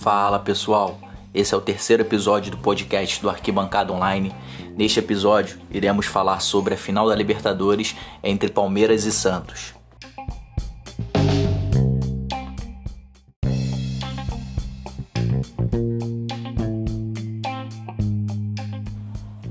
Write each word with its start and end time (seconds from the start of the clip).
Fala 0.00 0.38
pessoal, 0.38 0.98
esse 1.34 1.54
é 1.54 1.56
o 1.56 1.60
terceiro 1.60 2.02
episódio 2.02 2.50
do 2.50 2.56
podcast 2.56 3.20
do 3.20 3.28
Arquibancada 3.28 3.92
Online. 3.92 4.34
Neste 4.74 4.98
episódio, 4.98 5.60
iremos 5.70 6.06
falar 6.06 6.40
sobre 6.40 6.72
a 6.72 6.76
final 6.76 7.06
da 7.06 7.14
Libertadores 7.14 7.94
entre 8.22 8.48
Palmeiras 8.48 9.04
e 9.04 9.12
Santos. 9.12 9.74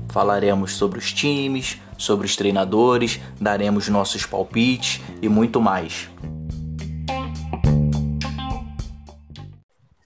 Falaremos 0.08 0.72
sobre 0.72 0.98
os 0.98 1.12
times, 1.12 1.78
sobre 2.00 2.26
os 2.26 2.34
treinadores, 2.34 3.20
daremos 3.38 3.88
nossos 3.88 4.24
palpites 4.24 5.00
e 5.20 5.28
muito 5.28 5.60
mais. 5.60 6.08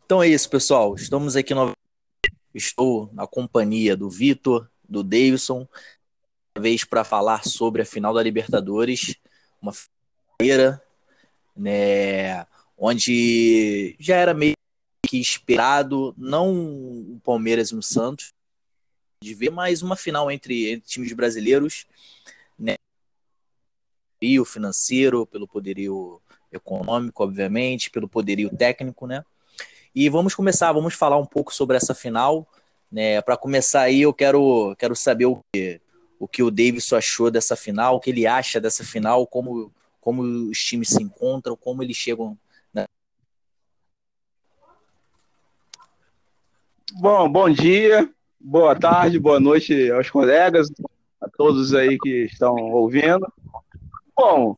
Então 0.05 0.21
é 0.23 0.29
isso, 0.29 0.51
pessoal. 0.51 0.95
Estamos 0.97 1.37
aqui 1.37 1.55
novamente. 1.55 1.79
Estou 2.53 3.09
na 3.13 3.27
companhia 3.27 3.97
do 3.97 4.11
Vitor, 4.11 4.69
do 4.89 5.03
Davidson, 5.03 5.67
vez 6.59 6.85
para 6.85 7.05
falar 7.05 7.45
sobre 7.45 7.83
a 7.83 7.87
final 7.87 8.13
da 8.13 8.23
Libertadores, 8.23 9.17
uma 9.63 9.73
feira, 10.41 10.83
né, 11.57 12.47
onde 12.77 13.97
já 13.99 14.17
era 14.17 14.35
meio 14.35 14.55
que 15.07 15.21
esperado, 15.21 16.15
não 16.17 16.53
o 16.53 17.21
Palmeiras 17.25 17.71
e 17.71 17.77
o 17.77 17.83
Santos, 17.83 18.33
de 19.25 19.35
ver 19.35 19.51
mais 19.51 19.83
uma 19.83 19.97
final 19.97 20.31
entre, 20.31 20.71
entre 20.71 20.87
times 20.87 21.13
brasileiros, 21.13 21.87
né? 22.59 22.77
Poderio 24.21 24.45
financeiro, 24.45 25.27
pelo 25.27 25.49
poderio 25.49 26.21
econômico, 26.53 27.25
obviamente, 27.25 27.91
pelo 27.91 28.09
poderio 28.09 28.55
técnico, 28.55 29.07
né? 29.07 29.25
E 29.95 30.09
vamos 30.09 30.35
começar, 30.35 30.73
vamos 30.73 30.95
falar 30.95 31.17
um 31.19 31.27
pouco 31.27 31.55
sobre 31.55 31.77
essa 31.77 31.95
final, 31.95 32.47
né? 32.93 33.21
Para 33.23 33.37
começar 33.37 33.83
aí, 33.83 34.03
eu 34.03 34.13
quero, 34.13 34.77
quero 34.79 34.95
saber 34.95 35.27
o 35.27 35.43
que 35.53 35.81
o 36.17 36.29
que 36.29 36.43
o 36.43 36.51
Davidson 36.51 36.97
achou 36.97 37.31
dessa 37.31 37.57
final, 37.57 37.97
o 37.97 38.01
que 38.01 38.09
ele 38.09 38.27
acha 38.27 38.61
dessa 38.61 38.85
final, 38.85 39.27
como 39.27 39.73
como 40.01 40.23
os 40.23 40.59
times 40.59 40.91
se 40.91 41.03
encontram, 41.03 41.57
como 41.57 41.83
eles 41.83 41.97
chegam? 41.97 42.39
Bom, 46.97 47.29
bom 47.29 47.51
dia 47.51 48.14
boa 48.45 48.77
tarde, 48.77 49.19
boa 49.19 49.41
noite 49.41 49.91
aos 49.91 50.11
colegas, 50.11 50.71
a 51.19 51.29
todos 51.31 51.75
aí 51.75 51.99
que 51.99 52.25
estão 52.25 52.55
ouvindo. 52.55 53.27
Bom, 54.15 54.55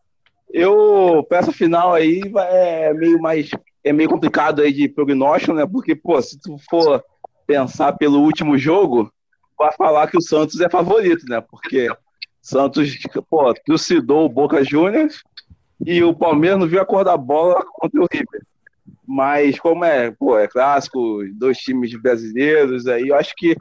eu 0.53 1.25
essa 1.31 1.53
final 1.53 1.95
aí 1.95 2.21
é 2.51 2.93
meio 2.93 3.21
mais 3.21 3.49
é 3.85 3.93
meio 3.93 4.09
complicado 4.09 4.61
aí 4.61 4.73
de 4.73 4.89
prognóstico, 4.89 5.55
né? 5.55 5.65
Porque 5.65 5.95
pô, 5.95 6.21
se 6.21 6.37
tu 6.37 6.57
for 6.69 7.03
pensar 7.47 7.93
pelo 7.93 8.21
último 8.23 8.59
jogo, 8.59 9.11
vai 9.57 9.73
falar 9.73 10.09
que 10.09 10.19
o 10.19 10.23
Santos 10.23 10.61
é 10.61 10.69
favorito, 10.69 11.25
né? 11.29 11.41
Porque 11.41 11.89
Santos, 12.43 12.99
pô, 13.31 13.55
trucidou 13.55 14.27
o 14.27 14.29
Boca 14.29 14.65
Juniors 14.65 15.23
e 15.85 16.03
o 16.03 16.13
Palmeiras 16.13 16.59
não 16.59 16.67
viu 16.67 16.81
a 16.81 16.85
cor 16.85 17.05
da 17.05 17.17
bola 17.17 17.65
contra 17.65 18.01
o 18.01 18.09
River. 18.13 18.43
Mas 19.07 19.61
como 19.61 19.85
é, 19.85 20.11
pô, 20.11 20.37
é 20.37 20.49
clássico, 20.49 21.23
dois 21.35 21.59
times 21.59 21.95
brasileiros 21.95 22.89
aí, 22.89 23.09
eu 23.09 23.15
acho 23.15 23.33
que 23.37 23.57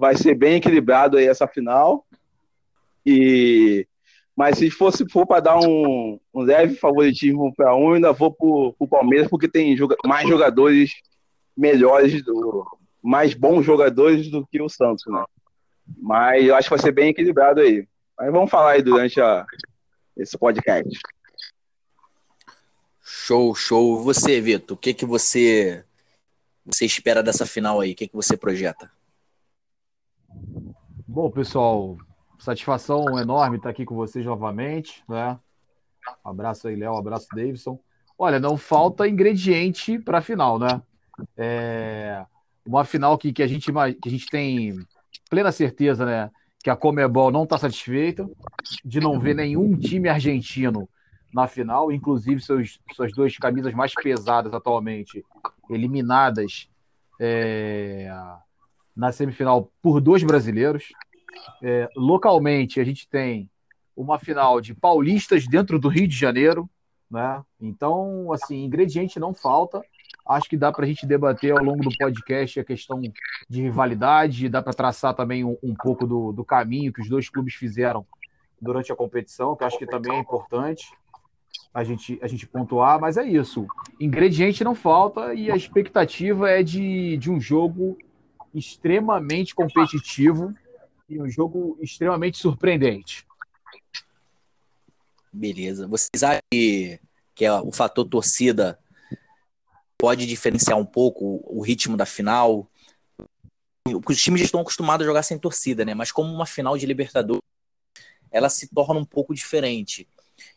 vai 0.00 0.16
ser 0.16 0.34
bem 0.34 0.56
equilibrado 0.56 1.18
aí 1.18 1.26
essa 1.26 1.46
final. 1.46 2.06
E 3.04 3.86
mas 4.34 4.56
se 4.56 4.70
fosse 4.70 5.06
for 5.10 5.26
para 5.26 5.40
dar 5.40 5.58
um, 5.58 6.18
um, 6.32 6.40
leve 6.40 6.74
favoritismo 6.74 7.54
para 7.54 7.76
um, 7.76 7.92
ainda 7.92 8.10
vou 8.10 8.32
para 8.32 8.46
o 8.46 8.88
Palmeiras 8.88 9.28
porque 9.28 9.46
tem 9.46 9.76
joga 9.76 9.96
mais 10.06 10.26
jogadores 10.26 10.92
melhores, 11.54 12.24
do, 12.24 12.64
mais 13.02 13.34
bons 13.34 13.64
jogadores 13.66 14.30
do 14.30 14.46
que 14.46 14.62
o 14.62 14.68
Santos, 14.68 15.04
né? 15.08 15.22
Mas 15.98 16.46
eu 16.46 16.54
acho 16.54 16.68
que 16.68 16.74
vai 16.74 16.78
ser 16.78 16.92
bem 16.92 17.10
equilibrado 17.10 17.60
aí. 17.60 17.86
Mas 18.18 18.32
vamos 18.32 18.50
falar 18.50 18.72
aí 18.72 18.82
durante 18.82 19.20
a, 19.20 19.44
esse 20.16 20.38
podcast. 20.38 20.98
Show, 23.02 23.54
show. 23.54 24.02
Você, 24.04 24.40
Vitor, 24.40 24.74
o 24.74 24.80
que 24.80 24.94
que 24.94 25.04
você 25.04 25.84
você 26.64 26.86
espera 26.86 27.22
dessa 27.22 27.44
final 27.44 27.80
aí? 27.80 27.92
O 27.92 27.94
que 27.94 28.08
que 28.08 28.16
você 28.16 28.36
projeta? 28.36 28.90
Bom, 31.06 31.30
pessoal, 31.30 31.96
satisfação 32.38 33.18
enorme 33.18 33.56
estar 33.56 33.70
aqui 33.70 33.84
com 33.84 33.94
vocês 33.94 34.24
novamente, 34.24 35.02
né? 35.08 35.38
Abraço 36.24 36.68
aí, 36.68 36.76
Léo, 36.76 36.96
abraço, 36.96 37.28
Davidson. 37.34 37.78
Olha, 38.18 38.38
não 38.38 38.56
falta 38.56 39.08
ingrediente 39.08 39.98
para 39.98 40.18
a 40.18 40.22
final, 40.22 40.58
né? 40.58 40.80
É 41.36 42.24
uma 42.64 42.84
final 42.84 43.18
que, 43.18 43.32
que, 43.32 43.42
a 43.42 43.46
gente, 43.46 43.72
que 43.72 44.08
a 44.08 44.10
gente 44.10 44.26
tem 44.28 44.74
plena 45.28 45.50
certeza, 45.50 46.04
né? 46.04 46.30
Que 46.62 46.70
a 46.70 46.76
Comebol 46.76 47.30
não 47.30 47.44
está 47.44 47.58
satisfeita 47.58 48.28
de 48.84 49.00
não 49.00 49.18
ver 49.18 49.34
nenhum 49.34 49.76
time 49.76 50.08
argentino 50.08 50.88
na 51.32 51.46
final, 51.46 51.90
inclusive 51.90 52.40
seus, 52.40 52.78
suas 52.94 53.12
duas 53.12 53.36
camisas 53.36 53.72
mais 53.72 53.94
pesadas 53.94 54.52
atualmente 54.52 55.24
eliminadas 55.68 56.68
é, 57.18 58.12
na 59.00 59.10
semifinal 59.10 59.72
por 59.80 59.98
dois 59.98 60.22
brasileiros. 60.22 60.92
É, 61.62 61.88
localmente, 61.96 62.78
a 62.78 62.84
gente 62.84 63.08
tem 63.08 63.48
uma 63.96 64.18
final 64.18 64.60
de 64.60 64.74
paulistas 64.74 65.46
dentro 65.46 65.78
do 65.78 65.88
Rio 65.88 66.06
de 66.06 66.14
Janeiro, 66.14 66.68
né? 67.10 67.42
Então, 67.58 68.30
assim, 68.30 68.62
ingrediente 68.62 69.18
não 69.18 69.32
falta. 69.32 69.82
Acho 70.28 70.50
que 70.50 70.56
dá 70.56 70.70
para 70.70 70.84
a 70.84 70.88
gente 70.88 71.06
debater 71.06 71.52
ao 71.52 71.64
longo 71.64 71.82
do 71.82 71.96
podcast 71.96 72.60
a 72.60 72.64
questão 72.64 73.00
de 73.48 73.62
rivalidade, 73.62 74.50
dá 74.50 74.60
para 74.60 74.74
traçar 74.74 75.14
também 75.14 75.44
um, 75.44 75.56
um 75.62 75.74
pouco 75.74 76.06
do, 76.06 76.30
do, 76.30 76.44
caminho 76.44 76.92
que 76.92 77.00
os 77.00 77.08
dois 77.08 77.30
clubes 77.30 77.54
fizeram 77.54 78.06
durante 78.60 78.92
a 78.92 78.96
competição, 78.96 79.56
que 79.56 79.64
acho 79.64 79.78
que 79.78 79.86
também 79.86 80.12
é 80.12 80.20
importante 80.20 80.84
a 81.72 81.82
gente, 81.82 82.18
a 82.20 82.26
gente 82.26 82.46
pontuar, 82.46 83.00
mas 83.00 83.16
é 83.16 83.24
isso. 83.24 83.66
Ingrediente 83.98 84.62
não 84.62 84.74
falta 84.74 85.32
e 85.32 85.50
a 85.50 85.56
expectativa 85.56 86.50
é 86.50 86.62
de, 86.62 87.16
de 87.16 87.30
um 87.30 87.40
jogo 87.40 87.96
extremamente 88.54 89.54
competitivo 89.54 90.54
e 91.08 91.20
um 91.20 91.28
jogo 91.28 91.78
extremamente 91.80 92.38
surpreendente. 92.38 93.26
Beleza. 95.32 95.86
Vocês 95.86 96.22
acham 96.22 96.40
que, 96.50 97.00
que 97.34 97.44
é 97.44 97.52
o 97.52 97.72
fator 97.72 98.04
torcida 98.08 98.78
pode 99.98 100.26
diferenciar 100.26 100.78
um 100.78 100.86
pouco 100.86 101.42
o 101.46 101.62
ritmo 101.62 101.96
da 101.96 102.06
final? 102.06 102.68
Os 104.06 104.22
times 104.22 104.42
estão 104.42 104.60
acostumados 104.60 105.04
a 105.04 105.08
jogar 105.10 105.22
sem 105.22 105.38
torcida, 105.38 105.84
né? 105.84 105.94
Mas 105.94 106.12
como 106.12 106.32
uma 106.32 106.46
final 106.46 106.76
de 106.76 106.86
Libertadores, 106.86 107.42
ela 108.30 108.48
se 108.48 108.68
torna 108.68 108.98
um 108.98 109.04
pouco 109.04 109.34
diferente. 109.34 110.08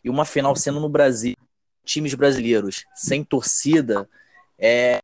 E 0.02 0.08
uma 0.08 0.24
final 0.24 0.54
sendo 0.56 0.80
no 0.80 0.88
Brasil, 0.88 1.34
times 1.84 2.14
brasileiros 2.14 2.84
sem 2.94 3.22
torcida, 3.24 4.08
é 4.58 4.98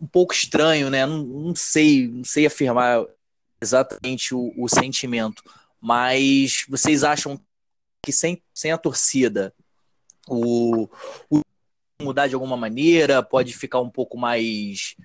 um 0.00 0.06
pouco 0.06 0.32
estranho, 0.32 0.90
né? 0.90 1.06
Não, 1.06 1.22
não, 1.22 1.54
sei, 1.54 2.08
não 2.08 2.24
sei 2.24 2.46
afirmar 2.46 3.04
exatamente 3.60 4.34
o, 4.34 4.52
o, 4.56 4.68
sentimento, 4.68 5.42
mas 5.80 6.64
vocês 6.68 7.04
acham 7.04 7.40
que 8.02 8.12
sem, 8.12 8.42
sem 8.52 8.72
a 8.72 8.78
torcida 8.78 9.54
o, 10.28 10.88
o 11.30 11.40
mudar 12.02 12.26
de 12.26 12.34
alguma 12.34 12.56
maneira 12.56 13.22
pode 13.22 13.56
ficar 13.56 13.80
um 13.80 13.90
pouco 13.90 14.18
mais 14.18 14.96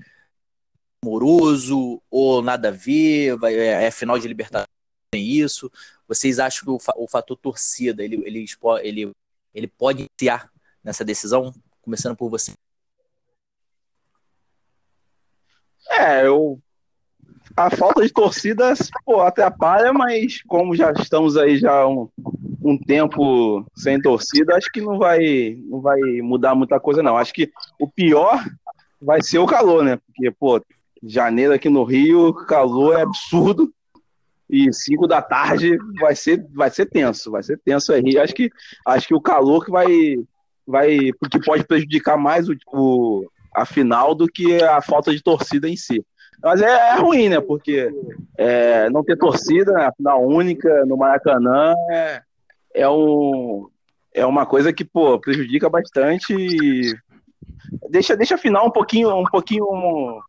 amoroso 1.04 2.02
ou 2.10 2.42
nada 2.42 2.70
a 2.70 2.72
ver? 2.72 3.38
Vai, 3.38 3.56
é, 3.56 3.86
é 3.86 3.92
final 3.92 4.20
de 4.20 4.28
Libertadores 4.28 4.72
tem 5.12 5.28
isso? 5.28 5.70
Vocês 6.08 6.40
acham 6.40 6.64
que 6.64 6.72
o, 6.72 7.04
o 7.04 7.08
fator 7.08 7.38
torcida 7.38 8.04
ele, 8.04 8.22
ele, 8.26 8.46
ele, 8.82 9.12
ele 9.54 9.68
pode 9.68 10.08
iniciar 10.08 10.50
nessa 10.84 11.04
decisão? 11.04 11.54
Começando 11.82 12.16
por 12.16 12.30
você. 12.30 12.54
É, 15.90 16.26
eu. 16.26 16.60
A 17.56 17.70
falta 17.70 18.02
de 18.02 18.14
torcidas 18.14 18.90
pô, 19.06 19.22
atrapalha, 19.22 19.92
mas 19.92 20.42
como 20.44 20.74
já 20.74 20.92
estamos 20.94 21.36
aí 21.36 21.58
já 21.58 21.86
um, 21.86 22.08
um 22.64 22.78
tempo 22.78 23.66
sem 23.76 24.02
torcida, 24.02 24.56
acho 24.56 24.72
que 24.72 24.80
não 24.80 24.98
vai, 24.98 25.58
não 25.66 25.82
vai 25.82 26.00
mudar 26.22 26.56
muita 26.56 26.80
coisa, 26.80 27.04
não. 27.04 27.18
Acho 27.18 27.34
que 27.34 27.52
o 27.78 27.88
pior 27.90 28.42
vai 29.02 29.22
ser 29.22 29.40
o 29.40 29.46
calor, 29.46 29.84
né? 29.84 29.98
Porque, 29.98 30.32
pô, 30.32 30.64
janeiro 31.04 31.54
aqui 31.54 31.68
no 31.68 31.84
Rio, 31.84 32.34
calor 32.34 32.98
é 32.98 33.02
absurdo. 33.02 33.74
E 34.50 34.72
5 34.72 35.08
da 35.08 35.22
tarde 35.22 35.78
vai 35.98 36.14
ser, 36.14 36.46
vai 36.54 36.70
ser 36.70 36.86
tenso, 36.86 37.32
vai 37.32 37.42
ser 37.42 37.58
tenso 37.64 37.94
aí. 37.94 38.18
Acho 38.18 38.36
que, 38.36 38.52
acho 38.86 39.08
que 39.08 39.16
o 39.16 39.22
calor 39.22 39.64
que 39.64 39.72
vai, 39.72 40.18
vai 40.68 41.14
porque 41.18 41.40
pode 41.40 41.64
prejudicar 41.64 42.18
mais 42.18 42.50
o, 42.50 42.56
o 42.74 43.31
a 43.54 43.66
final 43.66 44.16
do 44.16 44.28
que 44.28 44.62
a 44.64 44.82
falta 44.82 45.12
de 45.12 45.22
torcida 45.22 45.68
em 45.68 45.76
si. 45.76 46.06
Mas 46.42 46.62
é, 46.62 46.72
é 46.72 46.96
ruim, 46.96 47.30
né? 47.30 47.40
Porque 47.40 47.90
é, 48.38 48.90
não 48.90 49.04
ter 49.04 49.18
torcida, 49.18 49.74
né? 49.74 49.92
final 49.96 50.26
única 50.26 50.86
no 50.86 50.98
Maracanã 50.98 51.76
é, 51.92 52.22
é, 52.74 52.90
um, 52.90 53.70
é 54.14 54.26
uma 54.26 54.46
coisa 54.46 54.74
que, 54.74 54.84
pô, 54.84 55.20
prejudica 55.20 55.70
bastante 55.70 56.34
e 56.34 56.96
deixa, 57.90 58.18
deixa 58.18 58.36
a 58.36 58.40
final 58.40 58.68
um 58.68 58.72
pouquinho, 58.72 59.16
um 59.16 59.24
pouquinho, 59.26 59.66
um, 59.66 60.20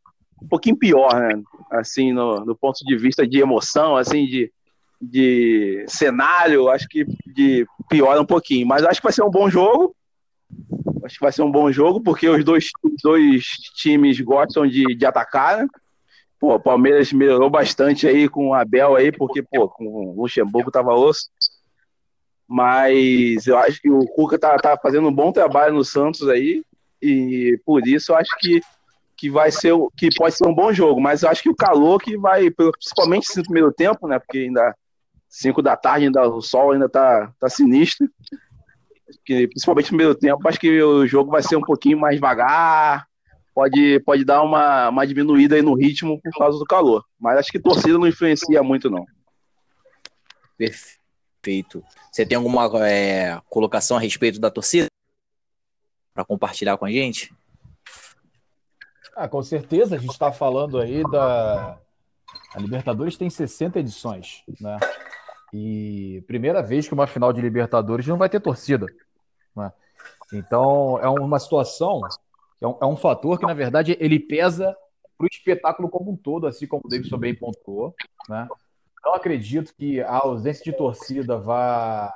um 0.42 0.48
pouquinho 0.48 0.76
pior, 0.76 1.14
né? 1.14 1.42
Assim, 1.70 2.12
no, 2.12 2.44
no 2.44 2.54
ponto 2.54 2.84
de 2.84 2.96
vista 2.96 3.26
de 3.26 3.40
emoção, 3.40 3.96
assim, 3.96 4.26
de, 4.26 4.52
de 5.00 5.84
cenário, 5.88 6.68
acho 6.68 6.86
que 6.88 7.06
de 7.26 7.66
piora 7.88 8.20
um 8.20 8.26
pouquinho. 8.26 8.66
Mas 8.66 8.84
acho 8.84 9.00
que 9.00 9.06
vai 9.06 9.12
ser 9.12 9.22
um 9.22 9.30
bom 9.30 9.48
jogo. 9.48 9.96
Acho 11.04 11.16
que 11.16 11.24
vai 11.24 11.32
ser 11.32 11.42
um 11.42 11.50
bom 11.50 11.70
jogo, 11.72 12.00
porque 12.00 12.28
os 12.28 12.44
dois, 12.44 12.70
os 12.82 12.92
dois 13.02 13.44
times 13.76 14.20
gostam 14.20 14.66
de, 14.66 14.84
de 14.94 15.06
atacar, 15.06 15.58
né? 15.58 15.68
Pô, 16.38 16.54
o 16.54 16.60
Palmeiras 16.60 17.12
melhorou 17.12 17.48
bastante 17.48 18.06
aí 18.06 18.28
com 18.28 18.48
o 18.48 18.54
Abel 18.54 18.96
aí, 18.96 19.12
porque, 19.12 19.42
pô, 19.42 19.68
com 19.68 19.84
o 19.86 20.22
Luxemburgo 20.22 20.72
tava 20.72 20.92
osso. 20.92 21.30
Mas 22.48 23.46
eu 23.46 23.56
acho 23.56 23.80
que 23.80 23.88
o 23.88 24.04
Cuca 24.06 24.38
tá, 24.38 24.56
tá 24.58 24.76
fazendo 24.76 25.08
um 25.08 25.12
bom 25.12 25.30
trabalho 25.32 25.74
no 25.74 25.84
Santos 25.84 26.28
aí. 26.28 26.62
E 27.00 27.58
por 27.64 27.86
isso 27.86 28.12
eu 28.12 28.16
acho 28.16 28.30
que, 28.38 28.60
que 29.16 29.30
vai 29.30 29.50
ser 29.50 29.72
que 29.96 30.08
pode 30.14 30.34
ser 30.34 30.46
um 30.46 30.54
bom 30.54 30.72
jogo. 30.72 31.00
Mas 31.00 31.22
eu 31.22 31.30
acho 31.30 31.42
que 31.42 31.48
o 31.48 31.54
calor 31.54 32.00
que 32.00 32.16
vai, 32.16 32.50
principalmente 32.50 33.36
no 33.36 33.42
primeiro 33.44 33.72
tempo, 33.72 34.08
né? 34.08 34.18
Porque 34.18 34.38
ainda 34.38 34.74
5 35.28 35.62
da 35.62 35.76
tarde, 35.76 36.06
ainda 36.06 36.28
o 36.28 36.42
sol 36.42 36.72
ainda 36.72 36.88
tá, 36.88 37.32
tá 37.38 37.48
sinistro. 37.48 38.06
Que, 39.24 39.48
principalmente 39.48 39.86
no 39.86 39.96
primeiro 39.96 40.14
tempo, 40.14 40.46
acho 40.48 40.58
que 40.58 40.82
o 40.82 41.06
jogo 41.06 41.30
vai 41.30 41.42
ser 41.42 41.56
um 41.56 41.62
pouquinho 41.62 41.98
mais 41.98 42.16
devagar, 42.16 43.06
pode, 43.54 44.00
pode 44.00 44.24
dar 44.24 44.42
uma, 44.42 44.88
uma 44.88 45.06
diminuída 45.06 45.56
aí 45.56 45.62
no 45.62 45.74
ritmo 45.74 46.20
por 46.20 46.32
causa 46.38 46.58
do 46.58 46.64
calor. 46.64 47.04
Mas 47.18 47.38
acho 47.38 47.50
que 47.50 47.60
torcida 47.60 47.98
não 47.98 48.06
influencia 48.06 48.62
muito, 48.62 48.90
não. 48.90 49.04
Perfeito. 50.56 51.84
Você 52.10 52.24
tem 52.26 52.36
alguma 52.36 52.68
é, 52.86 53.40
colocação 53.48 53.96
a 53.96 54.00
respeito 54.00 54.40
da 54.40 54.50
torcida? 54.50 54.86
Para 56.14 56.24
compartilhar 56.24 56.76
com 56.76 56.84
a 56.84 56.90
gente? 56.90 57.34
Ah, 59.16 59.28
com 59.28 59.42
certeza, 59.42 59.96
a 59.96 59.98
gente 59.98 60.12
está 60.12 60.32
falando 60.32 60.78
aí 60.78 61.02
da. 61.10 61.78
A 62.54 62.58
Libertadores 62.58 63.16
tem 63.16 63.30
60 63.30 63.78
edições, 63.80 64.42
né? 64.60 64.78
E 65.52 66.24
primeira 66.26 66.62
vez 66.62 66.88
que 66.88 66.94
uma 66.94 67.06
final 67.06 67.32
de 67.32 67.40
Libertadores 67.40 68.06
não 68.06 68.16
vai 68.16 68.28
ter 68.28 68.40
torcida. 68.40 68.86
Né? 69.54 69.70
Então 70.32 70.98
é 70.98 71.08
uma 71.08 71.38
situação, 71.38 72.00
é 72.60 72.66
um, 72.66 72.78
é 72.80 72.86
um 72.86 72.96
fator 72.96 73.38
que, 73.38 73.46
na 73.46 73.54
verdade, 73.54 73.96
ele 74.00 74.18
pesa 74.18 74.74
para 75.18 75.24
o 75.24 75.28
espetáculo 75.30 75.88
como 75.88 76.10
um 76.10 76.16
todo, 76.16 76.46
assim 76.46 76.66
como 76.66 76.82
o 76.84 76.88
Davidson 76.88 77.18
bem 77.18 77.34
pontuou. 77.34 77.94
Né? 78.28 78.48
Não 79.04 79.14
acredito 79.14 79.74
que 79.74 80.00
a 80.00 80.18
ausência 80.18 80.64
de 80.64 80.72
torcida 80.72 81.36
vá, 81.36 82.12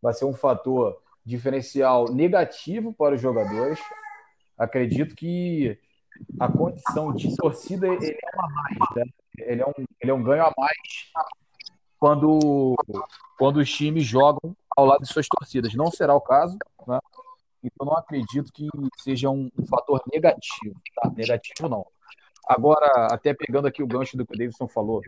vá 0.00 0.12
ser 0.12 0.24
um 0.24 0.34
fator 0.34 1.00
diferencial 1.24 2.12
negativo 2.12 2.92
para 2.92 3.14
os 3.14 3.20
jogadores. 3.20 3.78
Acredito 4.58 5.14
que 5.14 5.78
a 6.38 6.48
condição 6.48 7.12
de 7.12 7.34
torcida 7.36 7.86
ele 7.86 8.10
é 8.10 8.36
mais, 8.36 8.96
né? 8.96 9.04
ele, 9.38 9.62
é 9.62 9.66
um, 9.66 9.72
ele 10.00 10.10
é 10.10 10.14
um 10.14 10.22
ganho 10.22 10.44
a 10.44 10.52
mais 10.56 10.78
quando, 12.02 12.74
quando 13.38 13.58
os 13.58 13.72
times 13.72 14.04
jogam 14.04 14.56
ao 14.76 14.84
lado 14.84 15.02
de 15.02 15.12
suas 15.12 15.28
torcidas. 15.28 15.72
Não 15.72 15.88
será 15.88 16.12
o 16.12 16.20
caso, 16.20 16.58
né? 16.84 16.98
Então 17.62 17.86
não 17.86 17.96
acredito 17.96 18.52
que 18.52 18.68
seja 18.98 19.30
um, 19.30 19.48
um 19.56 19.64
fator 19.64 20.02
negativo, 20.12 20.74
tá? 20.96 21.08
Negativo 21.16 21.68
não. 21.68 21.86
Agora, 22.44 23.06
até 23.06 23.32
pegando 23.32 23.68
aqui 23.68 23.84
o 23.84 23.86
gancho 23.86 24.16
do 24.16 24.26
que 24.26 24.34
o 24.34 24.36
Davidson 24.36 24.66
falou 24.66 25.00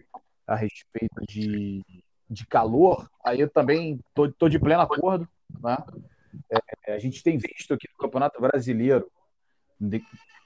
a 0.47 0.55
respeito 0.55 1.21
de, 1.27 1.83
de 2.31 2.47
calor, 2.47 3.11
aí 3.25 3.41
eu 3.41 3.51
também 3.51 3.99
tô, 4.15 4.31
tô 4.31 4.49
de 4.49 4.61
pleno 4.61 4.83
acordo, 4.83 5.29
né? 5.61 5.77
É, 6.87 6.95
a 6.95 6.99
gente 7.01 7.25
tem 7.25 7.39
visto 7.39 7.75
aqui 7.75 7.89
no 7.91 7.99
Campeonato 7.99 8.41
Brasileiro 8.41 9.11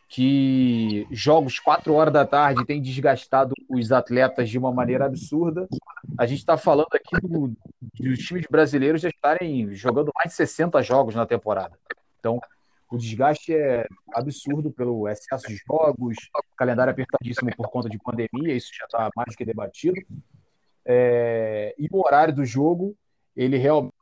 que 0.08 1.06
jogos 1.10 1.58
4 1.58 1.92
horas 1.92 2.12
da 2.12 2.26
tarde 2.26 2.64
têm 2.64 2.80
desgastado 2.80 3.52
os 3.68 3.92
atletas 3.92 4.48
de 4.48 4.58
uma 4.58 4.72
maneira 4.72 5.04
absurda. 5.04 5.68
A 6.18 6.24
gente 6.24 6.38
está 6.38 6.56
falando 6.56 6.88
aqui 6.92 7.20
do, 7.20 7.52
dos 8.00 8.18
times 8.20 8.46
brasileiros 8.50 9.02
já 9.02 9.10
estarem 9.10 9.74
jogando 9.74 10.10
mais 10.14 10.30
de 10.30 10.36
60 10.36 10.82
jogos 10.82 11.14
na 11.14 11.26
temporada. 11.26 11.78
Então, 12.18 12.40
o 12.90 12.96
desgaste 12.96 13.54
é 13.54 13.86
absurdo 14.14 14.70
pelo 14.70 15.06
excesso 15.06 15.46
de 15.46 15.60
jogos, 15.68 16.16
calendário 16.56 16.90
apertadíssimo 16.90 17.54
por 17.54 17.68
conta 17.68 17.90
de 17.90 17.98
pandemia, 17.98 18.54
isso 18.54 18.70
já 18.74 18.86
está 18.86 19.10
mais 19.14 19.36
que 19.36 19.44
debatido. 19.44 20.00
É, 20.86 21.74
e 21.78 21.86
o 21.92 21.98
horário 21.98 22.34
do 22.34 22.46
jogo, 22.46 22.96
ele 23.36 23.58
realmente 23.58 23.92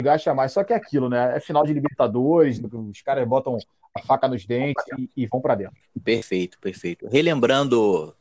gasta 0.00 0.32
mais. 0.32 0.52
Só 0.52 0.62
que 0.62 0.72
é 0.72 0.76
aquilo, 0.76 1.08
né? 1.08 1.36
É 1.36 1.40
final 1.40 1.64
de 1.64 1.72
Libertadores, 1.72 2.60
os 2.62 3.02
caras 3.02 3.26
botam 3.26 3.58
a 3.94 4.02
faca 4.02 4.28
nos 4.28 4.44
dentes 4.44 4.84
e, 4.98 5.10
e 5.16 5.26
vão 5.26 5.40
para 5.40 5.54
dentro. 5.54 5.76
Perfeito, 6.02 6.58
perfeito. 6.58 7.06
Relembrando 7.08 8.14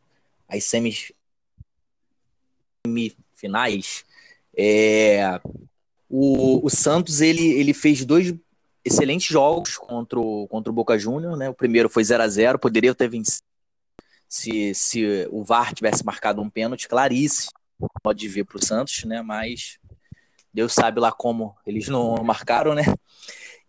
as 0.47 0.63
semifinais, 2.85 4.03
é, 4.57 5.39
o, 6.09 6.65
o 6.65 6.69
Santos 6.69 7.21
ele, 7.21 7.47
ele 7.53 7.73
fez 7.73 8.03
dois 8.03 8.33
excelentes 8.83 9.27
jogos 9.27 9.77
contra 9.77 10.19
o, 10.19 10.47
contra 10.47 10.71
o 10.71 10.75
Boca 10.75 10.97
Juniors, 10.97 11.37
né? 11.37 11.49
O 11.49 11.53
primeiro 11.53 11.89
foi 11.89 12.03
0 12.03 12.23
a 12.23 12.27
0 12.27 12.57
poderia 12.57 12.95
ter 12.95 13.09
vencido 13.09 13.43
se, 14.29 14.73
se 14.75 15.27
o 15.31 15.43
VAR 15.43 15.73
tivesse 15.73 16.05
marcado 16.05 16.39
um 16.39 16.49
pênalti 16.49 16.87
claríssimo, 16.87 17.51
pode 18.03 18.27
vir 18.27 18.45
para 18.45 18.57
o 18.57 18.63
Santos, 18.65 19.03
né? 19.03 19.23
Mas 19.23 19.79
Deus 20.53 20.71
sabe 20.71 20.99
lá 20.99 21.11
como 21.11 21.55
eles 21.65 21.87
não 21.87 22.15
marcaram, 22.23 22.75
né? 22.75 22.83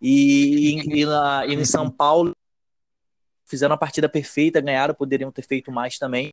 E, 0.01 1.01
e, 1.01 1.05
na, 1.05 1.45
e 1.45 1.53
em 1.53 1.65
São 1.65 1.89
Paulo 1.89 2.35
fizeram 3.45 3.75
a 3.75 3.77
partida 3.77 4.09
perfeita, 4.09 4.61
ganharam, 4.61 4.95
poderiam 4.95 5.31
ter 5.31 5.43
feito 5.43 5.71
mais 5.71 5.99
também. 5.99 6.31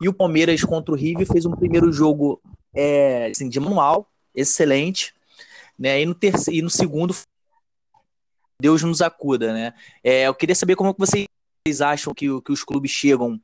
E 0.00 0.08
o 0.08 0.14
Palmeiras 0.14 0.64
contra 0.64 0.94
o 0.94 0.96
River 0.96 1.26
fez 1.26 1.44
um 1.44 1.54
primeiro 1.54 1.92
jogo 1.92 2.40
é, 2.72 3.26
assim, 3.26 3.48
de 3.48 3.60
manual, 3.60 4.10
excelente. 4.34 5.12
Né? 5.78 6.00
E, 6.00 6.06
no 6.06 6.14
terceiro, 6.14 6.58
e 6.58 6.62
no 6.62 6.70
segundo, 6.70 7.14
Deus 8.60 8.82
nos 8.82 9.02
acuda. 9.02 9.52
Né? 9.52 9.74
É, 10.02 10.28
eu 10.28 10.34
queria 10.34 10.54
saber 10.54 10.76
como 10.76 10.94
vocês 10.96 11.26
acham 11.80 12.14
que, 12.14 12.26
que 12.40 12.52
os 12.52 12.64
clubes 12.64 12.90
chegam 12.90 13.38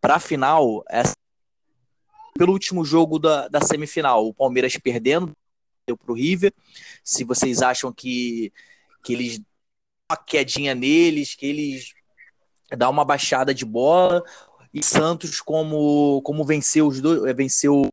para 0.00 0.14
a 0.14 0.20
final, 0.20 0.82
pelo 2.34 2.52
último 2.52 2.84
jogo 2.84 3.18
da, 3.18 3.48
da 3.48 3.60
semifinal. 3.60 4.26
O 4.26 4.32
Palmeiras 4.32 4.74
perdendo 4.78 5.32
para 5.84 6.12
o 6.12 6.14
River. 6.14 6.52
Se 7.04 7.24
vocês 7.24 7.60
acham 7.60 7.92
que 7.92 8.52
que 9.02 9.12
eles 9.12 9.40
uma 10.10 10.16
quedinha 10.16 10.74
neles, 10.74 11.34
que 11.34 11.46
eles 11.46 11.94
dá 12.76 12.88
uma 12.88 13.04
baixada 13.04 13.54
de 13.54 13.64
bola 13.64 14.24
e 14.72 14.84
Santos 14.84 15.40
como 15.40 16.20
como 16.22 16.44
venceu 16.44 16.86
os 16.86 17.00
dois, 17.00 17.24
é, 17.24 17.32
venceu 17.32 17.88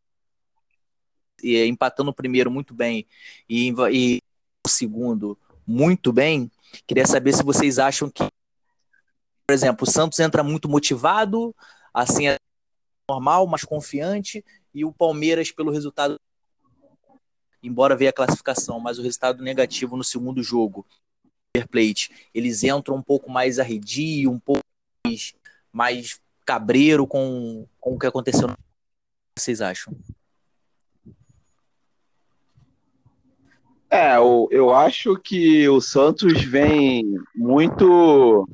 é, 1.43 1.65
empatando 1.65 2.09
o 2.11 2.13
primeiro 2.13 2.49
muito 2.49 2.73
bem 2.73 3.07
e, 3.49 3.73
e 3.91 4.21
o 4.65 4.69
segundo 4.69 5.37
muito 5.65 6.11
bem. 6.13 6.51
Queria 6.85 7.05
saber 7.05 7.33
se 7.33 7.43
vocês 7.43 7.79
acham 7.79 8.09
que, 8.09 8.23
por 9.45 9.53
exemplo, 9.53 9.87
o 9.87 9.91
Santos 9.91 10.19
entra 10.19 10.43
muito 10.43 10.69
motivado, 10.69 11.55
assim 11.93 12.27
é 12.27 12.37
normal, 13.09 13.47
mais 13.47 13.63
confiante, 13.63 14.43
e 14.73 14.83
o 14.83 14.91
Palmeiras 14.91 15.51
pelo 15.51 15.71
resultado 15.71 16.19
embora 17.61 17.95
veja 17.95 18.09
a 18.09 18.13
classificação, 18.13 18.79
mas 18.79 18.99
o 18.99 19.01
resultado 19.01 19.43
negativo 19.43 19.97
no 19.97 20.03
segundo 20.03 20.43
jogo, 20.43 20.85
Plate, 21.71 22.11
eles 22.33 22.63
entram 22.63 22.95
um 22.95 23.01
pouco 23.01 23.31
mais 23.31 23.57
arredio, 23.57 24.31
um 24.31 24.39
pouco 24.39 24.61
mais, 25.05 25.33
mais 25.71 26.19
cabreiro 26.45 27.07
com, 27.07 27.65
com 27.79 27.95
o 27.95 27.99
que 27.99 28.05
aconteceu. 28.05 28.47
O 28.47 28.53
que 28.53 29.41
vocês 29.41 29.59
acham? 29.59 29.93
É, 33.89 34.17
eu, 34.17 34.47
eu 34.51 34.73
acho 34.73 35.15
que 35.15 35.67
o 35.69 35.79
Santos 35.79 36.43
vem 36.43 37.05
muito 37.33 38.47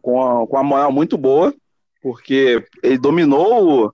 com 0.00 0.22
a, 0.22 0.46
com 0.46 0.56
a 0.56 0.62
moral 0.62 0.92
muito 0.92 1.18
boa, 1.18 1.52
porque 2.00 2.64
ele 2.82 2.98
dominou 2.98 3.92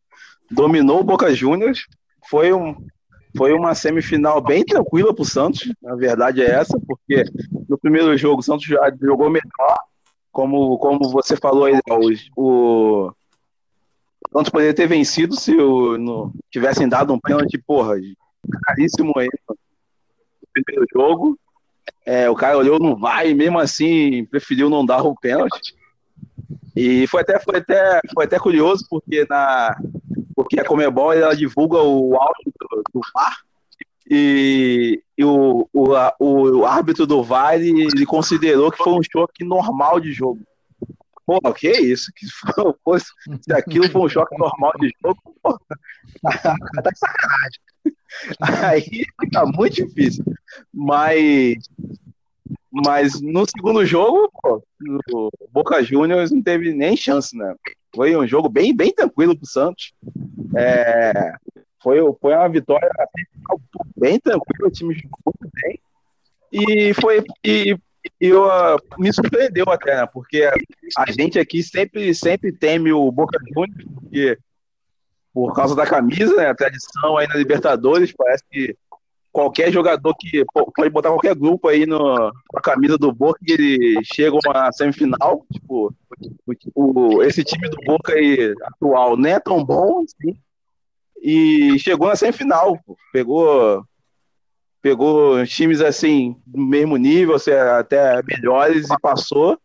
dominou 0.51 1.01
o 1.01 1.05
Boca 1.05 1.35
Juniors, 1.35 1.87
foi 2.29 2.53
um, 2.53 2.77
foi 3.37 3.53
uma 3.53 3.75
semifinal 3.75 4.41
bem 4.41 4.65
tranquila 4.65 5.15
para 5.15 5.23
o 5.23 5.27
Santos, 5.27 5.73
na 5.83 5.95
verdade 5.95 6.43
é 6.43 6.51
essa, 6.51 6.79
porque 6.87 7.25
no 7.69 7.77
primeiro 7.79 8.17
jogo 8.17 8.41
o 8.41 8.43
Santos 8.43 8.65
já 8.65 8.93
jogou 9.01 9.29
melhor, 9.29 9.79
como, 10.31 10.79
como 10.79 11.11
você 11.11 11.37
falou 11.37 11.65
aí, 11.65 11.79
o, 12.37 13.09
o 13.09 13.13
Santos 14.33 14.51
poderia 14.51 14.75
ter 14.75 14.87
vencido 14.87 15.39
se 15.39 15.57
o, 15.57 15.99
no, 15.99 16.33
tivessem 16.51 16.89
dado 16.89 17.13
um 17.13 17.21
pênalti, 17.21 17.59
porra, 17.59 17.97
caríssimo 18.65 19.13
aí 19.17 19.29
no 19.49 19.57
primeiro 20.53 20.87
jogo. 20.93 21.39
É, 22.07 22.29
o 22.29 22.35
cara 22.35 22.59
olhou, 22.59 22.79
não 22.79 22.97
vai, 22.97 23.33
mesmo 23.33 23.59
assim 23.59 24.25
preferiu 24.27 24.69
não 24.69 24.85
dar 24.85 25.03
o 25.03 25.15
pênalti. 25.15 25.75
E 26.77 27.07
foi 27.07 27.23
até, 27.23 27.39
foi 27.39 27.59
até, 27.59 28.01
foi 28.13 28.25
até 28.25 28.39
curioso, 28.39 28.85
porque 28.91 29.25
na, 29.29 29.77
porque 30.35 30.61
a 30.61 30.65
Comebol 30.65 31.13
ela 31.13 31.35
divulga 31.35 31.79
o 31.79 32.17
áudio 32.17 32.53
do, 32.61 32.83
do 32.95 33.01
VAR 33.15 33.37
e, 34.11 35.03
e 35.17 35.25
o, 35.25 35.69
o, 35.73 35.95
a, 35.95 36.15
o, 36.19 36.67
árbitro 36.67 37.07
do 37.07 37.23
VAR 37.23 37.55
ele, 37.55 37.83
ele, 37.83 38.05
considerou 38.05 38.71
que 38.71 38.83
foi 38.83 38.93
um 38.93 39.03
choque 39.03 39.45
normal 39.45 39.99
de 39.99 40.13
jogo. 40.13 40.43
Pô, 41.27 41.41
que 41.55 41.71
isso? 41.71 42.13
Que 42.15 42.27
fosse, 42.85 43.07
se 43.41 43.53
aquilo 43.55 43.89
foi 43.89 44.03
um 44.03 44.09
choque 44.09 44.37
normal 44.37 44.73
de 44.79 44.91
jogo, 45.03 45.19
pô, 45.43 45.59
tá 46.23 46.91
de 46.91 46.99
sacanagem. 46.99 47.61
Aí 48.41 49.07
fica 49.21 49.47
muito 49.47 49.75
difícil. 49.75 50.25
Mas, 50.73 51.57
mas 52.85 53.21
no 53.21 53.47
segundo 53.47 53.87
jogo, 53.87 54.31
pô, 54.43 54.63
o 55.13 55.31
Boca 55.53 55.83
Juniors 55.83 56.33
não 56.33 56.43
teve 56.43 56.73
nem 56.75 56.97
chance, 56.97 57.37
né? 57.37 57.55
Foi 57.95 58.17
um 58.17 58.27
jogo 58.27 58.49
bem, 58.49 58.75
bem 58.75 58.93
tranquilo 58.93 59.37
pro 59.37 59.47
Santos. 59.47 59.93
É, 60.57 61.35
foi, 61.81 61.99
foi 62.21 62.35
uma 62.35 62.49
vitória 62.49 62.91
bem 63.97 64.19
tranquila, 64.19 64.69
o 64.69 64.73
time 64.73 64.95
jogou 64.95 65.19
muito 65.25 65.55
bem. 65.63 65.79
E 66.51 66.95
foi. 66.95 67.23
E, 67.45 67.77
eu, 68.21 68.45
uh, 68.45 68.79
me 68.99 69.13
surpreendeu 69.13 69.65
até, 69.69 69.97
né? 69.97 70.07
Porque 70.07 70.51
a 70.97 71.11
gente 71.11 71.39
aqui 71.39 71.63
sempre, 71.63 72.15
sempre 72.15 72.53
teme 72.53 72.93
o 72.93 73.11
Boca 73.11 73.39
Juniors, 73.49 73.85
porque 73.95 74.39
por 75.33 75.55
causa 75.55 75.75
da 75.75 75.87
camisa, 75.87 76.35
né? 76.37 76.49
A 76.49 76.55
tradição 76.55 77.17
aí 77.17 77.27
na 77.29 77.37
Libertadores, 77.37 78.13
parece 78.13 78.45
que 78.51 78.77
qualquer 79.35 79.73
jogador 79.73 80.15
que 80.15 80.45
pode 80.77 80.91
botar 80.91 81.09
qualquer 81.09 81.35
grupo 81.35 81.67
aí 81.67 81.85
no, 81.85 82.33
camisa 82.63 82.97
do 82.97 83.13
Boca 83.13 83.41
e 83.43 83.53
ele 83.53 84.01
chega 84.05 84.39
uma 84.47 84.71
semifinal, 84.71 85.45
tipo, 85.53 85.93
o, 86.73 87.21
esse 87.25 87.43
time 87.43 87.69
do 87.69 87.77
Boca 87.85 88.13
aí, 88.13 88.55
atual 88.63 89.17
não 89.17 89.29
é 89.29 89.41
tão 89.41 89.65
bom 89.65 90.05
assim, 90.05 90.39
e 91.21 91.77
chegou 91.81 92.07
na 92.07 92.15
semifinal, 92.15 92.79
pegou 93.13 93.85
pegou 94.81 95.45
times 95.47 95.81
assim 95.81 96.41
do 96.47 96.61
mesmo 96.61 96.97
nível, 96.97 97.37
até 97.77 98.23
melhores 98.23 98.89
e 98.89 99.01
passou. 99.01 99.59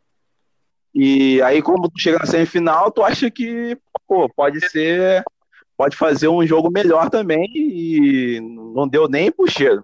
E 0.96 1.42
aí 1.44 1.62
como 1.62 1.90
tu 1.90 2.00
chega 2.00 2.18
na 2.18 2.26
semifinal, 2.26 2.90
tu 2.90 3.04
acha 3.04 3.30
que 3.30 3.78
pô, 4.08 4.28
pode 4.30 4.68
ser 4.70 5.24
pode 5.80 5.96
fazer 5.96 6.28
um 6.28 6.46
jogo 6.46 6.70
melhor 6.70 7.10
também 7.10 7.50
e 7.56 8.42
não 8.42 8.86
deu 8.86 9.08
nem 9.08 9.32
pro 9.32 9.50
cheiro. 9.50 9.82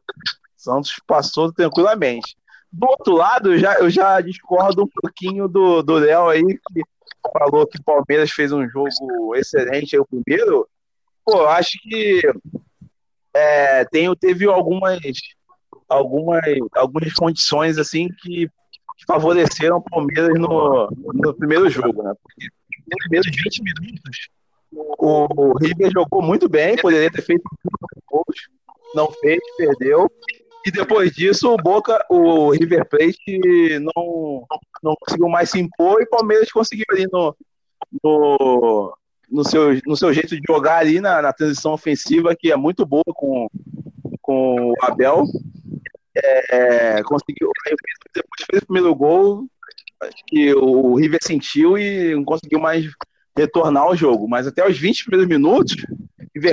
Santos 0.54 1.00
passou 1.08 1.54
tranquilamente. 1.54 2.36
Do 2.70 2.86
outro 2.86 3.14
lado, 3.14 3.54
eu 3.54 3.58
já, 3.58 3.80
eu 3.80 3.90
já 3.90 4.20
discordo 4.20 4.84
um 4.84 4.90
pouquinho 5.02 5.48
do 5.48 5.94
Léo 5.94 6.28
aí, 6.28 6.44
que 6.44 6.82
falou 7.32 7.66
que 7.66 7.80
o 7.80 7.84
Palmeiras 7.84 8.30
fez 8.30 8.52
um 8.52 8.68
jogo 8.68 9.34
excelente 9.38 9.96
aí, 9.96 10.02
o 10.02 10.06
primeiro. 10.06 10.68
Pô, 11.24 11.46
acho 11.46 11.80
que 11.82 12.22
é, 13.34 13.86
tem, 13.86 14.14
teve 14.18 14.46
algumas, 14.48 15.00
algumas, 15.88 16.44
algumas 16.76 17.14
condições 17.14 17.78
assim 17.78 18.10
que, 18.22 18.50
que 18.98 19.06
favoreceram 19.08 19.78
o 19.78 19.82
Palmeiras 19.82 20.38
no, 20.38 20.90
no 21.14 21.34
primeiro 21.34 21.70
jogo, 21.70 22.04
né? 22.04 22.14
Porque 22.22 22.50
nos 22.86 22.98
primeiros 23.06 23.28
20 23.28 23.64
minutos 23.64 24.30
o 24.76 25.58
River 25.58 25.92
jogou 25.92 26.22
muito 26.22 26.50
bem, 26.50 26.76
poderia 26.76 27.12
ter 27.12 27.22
feito 27.22 27.44
gols, 28.08 28.50
não 28.94 29.12
fez, 29.12 29.40
perdeu. 29.58 30.10
E 30.66 30.72
depois 30.72 31.12
disso, 31.12 31.54
o 31.54 31.58
Boca, 31.58 32.04
o 32.10 32.50
River 32.50 32.88
Plate 32.90 33.80
não, 33.80 34.46
não 34.82 34.96
conseguiu 35.00 35.30
mais 35.30 35.52
se 35.52 35.60
impor 35.60 36.02
e 36.02 36.06
o 36.06 36.10
Palmeiras 36.10 36.52
conseguiu 36.52 36.86
ali 36.90 37.06
no, 37.12 37.36
no, 38.04 38.98
no, 39.30 39.44
seu, 39.44 39.80
no 39.86 39.96
seu 39.96 40.12
jeito 40.12 40.36
de 40.36 40.42
jogar 40.48 40.78
ali 40.78 41.00
na, 41.00 41.22
na 41.22 41.32
transição 41.32 41.74
ofensiva, 41.74 42.36
que 42.36 42.52
é 42.52 42.56
muito 42.56 42.84
boa 42.84 43.04
com, 43.14 43.48
com 44.22 44.72
o 44.72 44.74
Abel. 44.82 45.26
É, 46.18 47.04
conseguiu, 47.04 47.52
depois 48.14 48.46
fez 48.50 48.64
o 48.64 48.66
primeiro 48.66 48.96
gol, 48.96 49.46
que 50.28 50.54
o 50.56 50.96
River 50.96 51.20
sentiu 51.22 51.78
e 51.78 52.16
não 52.16 52.24
conseguiu 52.24 52.60
mais 52.60 52.86
retornar 53.36 53.84
ao 53.84 53.96
jogo. 53.96 54.28
Mas 54.28 54.48
até 54.48 54.68
os 54.68 54.78
20 54.78 55.06
primeiros 55.06 55.28
minutos, 55.28 55.76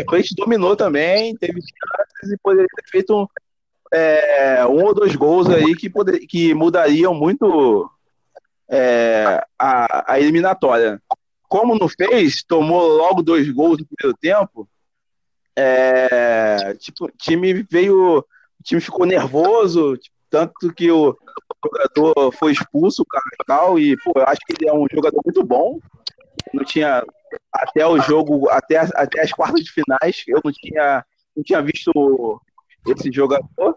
Plate 0.07 0.35
dominou 0.37 0.77
também, 0.77 1.37
teve 1.37 1.61
chances 1.61 2.33
e 2.33 2.39
poderia 2.39 2.69
ter 2.77 2.91
feito 2.91 3.15
um, 3.17 3.27
é, 3.93 4.67
um 4.67 4.85
ou 4.85 4.95
dois 4.95 5.15
gols 5.15 5.49
aí 5.49 5.75
que, 5.75 5.91
poder, 5.91 6.21
que 6.21 6.55
mudariam 6.55 7.15
muito 7.15 7.91
é, 8.69 9.45
a, 9.59 10.13
a 10.15 10.21
eliminatória. 10.21 11.01
Como 11.49 11.79
não 11.79 11.89
fez, 11.89 12.43
tomou 12.43 12.87
logo 12.89 13.23
dois 13.23 13.49
gols 13.51 13.79
no 13.79 13.87
primeiro 13.87 14.17
tempo. 14.19 14.69
É, 15.55 16.75
tipo, 16.79 17.05
o 17.05 17.11
time 17.11 17.67
veio, 17.71 18.19
o 18.19 18.25
time 18.65 18.81
ficou 18.81 19.05
nervoso, 19.05 19.99
tanto 20.31 20.73
que 20.73 20.91
o 20.91 21.15
jogador 21.63 22.33
foi 22.33 22.53
expulso, 22.53 23.03
o 23.03 23.07
Carrascal, 23.07 23.79
e 23.79 23.95
pô, 23.99 24.13
eu 24.17 24.27
acho 24.27 24.41
que 24.47 24.55
ele 24.59 24.71
é 24.71 24.73
um 24.73 24.87
jogador 24.91 25.21
muito 25.23 25.45
bom, 25.45 25.79
não 26.53 26.65
tinha 26.65 27.03
até 27.53 27.87
o 27.87 28.01
jogo, 28.01 28.49
até, 28.49 28.79
até 28.79 29.23
as 29.23 29.33
quartas 29.33 29.65
de 29.65 29.71
finais, 29.71 30.23
eu 30.27 30.41
não 30.45 30.53
tinha, 30.53 31.05
não 31.37 31.43
tinha 31.43 31.63
visto 31.63 32.41
esse 32.87 33.11
jogador. 33.13 33.77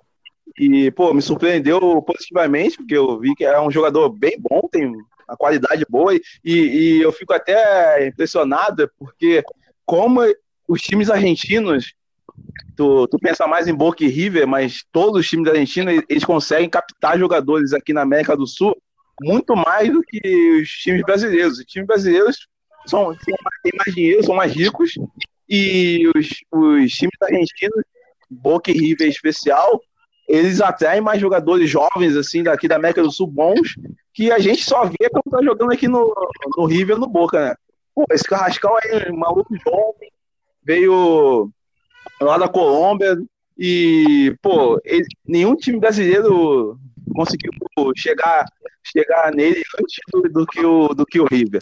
E, 0.58 0.90
pô, 0.92 1.14
me 1.14 1.22
surpreendeu 1.22 2.02
positivamente, 2.02 2.78
porque 2.78 2.96
eu 2.96 3.20
vi 3.20 3.36
que 3.36 3.44
é 3.44 3.60
um 3.60 3.72
jogador 3.72 4.10
bem 4.10 4.38
bom, 4.40 4.68
tem 4.72 4.88
uma 4.88 5.38
qualidade 5.38 5.86
boa, 5.90 6.16
e, 6.16 6.22
e 6.44 7.02
eu 7.02 7.12
fico 7.12 7.34
até 7.34 8.08
impressionado, 8.08 8.90
porque 8.98 9.44
como 9.86 10.22
os 10.68 10.82
times 10.82 11.10
argentinos, 11.10 11.94
tu, 12.76 13.08
tu 13.08 13.20
pensa 13.20 13.48
mais 13.48 13.68
em 13.68 13.74
Boca 13.74 14.04
e 14.04 14.08
River, 14.08 14.48
mas 14.48 14.84
todos 14.92 15.22
os 15.22 15.28
times 15.28 15.50
argentinos, 15.50 16.04
eles 16.08 16.24
conseguem 16.24 16.70
captar 16.70 17.20
jogadores 17.20 17.74
aqui 17.74 17.92
na 17.92 18.02
América 18.02 18.36
do 18.38 18.48
Sul 18.48 18.76
muito 19.22 19.56
mais 19.56 19.92
do 19.92 20.02
que 20.02 20.62
os 20.62 20.70
times 20.70 21.02
brasileiros. 21.04 21.60
Os 21.60 21.66
times 21.66 21.88
brasileiros 21.88 22.48
são, 22.86 23.16
têm 23.16 23.74
mais 23.76 23.96
dinheiro, 23.96 24.24
são 24.24 24.36
mais 24.36 24.54
ricos, 24.54 24.94
e 25.48 26.08
os, 26.16 26.30
os 26.52 26.92
times 26.92 27.16
argentinos, 27.22 27.84
Boca 28.30 28.72
e 28.72 28.74
River 28.74 29.08
especial, 29.08 29.82
eles 30.28 30.60
atraem 30.60 31.02
mais 31.02 31.22
jogadores 31.22 31.70
jovens, 31.70 32.16
assim, 32.16 32.42
daqui 32.42 32.68
da 32.68 32.76
América 32.76 33.02
do 33.02 33.12
Sul, 33.12 33.28
bons, 33.28 33.76
que 34.14 34.32
a 34.32 34.40
gente 34.40 34.64
só 34.64 34.86
vê 34.86 35.10
quando 35.10 35.30
tá 35.30 35.44
jogando 35.44 35.72
aqui 35.72 35.88
no, 35.88 36.14
no 36.58 36.66
River 36.66 36.98
no 36.98 37.08
Boca, 37.08 37.50
né? 37.50 37.56
Pô, 37.94 38.06
esse 38.12 38.24
Carrascal 38.24 38.76
aí, 38.84 39.12
maluco 39.12 39.56
jovem, 39.64 40.12
veio 40.64 41.50
lá 42.20 42.38
da 42.38 42.48
Colômbia, 42.48 43.18
e, 43.58 44.36
pô, 44.42 44.80
ele, 44.84 45.06
nenhum 45.26 45.56
time 45.56 45.80
brasileiro 45.80 46.78
conseguiu 47.14 47.52
chegar, 47.96 48.46
chegar 48.84 49.32
nele 49.34 49.62
antes 49.80 49.98
do, 50.12 50.22
do, 50.24 50.46
que 50.46 50.66
o, 50.66 50.88
do 50.90 51.06
que 51.06 51.20
o 51.20 51.26
River. 51.26 51.62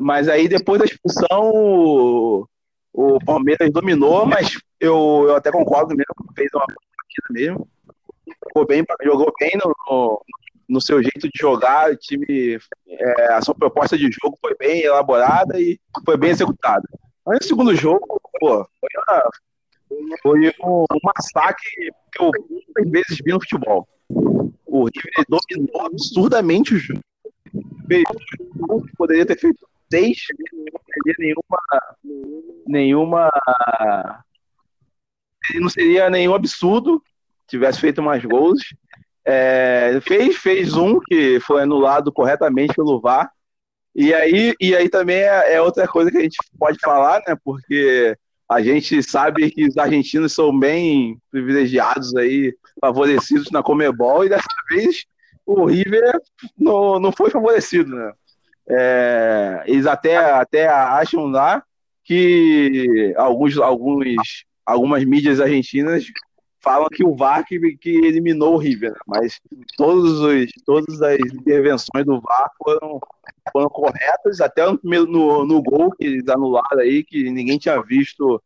Mas 0.00 0.28
aí 0.28 0.48
depois 0.48 0.78
da 0.78 0.86
expulsão, 0.86 1.50
o, 1.52 2.46
o 2.92 3.18
Palmeiras 3.24 3.70
dominou, 3.70 4.24
mas 4.26 4.58
eu, 4.80 5.26
eu 5.28 5.36
até 5.36 5.50
concordo 5.50 5.94
mesmo, 5.94 6.32
fez 6.34 6.48
uma 6.54 6.66
partida 6.66 7.28
mesmo. 7.30 7.68
Jogou 8.48 8.66
bem, 8.66 8.84
jogou 9.04 9.32
bem 9.38 9.52
no, 9.62 10.22
no 10.68 10.80
seu 10.80 11.02
jeito 11.02 11.28
de 11.28 11.38
jogar, 11.38 11.90
o 11.90 11.96
time, 11.96 12.58
é, 12.88 13.34
a 13.34 13.42
sua 13.42 13.54
proposta 13.54 13.96
de 13.96 14.10
jogo 14.10 14.38
foi 14.40 14.54
bem 14.56 14.82
elaborada 14.82 15.60
e 15.60 15.78
foi 16.04 16.16
bem 16.16 16.30
executada. 16.30 16.82
Mas 17.26 17.40
no 17.40 17.46
segundo 17.46 17.76
jogo, 17.76 18.20
pô, 18.40 18.66
foi, 18.80 18.88
uma, 18.96 19.30
foi 20.22 20.48
um, 20.62 20.82
um 20.82 20.98
massacre 21.04 21.92
que 22.12 22.22
eu 22.22 22.30
muitas 22.48 22.90
vezes 22.90 23.18
vi 23.24 23.32
no 23.32 23.40
futebol. 23.40 23.86
O 24.66 24.84
River 24.84 25.26
dominou 25.28 25.86
absurdamente 25.86 26.74
o 26.74 26.78
jogo. 26.78 27.00
Fez 27.86 28.04
poderia 28.96 29.26
ter 29.26 29.38
feito 29.38 29.66
seis, 29.92 30.18
não 30.52 31.14
nenhuma. 31.18 31.58
nenhuma. 32.66 33.30
Não 35.54 35.68
seria 35.68 36.08
nenhum 36.08 36.34
absurdo 36.34 37.02
tivesse 37.52 37.80
feito 37.80 38.02
mais 38.02 38.24
gols. 38.24 38.60
É, 39.24 40.00
fez, 40.02 40.36
fez 40.36 40.74
um 40.74 40.98
que 41.00 41.38
foi 41.40 41.62
anulado 41.62 42.10
corretamente 42.10 42.74
pelo 42.74 43.00
VAR. 43.00 43.30
E 43.94 44.12
aí, 44.14 44.54
e 44.58 44.74
aí 44.74 44.88
também 44.88 45.18
é, 45.18 45.54
é, 45.54 45.60
outra 45.60 45.86
coisa 45.86 46.10
que 46.10 46.16
a 46.16 46.22
gente 46.22 46.38
pode 46.58 46.78
falar, 46.80 47.22
né? 47.28 47.36
Porque 47.44 48.16
a 48.48 48.62
gente 48.62 49.02
sabe 49.02 49.50
que 49.50 49.66
os 49.66 49.76
argentinos 49.76 50.32
são 50.32 50.58
bem 50.58 51.18
privilegiados 51.30 52.14
aí, 52.16 52.54
favorecidos 52.80 53.50
na 53.50 53.62
Comebol, 53.62 54.24
e 54.24 54.30
dessa 54.30 54.46
vez 54.70 55.04
o 55.44 55.66
River 55.66 56.18
não, 56.56 56.98
não 56.98 57.12
foi 57.12 57.30
favorecido, 57.30 57.94
né? 57.94 58.12
É, 58.68 59.64
eles 59.66 59.86
até, 59.86 60.16
até 60.16 60.68
acham 60.68 61.26
lá 61.26 61.62
que 62.04 63.14
alguns, 63.16 63.56
alguns, 63.58 64.44
algumas 64.64 65.04
mídias 65.04 65.40
argentinas 65.40 66.04
falam 66.62 66.88
que 66.88 67.04
o 67.04 67.14
VAR 67.14 67.44
que, 67.44 67.76
que 67.76 67.90
eliminou 67.90 68.54
o 68.54 68.58
River, 68.58 68.92
né? 68.92 68.98
mas 69.06 69.40
todos 69.76 70.20
os, 70.20 70.46
todas 70.64 71.02
as 71.02 71.18
intervenções 71.18 72.04
do 72.06 72.20
VAR 72.20 72.50
foram, 72.56 73.00
foram 73.52 73.68
corretas, 73.68 74.40
até 74.40 74.64
no, 74.64 74.78
no, 74.82 75.44
no 75.44 75.62
gol 75.62 75.90
que 75.90 76.06
eles 76.06 76.28
anularam 76.28 76.78
aí, 76.78 77.02
que 77.02 77.30
ninguém 77.30 77.58
tinha 77.58 77.82
visto 77.82 78.40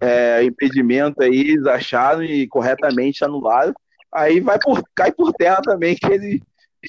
é, 0.00 0.44
impedimento 0.44 1.22
aí, 1.22 1.40
eles 1.40 1.66
acharam 1.66 2.22
e 2.22 2.46
corretamente 2.46 3.24
anularam. 3.24 3.74
aí 4.12 4.40
vai 4.40 4.58
por, 4.58 4.80
cai 4.94 5.10
por 5.10 5.32
terra 5.32 5.60
também 5.60 5.96
que 5.96 6.06
ele 6.06 6.40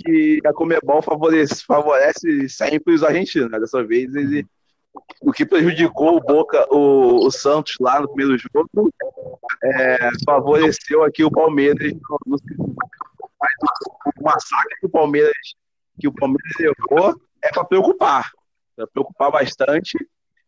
que 0.04 0.40
a 0.46 0.54
Comebol 0.54 1.02
favorece, 1.02 1.64
favorece 1.64 2.50
sempre 2.50 2.94
os 2.94 3.04
argentinos. 3.04 3.52
Né? 3.52 3.60
Dessa 3.60 3.84
vez 3.84 4.14
ele 4.16 4.46
o 5.22 5.32
que 5.32 5.46
prejudicou 5.46 6.18
o 6.18 6.20
Boca, 6.20 6.66
o, 6.74 7.26
o 7.26 7.32
Santos 7.32 7.76
lá 7.80 8.02
no 8.02 8.08
primeiro 8.08 8.38
jogo, 8.38 8.92
é, 9.64 10.10
favoreceu 10.26 11.04
aqui 11.04 11.24
o 11.24 11.32
Palmeiras 11.32 11.94
no, 12.26 12.38
o 14.18 14.24
massacre 14.24 14.76
que 14.80 14.88
o 14.88 14.90
Palmeiras 14.90 15.32
que 16.00 16.08
o 16.08 16.14
Palmeiras 16.14 16.54
levou 16.60 17.22
é 17.42 17.50
para 17.52 17.66
preocupar, 17.66 18.32
para 18.76 18.88
preocupar 18.88 19.32
bastante 19.32 19.98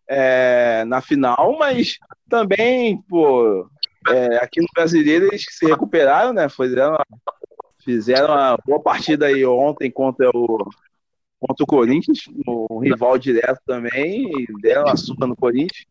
é, 0.08 0.84
na 0.86 1.01
final, 1.01 1.58
mas 1.58 1.98
também, 2.29 3.01
pô, 3.03 3.70
é, 4.10 4.38
aqui 4.38 4.62
no 4.62 4.67
Brasileiro 4.74 5.27
eles 5.27 5.46
se 5.50 5.65
recuperaram, 5.65 6.34
né? 6.34 6.50
Fizeram, 6.50 6.98
fizeram 7.84 8.34
uma 8.34 8.58
boa 8.66 8.82
partida 8.82 9.28
aí 9.28 9.46
ontem 9.46 9.90
contra 9.92 10.30
o 10.34 10.70
contra 11.40 11.64
o 11.64 11.68
Corinthians, 11.68 12.20
um 12.48 12.78
rival 12.78 13.18
direto 13.18 13.60
também, 13.66 14.30
e 14.30 14.46
deram 14.62 14.84
uma 14.84 14.96
surra 14.96 15.26
no 15.26 15.36
Corinthians. 15.36 15.88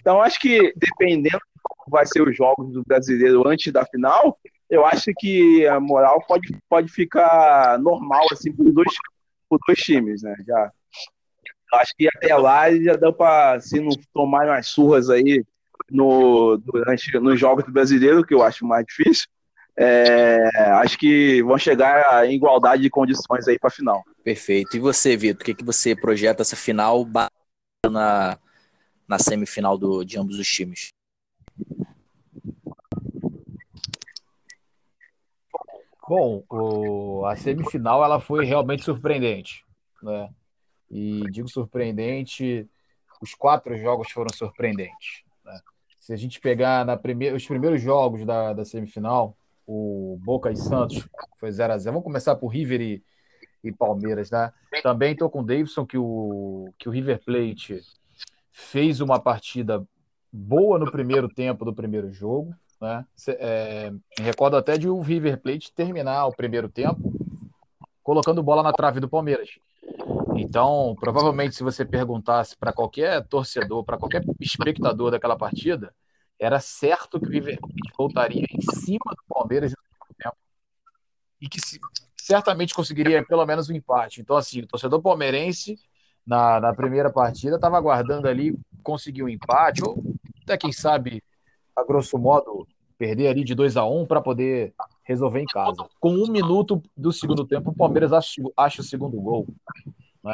Então, 0.00 0.22
acho 0.22 0.40
que 0.40 0.72
dependendo 0.74 1.40
como 1.62 1.90
vai 1.90 2.06
ser 2.06 2.26
os 2.26 2.34
jogos 2.34 2.72
do 2.72 2.82
brasileiro 2.82 3.46
antes 3.46 3.70
da 3.70 3.84
final, 3.84 4.38
eu 4.68 4.84
acho 4.86 5.12
que 5.18 5.66
a 5.66 5.78
moral 5.78 6.24
pode, 6.26 6.56
pode 6.70 6.90
ficar 6.90 7.78
normal 7.78 8.26
assim 8.32 8.50
para 8.50 8.64
os 8.64 8.74
dois, 8.74 8.92
dois 9.66 9.78
times, 9.78 10.22
né? 10.22 10.34
Já 10.46 10.72
acho 11.74 11.94
que 11.96 12.08
até 12.08 12.34
lá 12.36 12.74
já 12.74 12.96
dá 12.96 13.12
para 13.12 13.60
se 13.60 13.80
não 13.80 13.90
tomar 14.12 14.46
umas 14.46 14.68
surras 14.68 15.10
aí 15.10 15.44
no, 15.90 16.56
durante 16.56 17.18
nos 17.18 17.38
jogos 17.38 17.64
do 17.64 17.72
brasileiro, 17.72 18.24
que 18.24 18.34
eu 18.34 18.42
acho 18.42 18.64
mais 18.64 18.84
difícil. 18.86 19.26
É, 19.76 20.48
acho 20.82 20.96
que 20.96 21.42
vão 21.42 21.58
chegar 21.58 22.26
em 22.26 22.34
igualdade 22.34 22.82
de 22.82 22.90
condições 22.90 23.48
aí 23.48 23.58
para 23.58 23.68
a 23.68 23.72
final. 23.72 24.04
Perfeito. 24.22 24.76
E 24.76 24.80
você, 24.80 25.16
Vitor, 25.16 25.42
o 25.42 25.44
que, 25.44 25.54
que 25.54 25.64
você 25.64 25.96
projeta 25.96 26.42
essa 26.42 26.54
final 26.54 27.04
na, 27.90 28.38
na 29.08 29.18
semifinal 29.18 29.76
do, 29.76 30.04
de 30.04 30.18
ambos 30.18 30.38
os 30.38 30.46
times? 30.46 30.88
Bom, 36.06 36.44
o, 36.50 37.24
a 37.26 37.34
semifinal 37.34 38.04
ela 38.04 38.20
foi 38.20 38.44
realmente 38.44 38.84
surpreendente, 38.84 39.64
né? 40.02 40.28
E 40.90 41.22
digo 41.30 41.48
surpreendente, 41.48 42.68
os 43.20 43.34
quatro 43.34 43.76
jogos 43.78 44.10
foram 44.12 44.28
surpreendentes. 44.34 45.24
Né? 45.44 45.58
Se 45.98 46.12
a 46.12 46.16
gente 46.16 46.40
pegar 46.40 46.84
na 46.84 46.96
primeira, 46.96 47.34
os 47.34 47.46
primeiros 47.46 47.80
jogos 47.80 48.24
da, 48.24 48.52
da 48.52 48.64
semifinal, 48.66 49.36
o 49.66 50.18
Boca 50.22 50.50
e 50.50 50.56
Santos 50.56 51.06
foi 51.38 51.50
0 51.50 51.72
a 51.72 51.78
0 51.78 51.92
Vamos 51.92 52.04
começar 52.04 52.36
por 52.36 52.48
River 52.48 52.80
e, 52.80 53.02
e 53.62 53.72
Palmeiras, 53.72 54.30
né? 54.30 54.52
Também 54.82 55.12
estou 55.12 55.30
com 55.30 55.40
o 55.40 55.44
Davidson 55.44 55.86
que 55.86 55.98
o, 55.98 56.72
que 56.78 56.88
o 56.88 56.92
River 56.92 57.22
Plate 57.24 57.80
fez 58.50 59.00
uma 59.00 59.18
partida 59.18 59.84
boa 60.32 60.78
no 60.78 60.90
primeiro 60.90 61.28
tempo 61.28 61.64
do 61.64 61.74
primeiro 61.74 62.12
jogo, 62.12 62.54
né? 62.80 63.04
É, 63.38 63.92
recordo 64.18 64.56
até 64.56 64.76
de 64.76 64.88
o 64.88 65.00
River 65.00 65.40
Plate 65.40 65.72
terminar 65.72 66.26
o 66.26 66.34
primeiro 66.34 66.68
tempo 66.68 67.12
colocando 68.02 68.42
bola 68.42 68.62
na 68.62 68.72
trave 68.72 69.00
do 69.00 69.08
Palmeiras. 69.08 69.48
Então, 70.36 70.94
provavelmente, 71.00 71.54
se 71.54 71.62
você 71.62 71.84
perguntasse 71.84 72.56
para 72.56 72.72
qualquer 72.72 73.26
torcedor, 73.26 73.84
para 73.84 73.96
qualquer 73.96 74.22
espectador 74.40 75.10
daquela 75.10 75.36
partida, 75.36 75.94
era 76.38 76.60
certo 76.60 77.20
que 77.20 77.26
o 77.26 77.42
Plate 77.42 77.58
voltaria 77.96 78.44
em 78.50 78.60
cima 78.80 79.04
do 79.10 79.22
Palmeiras 79.28 79.72
tempo 80.18 80.36
e 81.40 81.48
que 81.48 81.58
certamente 82.16 82.74
conseguiria 82.74 83.24
pelo 83.24 83.44
menos 83.44 83.68
um 83.68 83.74
empate. 83.74 84.20
Então, 84.20 84.36
assim, 84.36 84.60
o 84.60 84.66
torcedor 84.66 85.00
palmeirense 85.02 85.78
na, 86.26 86.60
na 86.60 86.74
primeira 86.74 87.10
partida 87.12 87.56
estava 87.56 87.76
aguardando 87.76 88.28
ali 88.28 88.56
conseguir 88.82 89.22
um 89.22 89.28
empate 89.28 89.82
ou 89.84 90.02
até 90.42 90.56
quem 90.56 90.72
sabe, 90.72 91.22
a 91.76 91.82
grosso 91.84 92.18
modo, 92.18 92.66
perder 92.96 93.28
ali 93.28 93.44
de 93.44 93.54
2 93.54 93.76
a 93.76 93.84
1 93.84 94.00
um 94.00 94.06
para 94.06 94.20
poder 94.20 94.74
resolver 95.02 95.40
em 95.40 95.46
casa. 95.46 95.88
Com 95.98 96.14
um 96.14 96.30
minuto 96.30 96.82
do 96.96 97.12
segundo 97.12 97.46
tempo, 97.46 97.70
o 97.70 97.76
Palmeiras 97.76 98.12
acha, 98.12 98.42
acha 98.56 98.80
o 98.80 98.84
segundo 98.84 99.20
gol. 99.20 99.46
Né? 100.22 100.32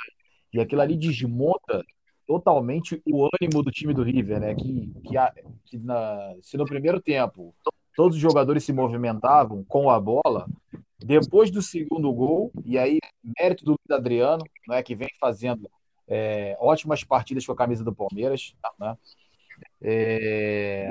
E 0.52 0.60
aquilo 0.60 0.82
ali 0.82 0.96
desmonta 0.96 1.84
totalmente 2.30 3.02
o 3.04 3.28
ânimo 3.40 3.60
do 3.60 3.72
time 3.72 3.92
do 3.92 4.04
River, 4.04 4.38
né? 4.38 4.54
Que, 4.54 4.92
que, 5.02 5.16
que 5.64 5.78
na, 5.78 6.32
se 6.40 6.56
no 6.56 6.64
primeiro 6.64 7.00
tempo 7.00 7.52
todos 7.96 8.14
os 8.14 8.22
jogadores 8.22 8.62
se 8.62 8.72
movimentavam 8.72 9.64
com 9.64 9.90
a 9.90 9.98
bola, 9.98 10.46
depois 10.96 11.50
do 11.50 11.60
segundo 11.60 12.12
gol, 12.12 12.52
e 12.64 12.78
aí 12.78 13.00
mérito 13.36 13.64
do 13.64 13.74
Adriano, 13.90 14.44
né, 14.68 14.80
que 14.80 14.94
vem 14.94 15.08
fazendo 15.20 15.68
é, 16.06 16.56
ótimas 16.60 17.02
partidas 17.02 17.44
com 17.44 17.50
a 17.50 17.56
camisa 17.56 17.82
do 17.82 17.92
Palmeiras, 17.92 18.54
né? 18.78 18.96
É, 19.82 20.88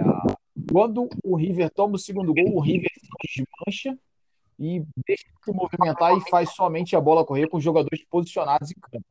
quando 0.69 1.07
o 1.23 1.37
River 1.37 1.69
toma 1.69 1.95
o 1.95 1.99
segundo 1.99 2.33
gol, 2.33 2.57
o 2.57 2.59
River 2.59 2.91
se 2.99 3.45
desmancha 3.45 3.97
e 4.59 4.83
deixa 5.07 5.23
de 5.47 5.53
movimentar 5.53 6.17
e 6.17 6.29
faz 6.29 6.53
somente 6.53 6.97
a 6.97 7.01
bola 7.01 7.25
correr 7.25 7.47
com 7.47 7.55
os 7.55 7.63
jogadores 7.63 8.03
posicionados 8.09 8.71
em 8.71 8.79
campo. 8.81 9.05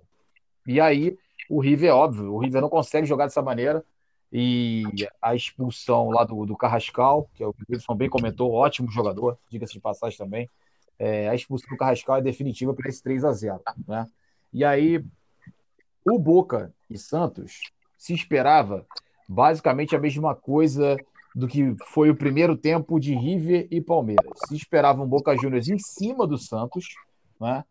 E 0.66 0.78
aí 0.78 1.16
o 1.48 1.60
River, 1.60 1.94
óbvio, 1.94 2.32
o 2.32 2.38
River 2.38 2.60
não 2.60 2.68
consegue 2.68 3.06
jogar 3.06 3.24
dessa 3.24 3.42
maneira. 3.42 3.84
E 4.30 4.84
a 5.22 5.34
expulsão 5.34 6.10
lá 6.10 6.22
do, 6.22 6.44
do 6.44 6.56
Carrascal, 6.56 7.30
que 7.34 7.42
é 7.42 7.46
o 7.46 7.54
Wilson 7.70 7.94
bem 7.94 8.10
comentou, 8.10 8.52
ótimo 8.52 8.90
jogador, 8.90 9.38
diga-se 9.50 9.72
de 9.72 9.80
passagem 9.80 10.18
também. 10.18 10.50
É, 10.98 11.30
a 11.30 11.34
expulsão 11.34 11.70
do 11.70 11.78
Carrascal 11.78 12.18
é 12.18 12.22
definitiva 12.22 12.74
para 12.74 12.88
esse 12.88 13.02
3 13.02 13.24
a 13.24 13.32
0 13.32 13.60
né? 13.86 14.06
E 14.52 14.64
aí, 14.64 15.02
o 16.04 16.18
Boca 16.18 16.72
e 16.90 16.98
Santos 16.98 17.60
se 17.96 18.12
esperava 18.12 18.86
basicamente 19.28 19.96
a 19.96 19.98
mesma 19.98 20.34
coisa 20.34 20.96
do 21.34 21.46
que 21.46 21.74
foi 21.86 22.10
o 22.10 22.16
primeiro 22.16 22.56
tempo 22.56 22.98
de 22.98 23.14
River 23.14 23.68
e 23.70 23.80
Palmeiras. 23.80 24.32
Se 24.46 24.56
esperava 24.56 25.02
um 25.02 25.06
Boca 25.06 25.36
Juniors 25.36 25.68
em 25.68 25.78
cima 25.78 26.26
do 26.26 26.36
Santos, 26.36 26.86
né? 27.40 27.64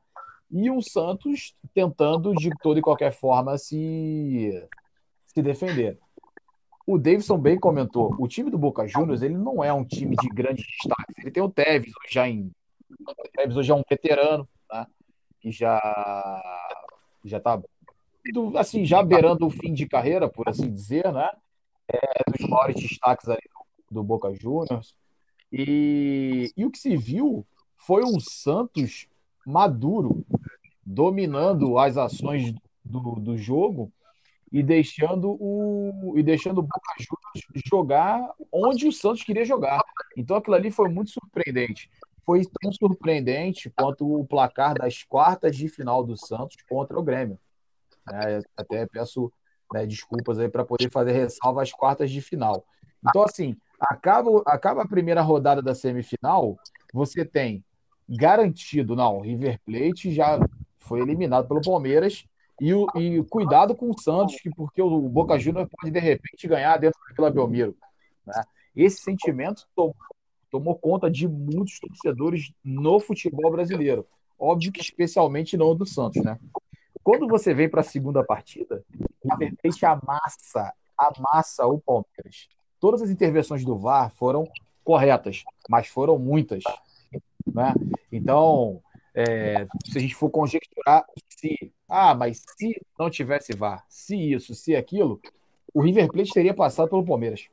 E 0.49 0.69
um 0.71 0.81
Santos 0.81 1.55
tentando 1.73 2.33
de 2.33 2.49
toda 2.62 2.79
e 2.79 2.81
qualquer 2.81 3.12
forma 3.12 3.57
se, 3.57 4.51
se 5.25 5.41
defender. 5.41 5.99
O 6.86 6.97
Davidson 6.97 7.38
bem 7.38 7.60
comentou, 7.60 8.15
o 8.17 8.27
time 8.27 8.49
do 8.49 8.57
Boca 8.57 8.88
Juniors 8.88 9.21
ele 9.21 9.38
não 9.38 9.63
é 9.63 9.73
um 9.73 9.83
time 9.83 10.15
de 10.15 10.29
grandes 10.29 10.65
destaques. 10.65 11.15
Ele 11.19 11.31
tem 11.31 11.43
o 11.43 11.49
Tevez 11.49 11.91
já 12.10 12.27
em 12.27 12.51
o 12.89 13.29
Tevez 13.36 13.57
hoje 13.57 13.71
é 13.71 13.75
um 13.75 13.83
veterano, 13.88 14.47
né? 14.71 14.88
que 15.41 15.51
já 15.51 15.81
já 17.25 17.38
está 17.38 17.62
assim 18.57 18.86
já 18.86 19.03
beirando 19.03 19.45
o 19.45 19.49
fim 19.49 19.73
de 19.73 19.86
carreira, 19.86 20.29
por 20.29 20.47
assim 20.47 20.71
dizer, 20.71 21.12
né? 21.12 21.29
É 21.89 22.31
dos 22.31 22.49
maiores 22.49 22.75
destaques 22.75 23.27
ali 23.27 23.41
do, 23.89 23.95
do 23.95 24.03
Boca 24.03 24.33
Juniors. 24.33 24.95
E, 25.51 26.51
e 26.55 26.65
o 26.65 26.71
que 26.71 26.77
se 26.77 26.95
viu 26.95 27.45
foi 27.77 28.03
um 28.03 28.19
Santos 28.19 29.07
maduro, 29.47 30.25
dominando 30.86 31.77
as 31.77 31.95
ações 31.95 32.53
do, 32.83 33.15
do 33.15 33.38
jogo 33.38 33.89
e 34.51 34.62
deixando 34.62 35.38
o 35.39 36.13
e 36.17 36.23
deixando 36.23 36.57
o 36.57 36.63
Boca 36.63 36.93
Juniors 36.99 37.63
jogar 37.65 38.29
onde 38.51 38.88
o 38.88 38.91
Santos 38.91 39.23
queria 39.23 39.45
jogar. 39.45 39.81
Então 40.17 40.36
aquilo 40.36 40.55
ali 40.55 40.69
foi 40.69 40.89
muito 40.89 41.12
surpreendente. 41.12 41.89
Foi 42.25 42.41
tão 42.62 42.73
surpreendente 42.73 43.69
quanto 43.69 44.19
o 44.19 44.25
placar 44.25 44.73
das 44.73 45.01
quartas 45.03 45.55
de 45.55 45.69
final 45.69 46.03
do 46.03 46.17
Santos 46.17 46.57
contra 46.67 46.99
o 46.99 47.03
Grêmio. 47.03 47.39
É, 48.12 48.41
até 48.57 48.86
peço 48.86 49.31
né, 49.73 49.86
desculpas 49.86 50.39
aí 50.39 50.49
para 50.49 50.65
poder 50.65 50.91
fazer 50.91 51.13
ressalva 51.13 51.62
às 51.62 51.71
quartas 51.71 52.12
de 52.12 52.19
final. 52.19 52.65
Então, 53.07 53.23
assim, 53.23 53.55
acaba, 53.79 54.41
acaba 54.45 54.81
a 54.81 54.88
primeira 54.88 55.21
rodada 55.21 55.62
da 55.62 55.73
semifinal, 55.73 56.57
você 56.93 57.23
tem 57.23 57.63
garantido. 58.08 58.96
Não, 58.96 59.22
River 59.22 59.60
Plate 59.65 60.12
já 60.13 60.39
foi 60.80 61.02
eliminado 61.02 61.48
pelo 61.48 61.62
Palmeiras. 61.62 62.26
E, 62.60 62.72
e 62.96 63.24
cuidado 63.26 63.76
com 63.76 63.91
o 63.91 64.00
Santos, 64.00 64.36
que 64.38 64.50
porque 64.50 64.82
o 64.82 65.02
Boca 65.02 65.38
Juniors 65.38 65.70
pode 65.70 65.91
de 65.91 66.00
repente 66.00 66.48
ganhar 66.48 66.78
dentro 66.78 67.00
da 67.08 67.13
Vila 67.13 67.30
Belmiro. 67.30 67.78
Né? 68.26 68.43
Esse 68.76 69.02
sentimento 69.02 69.67
tomou, 69.76 69.96
tomou 70.50 70.76
conta 70.76 71.10
de 71.10 71.28
muitos 71.28 71.80
torcedores 71.80 72.52
no 72.63 73.00
futebol 73.00 73.52
brasileiro. 73.52 74.08
Óbvio 74.39 74.72
que 74.72 74.82
especialmente 74.82 75.56
não 75.56 75.76
do 75.76 75.86
Santos, 75.86 76.24
né? 76.24 76.39
Quando 77.04 77.28
você 77.28 77.54
vem 77.54 77.70
para 77.70 77.82
a 77.82 77.84
segunda 77.84 78.24
partida, 78.24 78.84
o 79.24 79.34
River 79.34 79.56
Plate 79.62 79.86
amassa, 79.86 80.74
amassa 80.98 81.65
o 81.65 81.80
Palmeiras. 81.80 82.50
Todas 82.80 83.02
as 83.02 83.10
intervenções 83.10 83.63
do 83.63 83.78
VAR 83.78 84.12
foram 84.15 84.48
corretas, 84.84 85.43
mas 85.70 85.88
foram 85.88 86.20
muitas. 86.20 86.63
Né? 87.53 87.73
Então, 88.12 88.81
é, 89.15 89.65
se 89.86 89.97
a 89.97 90.01
gente 90.01 90.15
for 90.15 90.29
conjecturar 90.29 91.05
se, 91.29 91.71
ah, 91.88 92.13
mas 92.13 92.43
se 92.57 92.79
não 92.99 93.10
tivesse 93.10 93.53
VAR, 93.55 93.83
se 93.89 94.15
isso, 94.33 94.53
se 94.53 94.75
aquilo, 94.75 95.19
o 95.73 95.81
River 95.81 96.07
Plate 96.07 96.33
teria 96.33 96.53
passado 96.53 96.89
pelo 96.89 97.05
Palmeiras. 97.05 97.47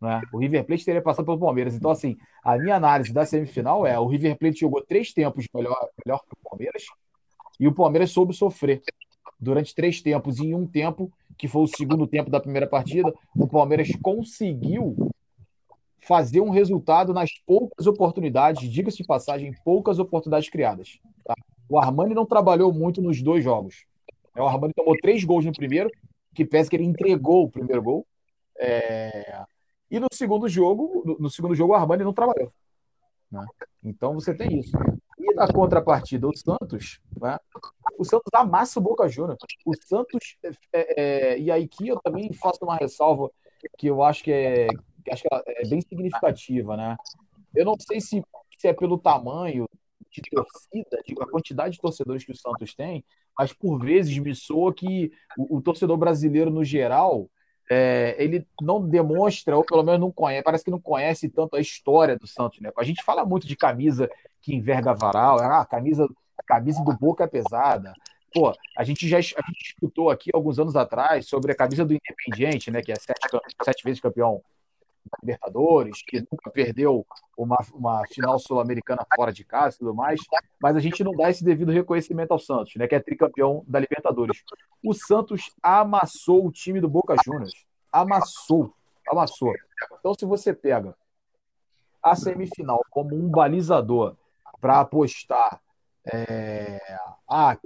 Né? 0.00 0.20
O 0.32 0.38
River 0.38 0.64
Plate 0.64 0.84
teria 0.84 1.02
passado 1.02 1.24
pelo 1.24 1.38
Palmeiras. 1.38 1.74
Então, 1.74 1.90
assim, 1.90 2.16
A 2.42 2.58
minha 2.58 2.74
análise 2.74 3.12
da 3.12 3.24
semifinal 3.24 3.86
é: 3.86 3.98
o 3.98 4.06
River 4.06 4.36
Plate 4.36 4.60
jogou 4.60 4.82
três 4.82 5.12
tempos 5.12 5.46
melhor, 5.54 5.88
melhor 6.04 6.20
que 6.20 6.34
o 6.34 6.48
Palmeiras 6.50 6.84
e 7.60 7.68
o 7.68 7.74
Palmeiras 7.74 8.10
soube 8.10 8.34
sofrer 8.34 8.82
durante 9.38 9.74
três 9.74 10.02
tempos. 10.02 10.38
E 10.38 10.46
em 10.46 10.54
um 10.54 10.66
tempo, 10.66 11.12
que 11.38 11.46
foi 11.46 11.62
o 11.62 11.68
segundo 11.68 12.06
tempo 12.06 12.30
da 12.30 12.40
primeira 12.40 12.66
partida, 12.66 13.14
o 13.36 13.46
Palmeiras 13.46 13.88
conseguiu 14.02 15.11
fazer 16.02 16.40
um 16.40 16.50
resultado 16.50 17.14
nas 17.14 17.30
poucas 17.46 17.86
oportunidades, 17.86 18.68
diga-se 18.68 18.98
de 18.98 19.04
passagem, 19.04 19.54
poucas 19.64 19.98
oportunidades 19.98 20.50
criadas. 20.50 20.98
Tá? 21.24 21.34
O 21.68 21.78
Armani 21.78 22.14
não 22.14 22.26
trabalhou 22.26 22.72
muito 22.72 23.00
nos 23.00 23.22
dois 23.22 23.42
jogos. 23.42 23.84
O 24.36 24.42
Armani 24.42 24.72
tomou 24.74 24.96
três 25.00 25.22
gols 25.24 25.44
no 25.44 25.52
primeiro, 25.52 25.90
que 26.34 26.44
pese 26.44 26.68
que 26.68 26.76
ele 26.76 26.84
entregou 26.84 27.44
o 27.44 27.50
primeiro 27.50 27.82
gol. 27.82 28.06
É... 28.58 29.44
E 29.90 30.00
no 30.00 30.08
segundo 30.12 30.48
jogo, 30.48 31.16
no 31.20 31.30
segundo 31.30 31.54
jogo, 31.54 31.72
o 31.72 31.76
Armani 31.76 32.02
não 32.02 32.12
trabalhou. 32.12 32.52
Né? 33.30 33.46
Então 33.84 34.14
você 34.14 34.34
tem 34.34 34.58
isso. 34.58 34.76
E 35.18 35.34
na 35.34 35.46
contrapartida, 35.46 36.26
o 36.26 36.36
Santos, 36.36 37.00
né? 37.20 37.38
o 37.96 38.04
Santos 38.04 38.30
amassa 38.34 38.80
o 38.80 38.82
Boca 38.82 39.08
Juniors. 39.08 39.38
O 39.64 39.74
Santos, 39.76 40.36
é, 40.72 41.00
é, 41.00 41.38
e 41.38 41.50
aí 41.50 41.68
que 41.68 41.88
eu 41.88 42.00
também 42.00 42.32
faço 42.32 42.58
uma 42.64 42.76
ressalva 42.76 43.30
que 43.78 43.86
eu 43.86 44.02
acho 44.02 44.24
que 44.24 44.32
é, 44.32 44.66
acho 45.10 45.22
que 45.22 45.28
é 45.32 45.68
bem 45.68 45.80
significativa, 45.80 46.76
né? 46.76 46.96
Eu 47.54 47.64
não 47.64 47.74
sei 47.78 48.00
se, 48.00 48.22
se 48.58 48.68
é 48.68 48.72
pelo 48.72 48.98
tamanho 48.98 49.68
de 50.10 50.22
torcida, 50.30 51.02
a 51.20 51.30
quantidade 51.30 51.74
de 51.74 51.80
torcedores 51.80 52.24
que 52.24 52.32
o 52.32 52.36
Santos 52.36 52.74
tem, 52.74 53.04
mas 53.38 53.52
por 53.52 53.78
vezes 53.78 54.16
me 54.18 54.34
soa 54.34 54.72
que 54.74 55.10
o, 55.38 55.56
o 55.56 55.62
torcedor 55.62 55.96
brasileiro, 55.96 56.50
no 56.50 56.64
geral, 56.64 57.30
é, 57.70 58.14
ele 58.18 58.46
não 58.60 58.86
demonstra, 58.86 59.56
ou 59.56 59.64
pelo 59.64 59.82
menos 59.82 60.00
não 60.00 60.12
conhece, 60.12 60.42
parece 60.42 60.64
que 60.64 60.70
não 60.70 60.80
conhece 60.80 61.28
tanto 61.28 61.56
a 61.56 61.60
história 61.60 62.18
do 62.18 62.26
Santos. 62.26 62.60
Né? 62.60 62.70
A 62.76 62.84
gente 62.84 63.02
fala 63.02 63.24
muito 63.24 63.46
de 63.46 63.56
camisa 63.56 64.10
que 64.40 64.54
enverga 64.54 64.92
varal, 64.92 65.38
ah, 65.40 65.60
a 65.60 65.66
camisa, 65.66 66.06
camisa 66.46 66.82
do 66.84 66.96
Boca 66.96 67.24
é 67.24 67.26
pesada. 67.26 67.94
Pô, 68.34 68.52
a 68.76 68.84
gente 68.84 69.06
já 69.08 69.18
a 69.18 69.20
gente 69.20 69.62
escutou 69.64 70.10
aqui 70.10 70.30
alguns 70.32 70.58
anos 70.58 70.74
atrás 70.74 71.26
sobre 71.26 71.52
a 71.52 71.54
camisa 71.54 71.84
do 71.84 71.94
Independiente, 71.94 72.70
né, 72.70 72.82
que 72.82 72.90
é 72.90 72.96
sete, 72.96 73.20
sete 73.62 73.84
vezes 73.84 74.00
campeão 74.00 74.42
da 75.10 75.18
Libertadores, 75.22 76.02
que 76.06 76.20
nunca 76.20 76.50
perdeu 76.50 77.06
uma, 77.36 77.58
uma 77.74 78.02
final 78.08 78.38
sul-americana 78.38 79.06
fora 79.14 79.32
de 79.32 79.44
casa 79.44 79.76
e 79.76 79.78
tudo 79.80 79.94
mais, 79.94 80.20
mas 80.60 80.76
a 80.76 80.80
gente 80.80 81.02
não 81.02 81.12
dá 81.12 81.30
esse 81.30 81.44
devido 81.44 81.72
reconhecimento 81.72 82.32
ao 82.32 82.38
Santos, 82.38 82.74
né, 82.76 82.86
que 82.86 82.94
é 82.94 83.00
tricampeão 83.00 83.64
da 83.66 83.78
Libertadores. 83.78 84.42
O 84.84 84.94
Santos 84.94 85.50
amassou 85.62 86.46
o 86.46 86.52
time 86.52 86.80
do 86.80 86.88
Boca 86.88 87.14
Juniors. 87.24 87.66
Amassou. 87.92 88.74
Amassou. 89.08 89.52
Então, 89.98 90.14
se 90.14 90.24
você 90.24 90.52
pega 90.52 90.94
a 92.02 92.16
semifinal 92.16 92.84
como 92.90 93.14
um 93.14 93.28
balizador 93.28 94.16
para 94.60 94.80
apostar. 94.80 95.60
É... 96.12 96.80
Ah, 97.28 97.56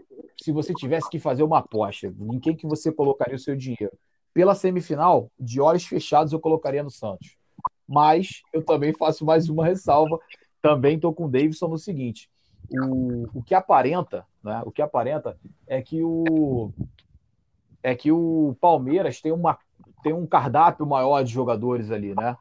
se 0.42 0.52
você 0.52 0.74
tivesse 0.74 1.08
que 1.08 1.18
fazer 1.18 1.42
uma 1.42 1.58
aposta, 1.58 2.06
em 2.06 2.38
quem 2.38 2.54
que 2.54 2.66
você 2.66 2.92
colocaria 2.92 3.36
o 3.36 3.38
seu 3.38 3.56
dinheiro? 3.56 3.96
Pela 4.36 4.54
semifinal, 4.54 5.32
de 5.40 5.62
olhos 5.62 5.86
fechados, 5.86 6.30
eu 6.30 6.38
colocaria 6.38 6.82
no 6.82 6.90
Santos. 6.90 7.38
Mas 7.88 8.42
eu 8.52 8.62
também 8.62 8.92
faço 8.92 9.24
mais 9.24 9.48
uma 9.48 9.64
ressalva. 9.64 10.18
Também 10.60 10.96
estou 10.96 11.14
com 11.14 11.24
o 11.24 11.30
Davidson 11.30 11.68
no 11.68 11.78
seguinte: 11.78 12.28
o, 12.68 13.38
o 13.38 13.42
que 13.42 13.54
aparenta, 13.54 14.26
né? 14.44 14.60
O 14.66 14.70
que 14.70 14.82
aparenta 14.82 15.38
é 15.66 15.80
que 15.80 16.02
o 16.02 16.70
é 17.82 17.94
que 17.94 18.12
o 18.12 18.54
Palmeiras 18.60 19.22
tem 19.22 19.32
uma 19.32 19.58
tem 20.02 20.12
um 20.12 20.26
cardápio 20.26 20.84
maior 20.84 21.22
de 21.24 21.32
jogadores 21.32 21.90
ali, 21.90 22.14
né? 22.14 22.36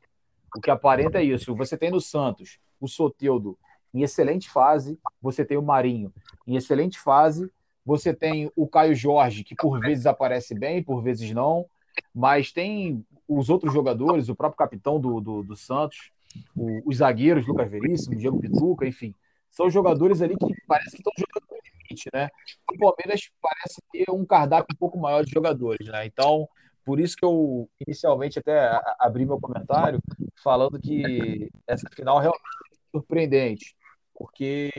O 0.53 0.59
que 0.59 0.69
aparenta 0.69 1.19
é 1.19 1.23
isso. 1.23 1.55
Você 1.55 1.77
tem 1.77 1.91
no 1.91 2.01
Santos 2.01 2.59
o 2.77 2.89
Soteudo 2.89 3.57
em 3.93 4.01
excelente 4.01 4.49
fase, 4.49 4.99
você 5.21 5.45
tem 5.45 5.55
o 5.55 5.63
Marinho 5.63 6.11
em 6.45 6.57
excelente 6.57 6.99
fase, 6.99 7.49
você 7.85 8.13
tem 8.13 8.51
o 8.53 8.67
Caio 8.67 8.93
Jorge, 8.93 9.45
que 9.45 9.55
por 9.55 9.79
vezes 9.79 10.05
aparece 10.05 10.53
bem, 10.53 10.83
por 10.83 11.01
vezes 11.01 11.31
não, 11.31 11.65
mas 12.13 12.51
tem 12.51 13.05
os 13.27 13.49
outros 13.49 13.73
jogadores, 13.73 14.29
o 14.29 14.35
próprio 14.35 14.57
capitão 14.57 14.99
do, 14.99 15.19
do, 15.19 15.43
do 15.43 15.55
Santos, 15.55 16.11
o, 16.55 16.81
os 16.85 16.97
zagueiros, 16.97 17.47
Lucas 17.47 17.69
Veríssimo, 17.69 18.15
Diego 18.15 18.39
Pituca, 18.39 18.85
enfim, 18.87 19.13
são 19.49 19.69
jogadores 19.69 20.21
ali 20.21 20.35
que 20.35 20.53
parece 20.67 20.91
que 20.91 20.97
estão 20.97 21.13
jogando 21.17 21.49
no 21.49 21.57
limite, 21.63 22.09
né? 22.13 22.29
O 22.71 22.77
Palmeiras 22.77 23.29
parece 23.41 23.81
ter 23.91 24.11
um 24.11 24.25
cardápio 24.25 24.73
um 24.73 24.77
pouco 24.77 24.99
maior 24.99 25.23
de 25.23 25.31
jogadores, 25.31 25.87
né? 25.87 26.05
Então, 26.05 26.47
por 26.83 26.99
isso 26.99 27.15
que 27.15 27.25
eu 27.25 27.69
inicialmente 27.87 28.37
até 28.37 28.79
abri 28.99 29.25
meu 29.25 29.39
comentário 29.39 29.99
falando 30.43 30.79
que 30.79 31.49
essa 31.65 31.89
final 31.95 32.19
realmente 32.19 32.43
é 32.73 32.97
surpreendente 32.97 33.75
porque 34.15 34.71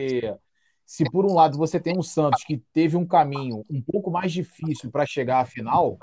se 0.85 1.03
por 1.05 1.25
um 1.25 1.33
lado 1.33 1.57
você 1.57 1.79
tem 1.79 1.97
um 1.97 2.01
Santos 2.01 2.43
que 2.43 2.57
teve 2.73 2.97
um 2.97 3.05
caminho 3.05 3.63
um 3.69 3.81
pouco 3.81 4.09
mais 4.09 4.31
difícil 4.31 4.89
para 4.89 5.05
chegar 5.05 5.41
à 5.41 5.45
final, 5.45 5.97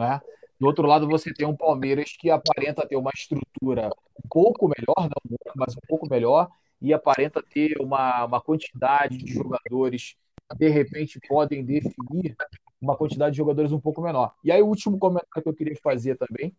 né? 0.00 0.20
Do 0.58 0.66
outro 0.66 0.86
lado 0.86 1.06
você 1.06 1.32
tem 1.32 1.46
um 1.46 1.56
Palmeiras 1.56 2.12
que 2.18 2.30
aparenta 2.30 2.86
ter 2.86 2.96
uma 2.96 3.10
estrutura 3.14 3.88
um 4.18 4.28
pouco 4.28 4.68
melhor, 4.68 5.08
não 5.08 5.22
muito, 5.28 5.52
mas 5.56 5.74
um 5.74 5.80
pouco 5.88 6.08
melhor, 6.10 6.48
e 6.82 6.92
aparenta 6.92 7.42
ter 7.42 7.76
uma, 7.80 8.24
uma 8.24 8.40
quantidade 8.40 9.16
de 9.16 9.32
jogadores 9.32 10.16
que 10.50 10.56
de 10.58 10.68
repente 10.68 11.20
podem 11.28 11.64
definir 11.64 12.36
uma 12.80 12.96
quantidade 12.96 13.32
de 13.32 13.38
jogadores 13.38 13.72
um 13.72 13.80
pouco 13.80 14.02
menor. 14.02 14.34
E 14.42 14.50
aí 14.50 14.60
o 14.62 14.66
último 14.66 14.98
comentário 14.98 15.42
que 15.42 15.48
eu 15.48 15.54
queria 15.54 15.76
fazer 15.82 16.16
também 16.16 16.54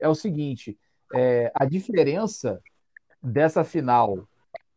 é 0.00 0.08
o 0.08 0.14
seguinte: 0.14 0.78
é, 1.14 1.52
a 1.54 1.64
diferença 1.64 2.60
dessa 3.22 3.64
final 3.64 4.26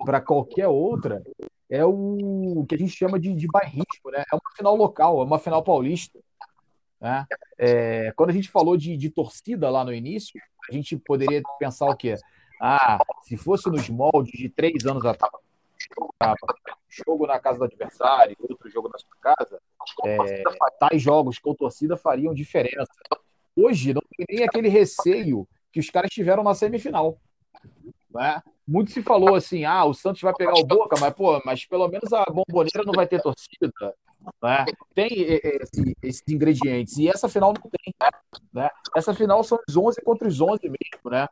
para 0.06 0.22
qualquer 0.22 0.68
outra 0.68 1.24
é 1.70 1.84
o 1.86 2.66
que 2.68 2.76
a 2.76 2.78
gente 2.78 2.96
chama 2.96 3.20
de, 3.20 3.34
de 3.34 3.48
bairrismo, 3.48 4.12
né? 4.12 4.24
É 4.32 4.36
uma 4.36 4.52
final 4.56 4.76
local, 4.76 5.22
é 5.22 5.26
uma 5.26 5.40
final 5.40 5.64
paulista. 5.64 6.20
Né? 7.00 7.26
É, 7.58 8.12
quando 8.16 8.32
a 8.32 8.34
gente 8.34 8.50
falou 8.50 8.76
de, 8.76 8.98
de 8.98 9.10
torcida 9.10 9.70
lá 9.70 9.84
no 9.84 9.94
início, 9.94 10.40
a 10.70 10.74
gente 10.74 10.98
poderia 10.98 11.42
pensar 11.60 11.86
o 11.90 11.96
quê? 11.96 12.16
Ah, 12.60 13.00
se 13.24 13.38
fosse 13.38 13.70
nos 13.70 13.88
moldes 13.90 14.38
de 14.38 14.50
três 14.50 14.86
anos 14.86 15.06
atrás, 15.06 15.32
jogo 16.90 17.28
na 17.28 17.40
casa 17.40 17.60
do 17.60 17.66
adversário, 17.66 18.36
outro 18.40 18.70
jogo 18.70 18.90
na 18.90 18.98
sua 18.98 19.16
casa, 19.22 19.62
é, 20.06 20.44
tais 20.80 21.02
jogos 21.02 21.38
com 21.38 21.54
torcida 21.54 21.96
fariam 21.96 22.34
diferença. 22.34 22.92
Hoje 23.56 23.94
não 23.94 24.02
tem 24.16 24.26
nem 24.30 24.44
aquele 24.44 24.70
receio 24.70 25.48
que 25.72 25.80
os 25.80 25.90
caras 25.90 26.10
tiveram 26.10 26.44
na 26.44 26.56
semifinal. 26.56 27.20
Né? 28.10 28.42
Muito 28.68 28.92
se 28.92 29.02
falou 29.02 29.36
assim, 29.36 29.64
ah, 29.64 29.86
o 29.86 29.94
Santos 29.94 30.22
vai 30.22 30.34
pegar 30.34 30.54
o 30.54 30.66
Boca, 30.66 30.96
mas, 31.00 31.14
pô, 31.14 31.42
mas 31.46 31.66
pelo 31.66 31.88
menos 31.88 32.12
a 32.12 32.26
bomboneira 32.26 32.84
não 32.86 32.94
vai 32.94 33.08
ter 33.08 33.22
torcida. 33.22 33.72
Né? 34.42 34.66
Tem 34.94 35.08
esse, 35.12 35.98
esses 36.02 36.24
ingredientes. 36.28 36.98
E 36.98 37.08
essa 37.08 37.30
final 37.30 37.54
não 37.54 37.70
tem. 37.70 37.94
Né? 38.54 38.70
Essa 38.96 39.14
final 39.14 39.44
são 39.44 39.60
os 39.68 39.76
11 39.76 40.02
contra 40.02 40.28
os 40.28 40.42
11 40.42 40.62
mesmo, 40.64 41.10
né? 41.10 41.28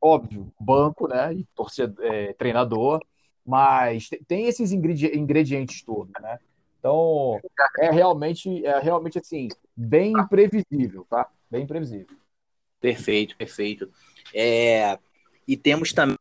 Óbvio, 0.00 0.52
banco, 0.60 1.08
né? 1.08 1.34
E 1.34 1.44
torcedor, 1.54 2.04
é, 2.04 2.32
treinador. 2.34 3.00
Mas 3.44 4.08
tem 4.26 4.46
esses 4.46 4.72
ingredientes 4.72 5.82
todos, 5.82 6.12
né? 6.20 6.38
Então, 6.78 7.40
é 7.80 7.90
realmente, 7.90 8.64
é 8.64 8.78
realmente 8.78 9.18
assim, 9.18 9.48
bem 9.76 10.12
imprevisível, 10.12 11.06
tá? 11.08 11.28
Bem 11.50 11.62
imprevisível. 11.62 12.16
Perfeito, 12.80 13.36
perfeito. 13.36 13.90
É, 14.34 14.98
e 15.48 15.56
temos 15.56 15.92
também 15.92 16.16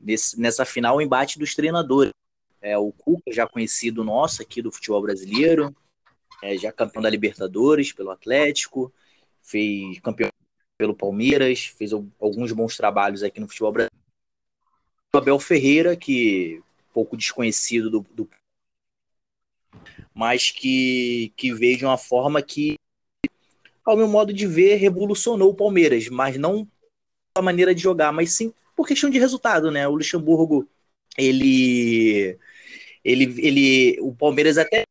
nesse, 0.00 0.40
nessa 0.40 0.64
final 0.64 0.96
o 0.96 1.02
embate 1.02 1.38
dos 1.38 1.54
treinadores. 1.54 2.12
É, 2.60 2.76
o 2.76 2.92
Cuca, 2.92 3.32
já 3.32 3.46
conhecido 3.46 4.02
nosso 4.04 4.42
aqui 4.42 4.60
do 4.60 4.72
futebol 4.72 5.02
brasileiro, 5.02 5.74
é, 6.42 6.56
já 6.56 6.72
campeão 6.72 7.02
da 7.02 7.10
Libertadores 7.10 7.92
pelo 7.92 8.10
Atlético, 8.10 8.92
fez 9.42 9.98
campeão 10.00 10.30
pelo 10.76 10.94
Palmeiras, 10.94 11.66
fez 11.66 11.92
alguns 11.92 12.52
bons 12.52 12.76
trabalhos 12.76 13.22
aqui 13.22 13.40
no 13.40 13.48
futebol 13.48 13.72
brasileiro. 13.72 13.98
O 15.14 15.18
Abel 15.18 15.38
Ferreira, 15.38 15.96
que 15.96 16.62
pouco 16.92 17.16
desconhecido 17.16 17.90
do, 17.90 18.06
do 18.12 18.28
mas 20.14 20.50
que, 20.50 21.32
que 21.36 21.52
veio 21.54 21.78
de 21.78 21.84
uma 21.84 21.96
forma 21.96 22.42
que, 22.42 22.74
ao 23.84 23.96
meu 23.96 24.08
modo 24.08 24.32
de 24.32 24.46
ver, 24.46 24.76
revolucionou 24.76 25.50
o 25.50 25.54
Palmeiras, 25.54 26.08
mas 26.08 26.36
não 26.36 26.66
a 27.36 27.42
maneira 27.42 27.74
de 27.74 27.80
jogar, 27.80 28.12
mas 28.12 28.32
sim 28.32 28.52
por 28.76 28.86
questão 28.86 29.08
de 29.10 29.18
resultado, 29.18 29.70
né? 29.70 29.86
O 29.86 29.94
Luxemburgo, 29.94 30.68
ele, 31.16 32.38
ele, 33.08 33.46
ele, 33.46 34.00
o 34.00 34.14
Palmeiras 34.14 34.58
até 34.58 34.82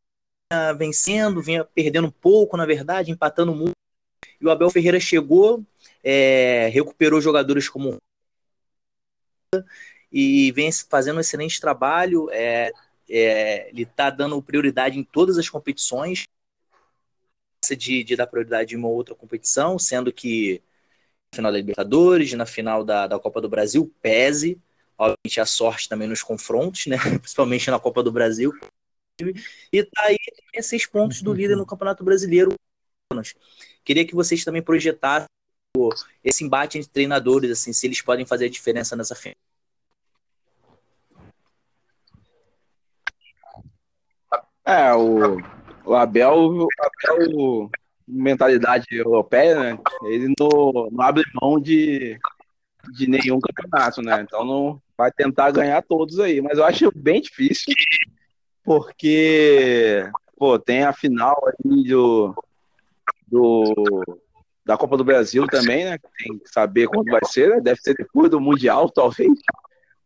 vinha 0.52 0.74
vencendo, 0.74 1.42
vinha 1.42 1.64
perdendo 1.64 2.08
um 2.08 2.12
pouco, 2.12 2.58
na 2.58 2.66
verdade, 2.66 3.12
empatando 3.12 3.54
muito. 3.54 3.74
E 4.42 4.46
o 4.46 4.50
Abel 4.50 4.72
Ferreira 4.72 5.00
chegou, 5.00 5.64
é, 6.04 6.70
recuperou 6.74 7.22
jogadores 7.22 7.70
como 7.70 7.98
e 10.12 10.52
vem 10.52 10.72
fazendo 10.72 11.18
um 11.18 11.22
excelente 11.22 11.62
trabalho. 11.62 12.30
É, 12.32 12.72
é, 13.08 13.70
ele 13.70 13.84
está 13.84 14.10
dando 14.10 14.42
prioridade 14.42 14.98
em 14.98 15.04
todas 15.04 15.38
as 15.38 15.48
competições, 15.48 16.26
de, 17.78 18.04
de 18.04 18.16
dar 18.16 18.28
prioridade 18.28 18.74
em 18.74 18.78
uma 18.78 18.88
outra 18.88 19.14
competição, 19.14 19.78
sendo 19.78 20.12
que 20.12 20.62
final 21.36 21.52
da 21.52 21.58
Libertadores, 21.58 22.34
na 22.34 22.46
final 22.46 22.84
da, 22.84 23.06
da 23.06 23.20
Copa 23.20 23.42
do 23.42 23.50
Brasil, 23.50 23.94
pese, 24.02 24.60
obviamente, 24.98 25.40
a 25.40 25.46
sorte 25.46 25.88
também 25.88 26.08
nos 26.08 26.24
confrontos, 26.24 26.88
né? 26.88 26.98
Principalmente 27.20 27.70
na 27.70 27.80
Copa 27.80 28.02
do 28.02 28.12
Brasil. 28.12 28.52
E 29.72 29.84
tá 29.84 30.04
aí 30.04 30.18
seis 30.62 30.86
pontos 30.86 31.22
do 31.22 31.34
líder 31.34 31.56
no 31.56 31.66
Campeonato 31.66 32.04
Brasileiro. 32.04 32.54
Queria 33.84 34.06
que 34.06 34.16
vocês 34.16 34.44
também 34.44 34.62
projetassem 34.62 35.28
esse 36.24 36.44
embate 36.44 36.78
entre 36.78 36.90
treinadores, 36.90 37.52
assim, 37.52 37.72
se 37.72 37.88
eles 37.88 38.02
podem 38.02 38.26
fazer 38.26 38.46
a 38.46 38.50
diferença 38.50 38.96
nessa 38.96 39.16
final. 39.16 39.36
É, 44.66 44.94
o, 44.94 45.38
o 45.86 45.96
Abel, 45.96 46.36
o 46.36 46.68
Abel, 46.80 47.72
mentalidade 48.08 48.86
europeia, 48.92 49.58
né? 49.58 49.80
Ele 50.04 50.34
não, 50.38 50.90
não 50.92 51.02
abre 51.02 51.24
mão 51.42 51.60
de, 51.60 52.20
de 52.94 53.08
nenhum 53.08 53.40
campeonato, 53.40 54.02
né? 54.02 54.22
Então 54.22 54.44
não 54.46 54.82
vai 54.98 55.12
tentar 55.12 55.52
ganhar 55.52 55.82
todos 55.82 56.20
aí. 56.20 56.42
Mas 56.42 56.58
eu 56.58 56.66
acho 56.66 56.92
bem 56.96 57.22
difícil, 57.22 57.74
porque 58.64 60.10
pô, 60.38 60.58
tem 60.60 60.84
a 60.84 60.94
final 60.94 61.36
aí 61.48 61.84
do, 61.84 62.36
do, 63.28 63.74
da 64.66 64.78
Copa 64.78 64.98
do 64.98 65.04
Brasil 65.04 65.48
também, 65.48 65.86
né? 65.86 65.98
Tem 66.18 66.38
que 66.38 66.50
saber 66.50 66.88
quando 66.88 67.12
vai 67.12 67.22
ser, 67.26 67.50
né? 67.50 67.62
Deve 67.62 67.80
ser 67.82 67.96
depois 67.96 68.30
do 68.30 68.40
Mundial, 68.40 68.90
talvez. 68.92 69.32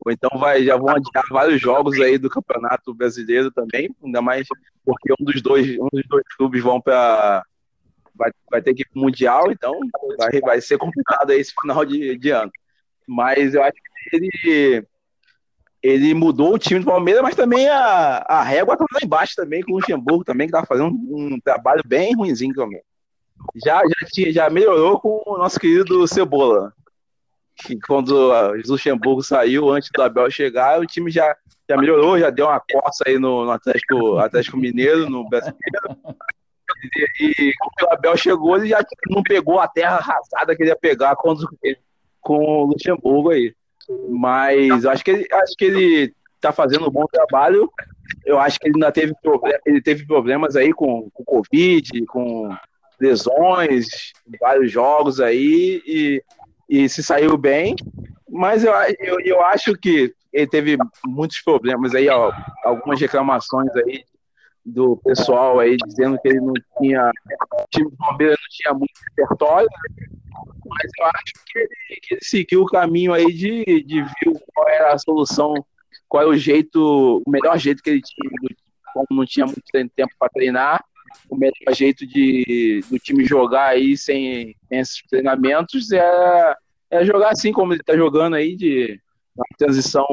Ou 0.04 0.12
então 0.12 0.32
vai, 0.40 0.64
já 0.64 0.76
vão 0.78 0.90
adiar 0.90 1.24
vários 1.30 1.62
jogos 1.62 2.00
aí 2.00 2.18
do 2.18 2.30
Campeonato 2.30 2.94
Brasileiro 2.94 3.52
também, 3.52 3.94
ainda 4.04 4.22
mais 4.22 4.48
porque 4.84 5.14
um 5.20 5.24
dos 5.24 5.42
dois, 5.44 5.78
um 5.78 5.88
dos 5.94 6.04
dois 6.08 6.24
clubes 6.36 6.64
vão 6.64 6.82
para 6.82 7.44
vai, 8.16 8.32
vai 8.50 8.62
ter 8.62 8.74
que 8.74 8.82
ir 8.82 8.90
pro 8.92 9.02
Mundial, 9.02 9.52
então 9.52 9.80
vai, 10.18 10.40
vai 10.42 10.62
ser 10.62 10.78
complicado 10.78 11.32
aí 11.32 11.40
esse 11.40 11.54
final 11.60 11.86
de, 11.86 12.18
de 12.18 12.30
ano. 12.32 12.52
Mas 13.08 13.54
eu 13.54 13.64
acho 13.64 13.74
que 13.74 14.16
ele 14.16 14.88
ele 15.84 16.14
mudou 16.14 16.54
o 16.54 16.60
time 16.60 16.80
do 16.80 16.86
Palmeiras, 16.86 17.24
mas 17.24 17.36
também 17.36 17.68
a, 17.68 18.24
a 18.28 18.44
régua 18.44 18.78
tá 18.78 18.86
lá 18.94 19.00
embaixo 19.04 19.34
também, 19.36 19.64
com 19.64 19.72
o 19.72 19.76
Luxemburgo 19.78 20.24
também, 20.24 20.46
que 20.46 20.54
tá 20.54 20.64
fazendo 20.64 20.90
um, 20.90 21.40
trabalho 21.44 21.82
bem 21.84 22.16
ruimzinho 22.16 22.54
também. 22.54 22.82
Já, 23.66 23.82
já, 23.82 24.08
tinha, 24.12 24.32
já 24.32 24.50
melhorou 24.50 25.00
com 25.00 25.24
o 25.26 25.38
nosso 25.40 25.60
querido 25.60 26.08
Cebola 26.08 26.72
que 27.56 27.80
quando 27.80 28.12
o 28.12 28.54
Luxemburgo 28.68 29.22
saiu, 29.24 29.70
antes 29.70 29.90
do 29.94 30.02
Abel 30.02 30.30
chegar, 30.32 30.80
o 30.80 30.86
time 30.86 31.12
já, 31.12 31.36
já 31.70 31.78
melhorou, 31.78 32.20
já 32.20 32.30
deu 32.30 32.48
uma 32.48 32.60
coça 32.60 33.04
aí 33.08 33.18
no, 33.20 33.46
no 33.46 33.52
Atlético, 33.52 34.18
Atlético 34.18 34.58
Mineiro, 34.58 35.10
no 35.10 35.28
Brasileiro. 35.30 35.60
E, 37.20 37.34
e 37.38 37.54
quando 37.56 37.90
o 37.90 37.94
Abel 37.94 38.18
chegou, 38.18 38.58
ele 38.58 38.70
já 38.70 38.84
não 39.10 39.22
pegou 39.22 39.60
a 39.60 39.68
terra 39.68 39.98
arrasada 39.98 40.56
que 40.56 40.64
ele 40.64 40.72
ia 40.72 40.76
pegar 40.76 41.16
com, 41.16 41.36
com 42.22 42.38
o 42.38 42.66
Luxemburgo 42.66 43.32
aí. 43.32 43.54
Mas 44.10 44.86
acho 44.86 45.04
que 45.04 45.12
ele, 45.12 45.28
acho 45.32 45.56
que 45.58 45.66
ele 45.66 46.14
tá 46.40 46.52
fazendo 46.52 46.88
um 46.88 46.92
bom 46.92 47.06
trabalho. 47.12 47.72
Eu 48.26 48.40
acho 48.40 48.60
que 48.60 48.68
ele 48.68 48.76
ainda 48.76 48.92
teve, 48.92 49.14
ele 49.66 49.82
teve 49.82 50.06
problemas 50.06 50.56
aí 50.56 50.74
com, 50.74 51.10
com 51.12 51.24
Covid, 51.24 52.06
com 52.06 52.56
lesões, 53.00 54.14
vários 54.40 54.72
jogos 54.72 55.20
aí, 55.20 55.82
e 55.86 56.24
e 56.72 56.88
se 56.88 57.04
saiu 57.04 57.38
bem, 57.38 57.76
mas 58.30 58.64
eu, 58.64 58.72
eu, 58.98 59.20
eu 59.20 59.44
acho 59.44 59.76
que 59.76 60.16
ele 60.32 60.48
teve 60.48 60.78
muitos 61.06 61.42
problemas 61.42 61.94
aí, 61.94 62.08
ó, 62.08 62.32
algumas 62.64 62.98
reclamações 62.98 63.70
aí 63.76 64.06
do 64.66 64.96
pessoal 65.04 65.60
aí 65.60 65.76
dizendo 65.86 66.18
que 66.22 66.30
ele 66.30 66.40
não 66.40 66.54
tinha, 66.80 67.12
o 67.54 67.66
time 67.70 67.92
do 67.92 67.98
Palmeiras 67.98 68.38
não 68.40 68.48
tinha 68.50 68.74
muito 68.74 68.94
repertório, 69.10 69.68
mas 70.72 70.92
eu 71.00 71.06
acho 71.06 71.34
que 71.46 71.60
ele, 71.60 72.00
que 72.02 72.14
ele 72.16 72.24
seguiu 72.24 72.62
o 72.62 72.66
caminho 72.66 73.14
aí 73.14 73.32
de, 73.32 73.84
de 73.84 74.02
ver 74.02 74.42
qual 74.54 74.68
era 74.70 74.94
a 74.94 74.98
solução, 74.98 75.54
qual 76.08 76.24
era 76.24 76.32
o 76.32 76.38
jeito, 76.38 77.22
o 77.26 77.30
melhor 77.30 77.58
jeito 77.58 77.84
que 77.84 77.90
ele 77.90 78.02
tinha, 78.02 78.30
como 78.94 79.08
não 79.12 79.26
tinha 79.26 79.46
muito 79.46 79.64
tempo 79.72 80.14
para 80.18 80.30
treinar, 80.30 80.84
o 81.30 81.36
melhor 81.36 81.74
jeito 81.74 82.06
de 82.06 82.84
do 82.90 82.98
time 82.98 83.26
jogar 83.26 83.68
aí 83.68 83.98
sem, 83.98 84.56
sem 84.68 84.80
esses 84.80 85.02
treinamentos 85.10 85.92
é, 85.92 86.56
é 86.90 87.06
jogar 87.06 87.32
assim 87.32 87.52
como 87.52 87.74
ele 87.74 87.82
está 87.82 87.96
jogando 87.96 88.36
aí, 88.36 88.56
de 88.56 89.00
uma 89.36 89.46
transição 89.58 90.06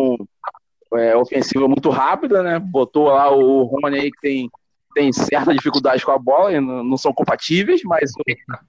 é, 0.95 1.17
ofensiva 1.17 1.69
muito 1.69 1.91
rápida, 1.91 2.43
né? 2.43 2.59
Botou 2.59 3.09
lá 3.09 3.31
o 3.31 3.63
Rony 3.65 3.99
aí 3.99 4.11
que 4.11 4.21
tem, 4.21 4.51
tem 4.99 5.13
certa 5.13 5.55
dificuldade 5.55 6.05
com 6.05 6.11
a 6.11 6.19
bola, 6.19 6.61
não, 6.61 6.83
não 6.83 6.97
são 6.97 7.13
compatíveis, 7.13 7.83
mas 7.85 8.11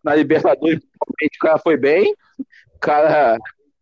na 0.04 0.14
Libertadores 0.14 0.80
o 0.80 1.40
cara 1.40 1.58
foi 1.58 1.76
bem. 1.76 2.14
O 2.76 2.80
cara 2.80 3.36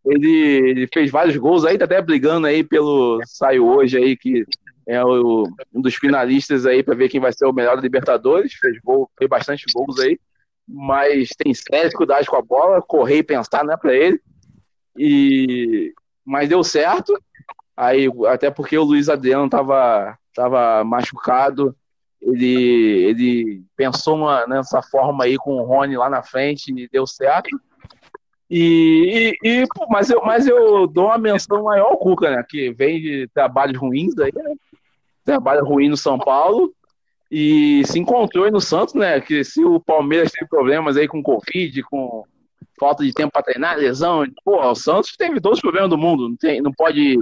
ele, 0.06 0.70
ele, 0.70 0.88
fez 0.94 1.12
vários 1.12 1.36
gols 1.36 1.66
aí, 1.66 1.78
tá 1.78 1.84
até 1.84 2.02
brigando 2.02 2.48
aí 2.48 2.64
pelo. 2.64 3.20
Saiu 3.26 3.68
hoje 3.68 3.98
aí 3.98 4.16
que 4.16 4.46
é 4.88 5.04
o, 5.04 5.46
um 5.74 5.82
dos 5.82 5.96
finalistas 5.96 6.66
aí 6.66 6.82
para 6.82 6.96
ver 6.96 7.10
quem 7.10 7.20
vai 7.20 7.34
ser 7.34 7.46
o 7.46 7.52
melhor 7.52 7.76
da 7.76 7.82
Libertadores. 7.82 8.54
Fez, 8.54 8.80
gol, 8.82 9.12
fez 9.18 9.30
bastante 9.30 9.66
gols 9.76 10.00
aí, 10.00 10.18
mas 10.66 11.28
tem 11.38 11.54
séria 11.54 11.84
dificuldade 11.84 12.30
com 12.30 12.38
a 12.38 12.42
bola, 12.42 12.82
correr 12.82 13.18
e 13.18 13.24
pensar 13.24 13.66
não 13.66 13.74
é 13.74 13.78
para 13.78 13.94
ele. 13.94 14.22
E, 14.98 15.94
mas 16.24 16.48
deu 16.48 16.64
certo. 16.64 17.14
Aí, 17.76 18.08
até 18.28 18.50
porque 18.50 18.78
o 18.78 18.84
Luiz 18.84 19.10
Adriano 19.10 19.50
tava, 19.50 20.18
tava 20.34 20.86
machucado, 20.86 21.76
ele, 22.22 23.04
ele 23.06 23.64
pensou 23.76 24.16
uma, 24.16 24.46
nessa 24.48 24.82
forma 24.82 25.24
aí 25.24 25.38
com 25.38 25.56
o 25.56 25.64
Rony 25.64 25.98
lá 25.98 26.10
na 26.10 26.24
frente 26.24 26.74
e 26.76 26.90
deu 26.90 27.06
certo. 27.06 27.50
E, 28.50 29.36
e, 29.44 29.50
e, 29.50 29.66
mas, 29.90 30.10
eu, 30.10 30.22
mas 30.24 30.48
eu 30.48 30.88
dou 30.88 31.06
uma 31.06 31.18
menção 31.18 31.64
maior 31.64 31.88
ao 31.88 31.98
Cuca, 31.98 32.32
né? 32.32 32.44
Que 32.48 32.72
vem 32.72 33.02
de 33.02 33.28
trabalhos 33.34 33.78
ruins 33.78 34.18
aí, 34.18 34.32
né? 34.34 34.56
Trabalho 35.26 35.66
ruim 35.66 35.90
no 35.90 35.98
São 35.98 36.18
Paulo 36.18 36.74
e 37.30 37.84
se 37.86 38.00
encontrou 38.00 38.46
aí 38.46 38.52
no 38.52 38.62
Santos, 38.62 38.94
né? 38.94 39.20
Que 39.20 39.44
se 39.44 39.64
o 39.64 39.80
Palmeiras 39.80 40.32
teve 40.32 40.50
problemas 40.50 40.96
aí 40.96 41.08
com 41.08 41.22
Covid, 41.22 41.84
com 41.84 42.24
falta 42.80 43.04
de 43.04 43.14
tempo 43.14 43.32
para 43.32 43.44
treinar, 43.44 43.78
lesão, 43.78 44.24
pô, 44.46 44.62
o 44.62 44.76
Santos 44.76 45.16
teve 45.18 45.42
todos 45.42 45.58
os 45.58 45.62
problemas 45.62 45.90
do 45.90 45.98
mundo, 45.98 46.30
não, 46.30 46.38
tem, 46.38 46.62
não 46.62 46.72
pode 46.72 47.18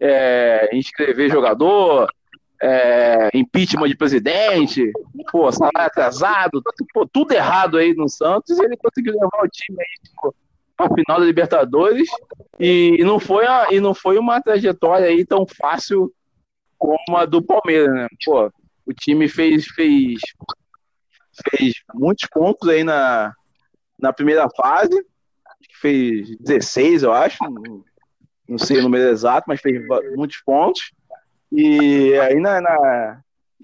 é, 0.00 0.70
inscrever 0.72 1.30
jogador, 1.30 2.08
é, 2.64 3.28
impeachment 3.34 3.88
de 3.88 3.96
presidente, 3.96 4.90
pô, 5.30 5.52
salário 5.52 5.82
atrasado, 5.82 6.62
pô, 6.94 7.06
tudo 7.06 7.32
errado 7.32 7.76
aí 7.76 7.94
no 7.94 8.08
Santos, 8.08 8.58
e 8.58 8.64
ele 8.64 8.76
conseguiu 8.78 9.12
levar 9.12 9.44
o 9.44 9.48
time 9.48 9.76
aí 9.78 10.32
para 10.74 10.86
a 10.86 10.94
final 10.94 11.20
da 11.20 11.26
Libertadores 11.26 12.08
e, 12.58 12.96
e, 12.98 13.04
não 13.04 13.20
foi 13.20 13.46
a, 13.46 13.68
e 13.70 13.80
não 13.80 13.94
foi 13.94 14.18
uma 14.18 14.40
trajetória 14.40 15.08
aí 15.08 15.26
tão 15.26 15.46
fácil 15.46 16.10
como 16.78 17.18
a 17.18 17.26
do 17.26 17.42
Palmeiras, 17.42 17.92
né? 17.94 18.08
Pô, 18.24 18.50
o 18.86 18.94
time 18.94 19.28
fez 19.28 19.66
fez 19.66 20.20
fez 21.50 21.74
muitos 21.94 22.26
pontos 22.30 22.66
aí 22.68 22.82
na, 22.82 23.34
na 23.98 24.12
primeira 24.12 24.48
fase, 24.56 25.04
fez 25.80 26.34
16, 26.38 27.02
eu 27.02 27.12
acho, 27.12 27.38
não 28.48 28.56
sei 28.56 28.78
o 28.78 28.82
número 28.82 29.10
exato, 29.10 29.44
mas 29.48 29.60
fez 29.60 29.82
muitos 30.16 30.40
pontos. 30.42 30.92
E 31.52 32.14
aí 32.20 32.40
na, 32.40 32.60
na, 32.60 33.20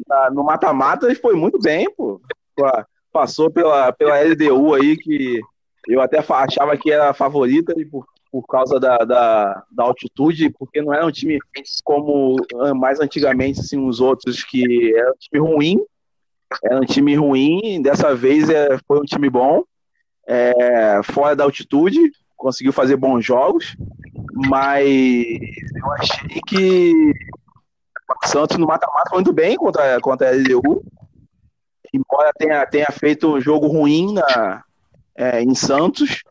na 0.06 0.30
no 0.30 0.44
mata-mata 0.44 1.12
foi 1.16 1.34
muito 1.34 1.58
bem, 1.58 1.88
pô. 1.94 2.20
Passou 3.12 3.50
pela, 3.50 3.92
pela 3.92 4.20
LDU 4.20 4.74
aí, 4.74 4.96
que 4.96 5.40
eu 5.88 6.00
até 6.00 6.18
achava 6.28 6.76
que 6.76 6.90
era 6.92 7.10
a 7.10 7.14
favorita 7.14 7.74
por, 7.90 8.06
por 8.30 8.46
causa 8.46 8.78
da, 8.78 8.98
da, 8.98 9.64
da, 9.70 9.84
altitude, 9.84 10.50
porque 10.50 10.80
não 10.80 10.94
era 10.94 11.06
um 11.06 11.10
time 11.10 11.38
como 11.82 12.36
mais 12.76 13.00
antigamente, 13.00 13.60
assim, 13.60 13.78
os 13.84 14.00
outros, 14.00 14.44
que 14.44 14.94
era 14.94 15.10
um 15.10 15.16
time 15.18 15.40
ruim, 15.40 15.80
era 16.64 16.76
um 16.76 16.84
time 16.84 17.16
ruim, 17.16 17.82
dessa 17.82 18.14
vez 18.14 18.48
é, 18.48 18.78
foi 18.86 19.00
um 19.00 19.04
time 19.04 19.28
bom, 19.28 19.64
é, 20.28 21.00
fora 21.02 21.34
da 21.34 21.44
altitude, 21.44 21.98
conseguiu 22.36 22.72
fazer 22.72 22.96
bons 22.96 23.24
jogos, 23.24 23.76
mas 24.32 25.26
eu 25.76 25.92
achei 25.92 26.40
que 26.46 27.12
Santos 28.24 28.56
no 28.56 28.66
mata-mata 28.66 29.10
muito 29.14 29.32
bem 29.32 29.56
contra, 29.56 30.00
contra 30.00 30.28
a 30.28 30.32
LDU, 30.32 30.82
embora 31.92 32.32
tenha, 32.36 32.66
tenha 32.66 32.88
feito 32.92 33.34
um 33.34 33.40
jogo 33.40 33.66
ruim 33.66 34.14
na, 34.14 34.62
é, 35.16 35.42
em 35.42 35.54
Santos, 35.54 36.22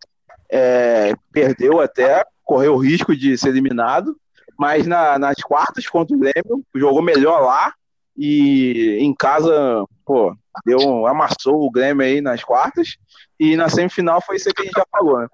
é, 0.50 1.14
perdeu 1.32 1.80
até, 1.80 2.26
correu 2.44 2.76
o 2.76 2.84
risco 2.84 3.16
de 3.16 3.38
ser 3.38 3.50
eliminado, 3.50 4.16
mas 4.58 4.86
na, 4.88 5.18
nas 5.18 5.38
quartas 5.38 5.88
contra 5.88 6.16
o 6.16 6.20
Grêmio, 6.20 6.66
jogou 6.76 7.02
melhor 7.02 7.42
lá 7.42 7.74
e 8.18 8.98
em 9.00 9.14
casa, 9.14 9.86
pô, 10.06 10.36
deu, 10.66 11.08
amassou 11.08 11.66
o 11.66 11.72
Grêmio 11.72 12.06
aí 12.06 12.20
nas 12.20 12.44
quartas. 12.44 12.98
E 13.40 13.56
na 13.56 13.70
semifinal 13.70 14.22
foi 14.22 14.36
isso 14.36 14.50
que 14.54 14.62
a 14.62 14.66
gente 14.66 14.76
já 14.76 14.86
falou, 14.92 15.20
né? 15.20 15.28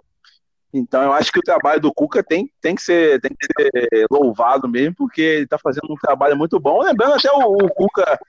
Então 0.77 1.01
eu 1.01 1.13
acho 1.13 1.31
que 1.31 1.39
o 1.39 1.43
trabalho 1.43 1.79
do 1.79 1.93
Cuca 1.93 2.21
tem, 2.21 2.51
tem, 2.61 2.75
que, 2.75 2.81
ser, 2.81 3.21
tem 3.21 3.31
que 3.31 3.45
ser 3.45 4.05
louvado 4.11 4.67
mesmo, 4.67 4.93
porque 4.95 5.21
ele 5.21 5.43
está 5.45 5.57
fazendo 5.57 5.87
um 5.89 5.95
trabalho 5.95 6.35
muito 6.35 6.59
bom. 6.59 6.81
Lembrando 6.81 7.13
até 7.13 7.31
o, 7.31 7.53
o 7.53 7.69
Cuca 7.69 8.19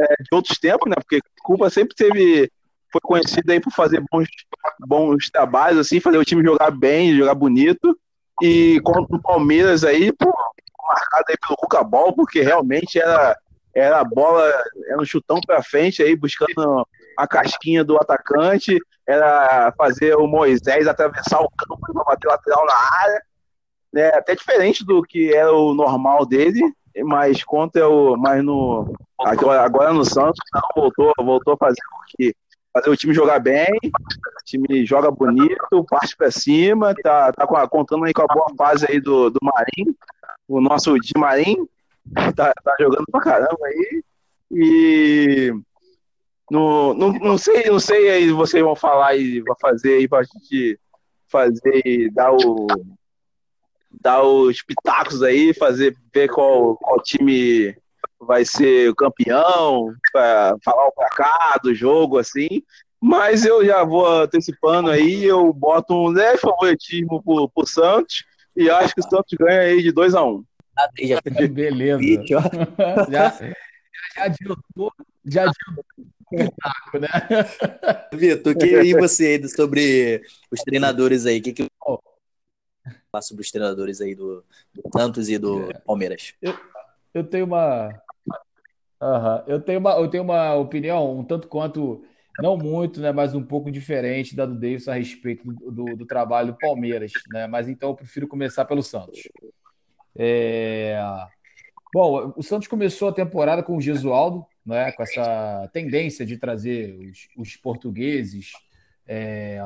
é, 0.00 0.14
de 0.20 0.28
outros 0.32 0.58
tempos, 0.58 0.88
né? 0.88 0.96
Porque 0.96 1.18
o 1.18 1.42
Cuca 1.42 1.70
sempre 1.70 1.94
teve 1.94 2.50
foi 2.92 3.00
conhecido 3.02 3.50
aí 3.50 3.58
por 3.58 3.72
fazer 3.72 4.04
bons, 4.12 4.28
bons 4.86 5.30
trabalhos, 5.30 5.80
assim, 5.80 5.98
fazer 5.98 6.18
o 6.18 6.24
time 6.24 6.44
jogar 6.44 6.70
bem, 6.70 7.16
jogar 7.16 7.34
bonito. 7.34 7.98
E 8.42 8.80
contra 8.84 9.16
o 9.16 9.22
Palmeiras 9.22 9.82
aí, 9.82 10.12
pô, 10.12 10.32
marcado 10.86 11.24
aí 11.28 11.36
pelo 11.36 11.56
Cuca 11.56 11.82
Ball, 11.82 12.12
porque 12.12 12.42
realmente 12.42 13.00
era, 13.00 13.36
era 13.74 14.00
a 14.00 14.04
bola, 14.04 14.46
era 14.86 15.00
um 15.00 15.04
chutão 15.04 15.40
para 15.44 15.62
frente 15.62 16.02
aí, 16.02 16.14
buscando 16.14 16.86
a 17.16 17.26
casquinha 17.26 17.84
do 17.84 17.96
atacante, 17.96 18.78
era 19.06 19.72
fazer 19.76 20.16
o 20.16 20.26
Moisés 20.26 20.86
atravessar 20.86 21.40
o 21.40 21.50
campo 21.50 21.80
para 21.92 22.04
bater 22.04 22.28
lateral 22.28 22.66
na 22.66 22.74
área. 23.02 23.22
Né? 23.92 24.08
Até 24.08 24.34
diferente 24.34 24.84
do 24.84 25.02
que 25.02 25.32
era 25.32 25.52
o 25.52 25.74
normal 25.74 26.26
dele, 26.26 26.60
mas 27.04 27.44
contra 27.44 27.88
o. 27.88 28.16
Mas 28.16 28.42
no. 28.44 28.94
Agora, 29.18 29.92
no 29.92 30.04
Santos, 30.04 30.40
não, 30.52 30.62
voltou, 30.74 31.12
voltou 31.18 31.54
a 31.54 31.56
fazer 31.56 31.80
o 31.80 32.16
que 32.16 32.34
fazer 32.74 32.90
o 32.90 32.96
time 32.96 33.14
jogar 33.14 33.38
bem, 33.38 33.68
o 33.84 34.44
time 34.44 34.84
joga 34.84 35.08
bonito, 35.08 35.84
parte 35.88 36.16
para 36.16 36.30
cima, 36.32 36.92
tá, 37.02 37.32
tá 37.32 37.46
contando 37.68 38.04
aí 38.04 38.12
com 38.12 38.22
a 38.22 38.26
boa 38.26 38.48
fase 38.58 38.84
aí 38.90 39.00
do, 39.00 39.30
do 39.30 39.38
Marinho, 39.40 39.94
o 40.48 40.60
nosso 40.60 40.98
Di 40.98 41.12
Marinho, 41.16 41.68
tá, 42.34 42.52
tá 42.52 42.76
jogando 42.80 43.04
pra 43.12 43.20
caramba 43.20 43.64
aí, 43.64 44.02
e 44.50 45.54
no, 46.50 46.94
não, 46.94 47.12
não 47.12 47.38
sei, 47.38 47.64
não 47.64 47.80
sei 47.80 48.10
aí 48.10 48.30
vocês 48.30 48.62
vão 48.62 48.76
falar 48.76 49.16
e 49.16 49.40
vão 49.40 49.56
fazer 49.60 49.94
aí 49.94 50.08
pra 50.08 50.22
gente 50.22 50.78
fazer, 51.26 52.10
dar 52.12 52.32
o 52.32 52.66
dar 54.00 54.22
os 54.22 54.62
pitacos 54.62 55.22
aí, 55.22 55.54
fazer 55.54 55.96
ver 56.12 56.28
qual, 56.28 56.76
qual 56.76 57.00
time 57.00 57.74
vai 58.20 58.44
ser 58.44 58.90
o 58.90 58.94
campeão, 58.94 59.94
para 60.12 60.56
falar 60.64 60.88
o 60.88 60.92
placar 60.92 61.60
do 61.62 61.74
jogo, 61.74 62.18
assim. 62.18 62.62
Mas 63.00 63.44
eu 63.44 63.64
já 63.64 63.84
vou 63.84 64.06
antecipando 64.06 64.90
aí, 64.90 65.24
eu 65.24 65.52
boto 65.52 65.94
um 65.94 66.08
leve 66.08 66.38
favoritismo 66.38 67.22
pro, 67.22 67.48
pro 67.48 67.66
Santos 67.66 68.24
e 68.56 68.70
acho 68.70 68.94
que 68.94 69.00
o 69.00 69.08
Santos 69.08 69.36
ganha 69.38 69.60
aí 69.60 69.82
de 69.82 69.92
2 69.92 70.14
a 70.14 70.22
1 70.22 70.28
um. 70.28 70.44
Beleza. 71.52 72.02
já, 73.10 73.30
já 74.16 74.24
adiantou, 74.24 74.92
já 75.24 75.42
adiantou 75.42 75.84
o 76.94 76.98
né? 76.98 77.08
Vitor, 78.12 78.56
que 78.56 78.66
e 78.66 78.94
você 78.94 79.46
sobre 79.48 80.22
os 80.50 80.60
treinadores 80.62 81.26
aí? 81.26 81.38
O 81.38 81.42
que, 81.42 81.52
que 81.52 81.68
falar 83.10 83.22
sobre 83.22 83.42
os 83.42 83.50
treinadores 83.50 84.00
aí 84.00 84.14
do, 84.14 84.44
do 84.74 84.82
Santos 84.92 85.28
e 85.28 85.38
do 85.38 85.70
é. 85.70 85.78
Palmeiras? 85.80 86.34
Eu, 86.42 86.54
eu 87.14 87.24
tenho 87.24 87.46
uma, 87.46 87.90
Uhum. 89.04 89.42
Eu, 89.46 89.60
tenho 89.60 89.78
uma, 89.78 89.92
eu 89.92 90.08
tenho 90.08 90.22
uma 90.22 90.54
opinião 90.54 91.18
um 91.18 91.24
tanto 91.24 91.46
quanto, 91.46 92.02
não 92.40 92.56
muito, 92.56 93.00
né, 93.00 93.12
mas 93.12 93.34
um 93.34 93.42
pouco 93.42 93.70
diferente 93.70 94.34
da 94.34 94.46
do 94.46 94.54
Davis 94.54 94.88
a 94.88 94.94
respeito 94.94 95.46
do, 95.46 95.70
do, 95.70 95.96
do 95.96 96.06
trabalho 96.06 96.52
do 96.52 96.58
Palmeiras. 96.58 97.12
Né? 97.30 97.46
Mas 97.46 97.68
então 97.68 97.90
eu 97.90 97.94
prefiro 97.94 98.26
começar 98.26 98.64
pelo 98.64 98.82
Santos. 98.82 99.28
É... 100.16 100.98
Bom, 101.94 102.32
o 102.36 102.42
Santos 102.42 102.66
começou 102.66 103.10
a 103.10 103.12
temporada 103.12 103.62
com 103.62 103.76
o 103.76 103.80
Gesualdo, 103.80 104.44
né, 104.66 104.90
com 104.90 105.04
essa 105.04 105.70
tendência 105.72 106.26
de 106.26 106.36
trazer 106.36 106.92
os, 106.96 107.28
os 107.36 107.56
portugueses, 107.56 108.50
é, 109.06 109.60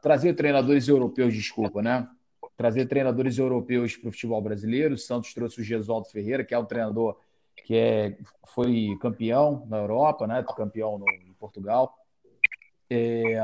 trazer 0.00 0.32
treinadores 0.32 0.88
europeus, 0.88 1.34
desculpa, 1.34 1.82
né? 1.82 2.08
Trazer 2.56 2.86
treinadores 2.86 3.36
europeus 3.36 3.94
para 3.94 4.08
o 4.08 4.12
futebol 4.12 4.40
brasileiro. 4.40 4.94
O 4.94 4.98
Santos 4.98 5.34
trouxe 5.34 5.60
o 5.60 5.64
Gesualdo 5.64 6.08
Ferreira, 6.08 6.42
que 6.42 6.54
é 6.54 6.58
um 6.58 6.64
treinador 6.64 7.20
que 7.66 7.76
é, 7.76 8.16
foi 8.46 8.96
campeão 8.98 9.66
na 9.68 9.76
Europa, 9.76 10.26
né? 10.26 10.42
campeão 10.56 10.96
no, 10.96 11.04
em 11.10 11.34
Portugal. 11.34 11.94
É, 12.88 13.38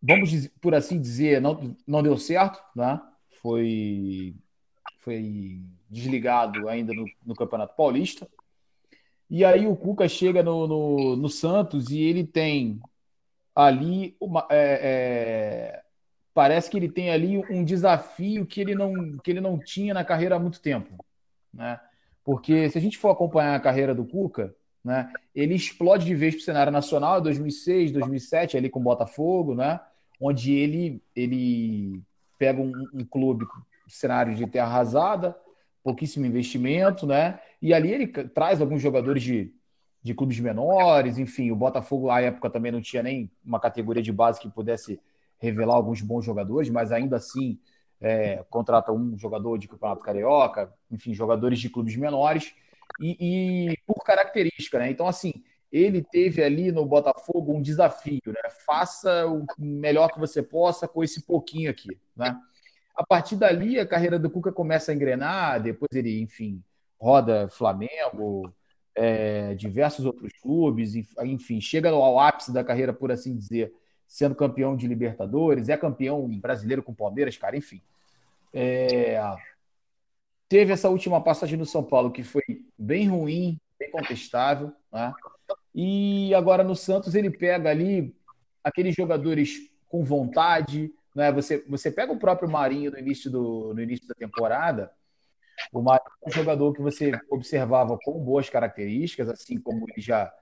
vamos 0.00 0.46
por 0.60 0.76
assim 0.76 1.00
dizer, 1.00 1.40
não, 1.40 1.76
não 1.84 2.04
deu 2.04 2.16
certo, 2.16 2.62
né? 2.76 3.00
foi, 3.42 4.36
foi 5.00 5.60
desligado 5.88 6.68
ainda 6.68 6.92
no, 6.92 7.06
no 7.24 7.34
Campeonato 7.34 7.74
Paulista. 7.76 8.28
E 9.28 9.44
aí 9.44 9.66
o 9.66 9.76
Cuca 9.76 10.08
chega 10.08 10.42
no, 10.42 10.66
no, 10.66 11.16
no 11.16 11.28
Santos 11.28 11.90
e 11.90 12.00
ele 12.00 12.24
tem 12.24 12.80
ali 13.54 14.16
uma, 14.20 14.46
é, 14.50 14.80
é, 14.82 15.82
parece 16.32 16.70
que 16.70 16.76
ele 16.76 16.88
tem 16.88 17.10
ali 17.10 17.38
um 17.50 17.64
desafio 17.64 18.46
que 18.46 18.60
ele 18.60 18.74
não 18.74 19.18
que 19.18 19.30
ele 19.30 19.40
não 19.40 19.58
tinha 19.58 19.94
na 19.94 20.04
carreira 20.04 20.36
há 20.36 20.38
muito 20.38 20.60
tempo, 20.60 21.04
né? 21.52 21.80
Porque 22.22 22.68
se 22.68 22.76
a 22.76 22.80
gente 22.80 22.98
for 22.98 23.10
acompanhar 23.10 23.54
a 23.54 23.60
carreira 23.60 23.94
do 23.94 24.04
Cuca, 24.04 24.54
né, 24.84 25.12
ele 25.34 25.54
explode 25.54 26.04
de 26.04 26.14
vez 26.14 26.34
para 26.34 26.42
o 26.42 26.44
cenário 26.44 26.72
nacional, 26.72 27.20
2006, 27.20 27.92
2007, 27.92 28.56
ali 28.56 28.68
com 28.68 28.80
o 28.80 28.82
Botafogo, 28.82 29.54
né, 29.54 29.80
onde 30.20 30.52
ele, 30.52 31.00
ele 31.14 32.02
pega 32.38 32.60
um, 32.60 32.72
um 32.92 33.04
clube 33.04 33.46
cenário 33.88 34.34
de 34.34 34.46
terra 34.46 34.66
arrasada, 34.66 35.36
pouquíssimo 35.86 36.26
investimento, 36.26 37.06
né, 37.06 37.38
e 37.62 37.72
ali 37.72 37.92
ele 37.92 38.08
traz 38.08 38.60
alguns 38.60 38.82
jogadores 38.82 39.22
de, 39.22 39.54
de 40.02 40.14
clubes 40.14 40.40
menores, 40.40 41.16
enfim, 41.16 41.52
o 41.52 41.56
Botafogo 41.56 42.10
à 42.10 42.20
época 42.20 42.50
também 42.50 42.72
não 42.72 42.80
tinha 42.80 43.04
nem 43.04 43.30
uma 43.44 43.60
categoria 43.60 44.02
de 44.02 44.10
base 44.10 44.40
que 44.40 44.50
pudesse 44.50 45.00
revelar 45.38 45.76
alguns 45.76 46.02
bons 46.02 46.24
jogadores, 46.24 46.68
mas 46.70 46.90
ainda 46.90 47.18
assim 47.18 47.60
é, 48.00 48.44
contrata 48.50 48.90
um 48.90 49.16
jogador 49.16 49.56
de 49.58 49.68
campeonato 49.68 50.02
carioca, 50.02 50.72
enfim, 50.90 51.14
jogadores 51.14 51.60
de 51.60 51.70
clubes 51.70 51.94
menores, 51.94 52.52
e, 53.00 53.70
e, 53.70 53.76
por 53.86 54.02
característica, 54.02 54.80
né? 54.80 54.90
Então, 54.90 55.06
assim, 55.06 55.32
ele 55.70 56.02
teve 56.02 56.42
ali 56.42 56.72
no 56.72 56.84
Botafogo 56.84 57.52
um 57.52 57.62
desafio, 57.62 58.20
né? 58.26 58.50
Faça 58.66 59.26
o 59.26 59.46
melhor 59.56 60.08
que 60.08 60.18
você 60.18 60.42
possa 60.42 60.88
com 60.88 61.04
esse 61.04 61.22
pouquinho 61.22 61.70
aqui, 61.70 61.96
né? 62.16 62.36
A 62.96 63.04
partir 63.04 63.36
dali, 63.36 63.78
a 63.78 63.86
carreira 63.86 64.18
do 64.18 64.30
Cuca 64.30 64.50
começa 64.50 64.90
a 64.90 64.94
engrenar, 64.94 65.62
depois 65.62 65.90
ele, 65.92 66.20
enfim, 66.20 66.62
roda 66.98 67.48
Flamengo, 67.48 68.52
é, 68.94 69.54
diversos 69.54 70.06
outros 70.06 70.32
clubes, 70.40 70.94
enfim, 70.94 71.60
chega 71.60 71.90
ao 71.90 72.18
ápice 72.18 72.52
da 72.52 72.64
carreira, 72.64 72.94
por 72.94 73.12
assim 73.12 73.36
dizer, 73.36 73.72
sendo 74.08 74.34
campeão 74.34 74.74
de 74.74 74.86
Libertadores, 74.88 75.68
é 75.68 75.76
campeão 75.76 76.26
brasileiro 76.38 76.82
com 76.82 76.94
Palmeiras, 76.94 77.36
cara, 77.36 77.56
enfim. 77.56 77.82
É... 78.52 79.20
Teve 80.48 80.72
essa 80.72 80.88
última 80.88 81.20
passagem 81.20 81.58
no 81.58 81.66
São 81.66 81.82
Paulo 81.82 82.10
que 82.10 82.22
foi 82.22 82.42
bem 82.78 83.08
ruim, 83.08 83.58
bem 83.78 83.90
contestável, 83.90 84.72
né? 84.90 85.12
E 85.74 86.34
agora 86.34 86.64
no 86.64 86.74
Santos 86.74 87.14
ele 87.14 87.30
pega 87.30 87.68
ali 87.68 88.16
aqueles 88.64 88.94
jogadores 88.94 89.70
com 89.88 90.04
vontade, 90.04 90.90
né? 91.16 91.32
Você, 91.32 91.64
você 91.66 91.90
pega 91.90 92.12
o 92.12 92.18
próprio 92.18 92.48
Marinho 92.48 92.90
no 92.92 92.98
início, 92.98 93.30
do, 93.30 93.72
no 93.74 93.82
início 93.82 94.06
da 94.06 94.14
temporada, 94.14 94.92
o 95.72 95.80
Marinho 95.80 96.10
é 96.22 96.28
um 96.28 96.32
jogador 96.32 96.72
que 96.74 96.82
você 96.82 97.18
observava 97.30 97.98
com 98.04 98.22
boas 98.22 98.50
características, 98.50 99.30
assim 99.30 99.58
como 99.58 99.86
ele 99.88 100.00
já 100.00 100.32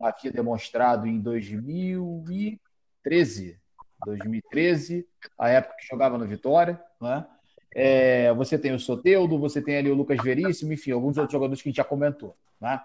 havia 0.00 0.32
demonstrado 0.32 1.06
em 1.06 1.20
2000 1.20 2.24
e 2.30 2.60
2013. 3.04 3.60
2013, 4.04 5.06
a 5.38 5.48
época 5.48 5.76
que 5.78 5.86
jogava 5.86 6.18
no 6.18 6.26
Vitória, 6.26 6.82
né? 7.00 7.26
É, 7.74 8.32
você 8.34 8.58
tem 8.58 8.72
o 8.72 8.78
Soteudo, 8.78 9.38
você 9.38 9.62
tem 9.62 9.78
ali 9.78 9.90
o 9.90 9.94
Lucas 9.94 10.22
Veríssimo, 10.22 10.72
enfim, 10.72 10.90
alguns 10.90 11.16
outros 11.16 11.32
jogadores 11.32 11.62
que 11.62 11.68
a 11.68 11.70
gente 11.70 11.76
já 11.78 11.84
comentou, 11.84 12.36
né? 12.60 12.80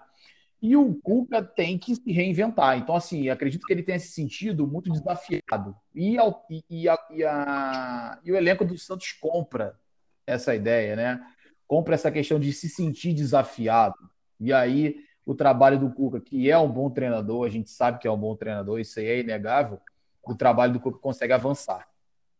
E 0.62 0.76
o 0.76 0.94
Cuca 0.94 1.42
tem 1.42 1.78
que 1.78 1.94
se 1.94 2.12
reinventar. 2.12 2.76
Então, 2.76 2.94
assim, 2.94 3.28
acredito 3.30 3.66
que 3.66 3.72
ele 3.72 3.82
tenha 3.82 3.98
se 3.98 4.08
sentido 4.08 4.66
muito 4.66 4.90
desafiado. 4.90 5.74
E, 5.94 6.16
e, 6.50 6.64
e, 6.68 6.88
a, 6.88 6.98
e, 7.10 7.24
a, 7.24 8.18
e 8.22 8.30
o 8.32 8.36
elenco 8.36 8.64
do 8.64 8.76
Santos 8.76 9.12
compra 9.12 9.78
essa 10.26 10.54
ideia, 10.54 10.94
né? 10.94 11.20
Compra 11.66 11.94
essa 11.94 12.10
questão 12.10 12.38
de 12.38 12.52
se 12.52 12.68
sentir 12.68 13.14
desafiado. 13.14 13.96
E 14.38 14.52
aí, 14.52 14.96
o 15.24 15.34
trabalho 15.34 15.78
do 15.78 15.90
Cuca, 15.90 16.20
que 16.20 16.50
é 16.50 16.58
um 16.58 16.70
bom 16.70 16.90
treinador, 16.90 17.46
a 17.46 17.50
gente 17.50 17.70
sabe 17.70 17.98
que 17.98 18.08
é 18.08 18.10
um 18.10 18.18
bom 18.18 18.36
treinador, 18.36 18.80
isso 18.80 18.98
aí 18.98 19.06
é 19.06 19.20
inegável, 19.20 19.80
o 20.22 20.34
trabalho 20.34 20.72
do 20.72 20.80
Cuca 20.80 20.98
consegue 20.98 21.32
avançar. 21.32 21.88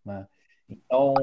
Né? 0.04 0.26
Então, 0.68 1.14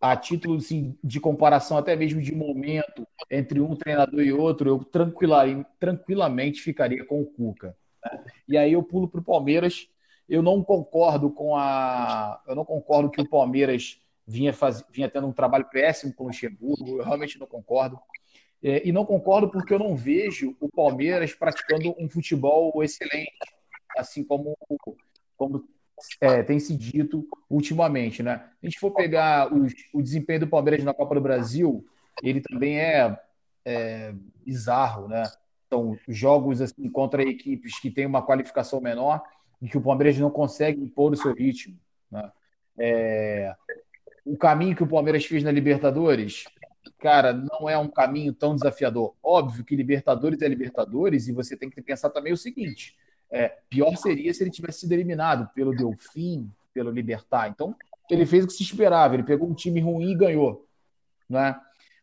a 0.00 0.16
título 0.16 0.56
assim, 0.56 0.96
de 1.02 1.18
comparação, 1.18 1.76
até 1.76 1.96
mesmo 1.96 2.20
de 2.20 2.34
momento, 2.34 3.06
entre 3.30 3.60
um 3.60 3.74
treinador 3.74 4.20
e 4.20 4.32
outro, 4.32 4.68
eu 4.68 4.84
tranquilamente 4.84 6.60
ficaria 6.62 7.04
com 7.04 7.20
o 7.20 7.26
Cuca. 7.26 7.76
Né? 8.04 8.24
E 8.48 8.56
aí 8.56 8.72
eu 8.72 8.82
pulo 8.82 9.08
para 9.08 9.20
o 9.20 9.24
Palmeiras. 9.24 9.88
Eu 10.28 10.42
não 10.42 10.62
concordo 10.62 11.30
com 11.30 11.56
a. 11.56 12.42
Eu 12.46 12.54
não 12.54 12.64
concordo 12.64 13.10
que 13.10 13.20
o 13.20 13.28
Palmeiras 13.28 14.00
vinha, 14.26 14.52
faz... 14.52 14.84
vinha 14.90 15.08
tendo 15.08 15.26
um 15.26 15.32
trabalho 15.32 15.64
péssimo 15.64 16.12
com 16.12 16.24
o 16.24 16.26
Luxemburgo. 16.28 16.98
Eu 16.98 17.04
realmente 17.04 17.38
não 17.38 17.46
concordo. 17.46 17.98
É, 18.62 18.86
e 18.86 18.92
não 18.92 19.04
concordo 19.04 19.50
porque 19.50 19.72
eu 19.72 19.78
não 19.78 19.96
vejo 19.96 20.56
o 20.60 20.68
Palmeiras 20.68 21.32
praticando 21.32 21.94
um 21.98 22.08
futebol 22.08 22.82
excelente, 22.82 23.32
assim 23.96 24.24
como 24.24 24.56
como 25.36 25.64
é, 26.20 26.42
tem 26.42 26.58
se 26.58 26.76
dito 26.76 27.26
ultimamente, 27.48 28.22
né? 28.22 28.38
Se 28.60 28.66
a 28.66 28.70
gente 28.70 28.80
for 28.80 28.90
pegar 28.92 29.52
os, 29.52 29.72
o 29.92 30.02
desempenho 30.02 30.40
do 30.40 30.48
Palmeiras 30.48 30.84
na 30.84 30.94
Copa 30.94 31.14
do 31.14 31.20
Brasil, 31.20 31.86
ele 32.22 32.40
também 32.40 32.78
é, 32.78 33.18
é 33.64 34.14
bizarro, 34.44 35.08
né? 35.08 35.24
são 35.68 35.98
jogos 36.08 36.60
assim 36.60 36.88
contra 36.90 37.22
equipes 37.22 37.78
que 37.78 37.90
têm 37.90 38.06
uma 38.06 38.24
qualificação 38.24 38.80
menor 38.80 39.22
e 39.60 39.68
que 39.68 39.76
o 39.76 39.82
Palmeiras 39.82 40.18
não 40.18 40.30
consegue 40.30 40.80
impor 40.80 41.12
o 41.12 41.16
seu 41.16 41.34
ritmo. 41.34 41.78
Né? 42.10 42.32
É, 42.78 43.54
o 44.24 44.36
caminho 44.36 44.74
que 44.74 44.82
o 44.82 44.88
Palmeiras 44.88 45.26
fez 45.26 45.42
na 45.42 45.50
Libertadores, 45.50 46.44
cara, 46.98 47.32
não 47.32 47.68
é 47.68 47.76
um 47.76 47.88
caminho 47.88 48.32
tão 48.32 48.54
desafiador. 48.54 49.14
Óbvio 49.22 49.64
que 49.64 49.76
Libertadores 49.76 50.40
é 50.42 50.48
Libertadores 50.48 51.28
e 51.28 51.32
você 51.32 51.56
tem 51.56 51.68
que 51.68 51.82
pensar 51.82 52.10
também 52.10 52.32
o 52.32 52.36
seguinte: 52.36 52.96
é, 53.30 53.58
pior 53.68 53.94
seria 53.96 54.32
se 54.32 54.42
ele 54.42 54.50
tivesse 54.50 54.80
sido 54.80 54.92
eliminado 54.92 55.48
pelo 55.54 55.74
Delfim, 55.74 56.50
pelo 56.72 56.90
Libertar. 56.90 57.48
Então, 57.48 57.74
ele 58.10 58.24
fez 58.24 58.44
o 58.44 58.46
que 58.46 58.52
se 58.54 58.62
esperava, 58.62 59.14
ele 59.14 59.22
pegou 59.22 59.48
um 59.48 59.54
time 59.54 59.80
ruim 59.80 60.10
e 60.10 60.16
ganhou. 60.16 60.66
Né? 61.28 61.58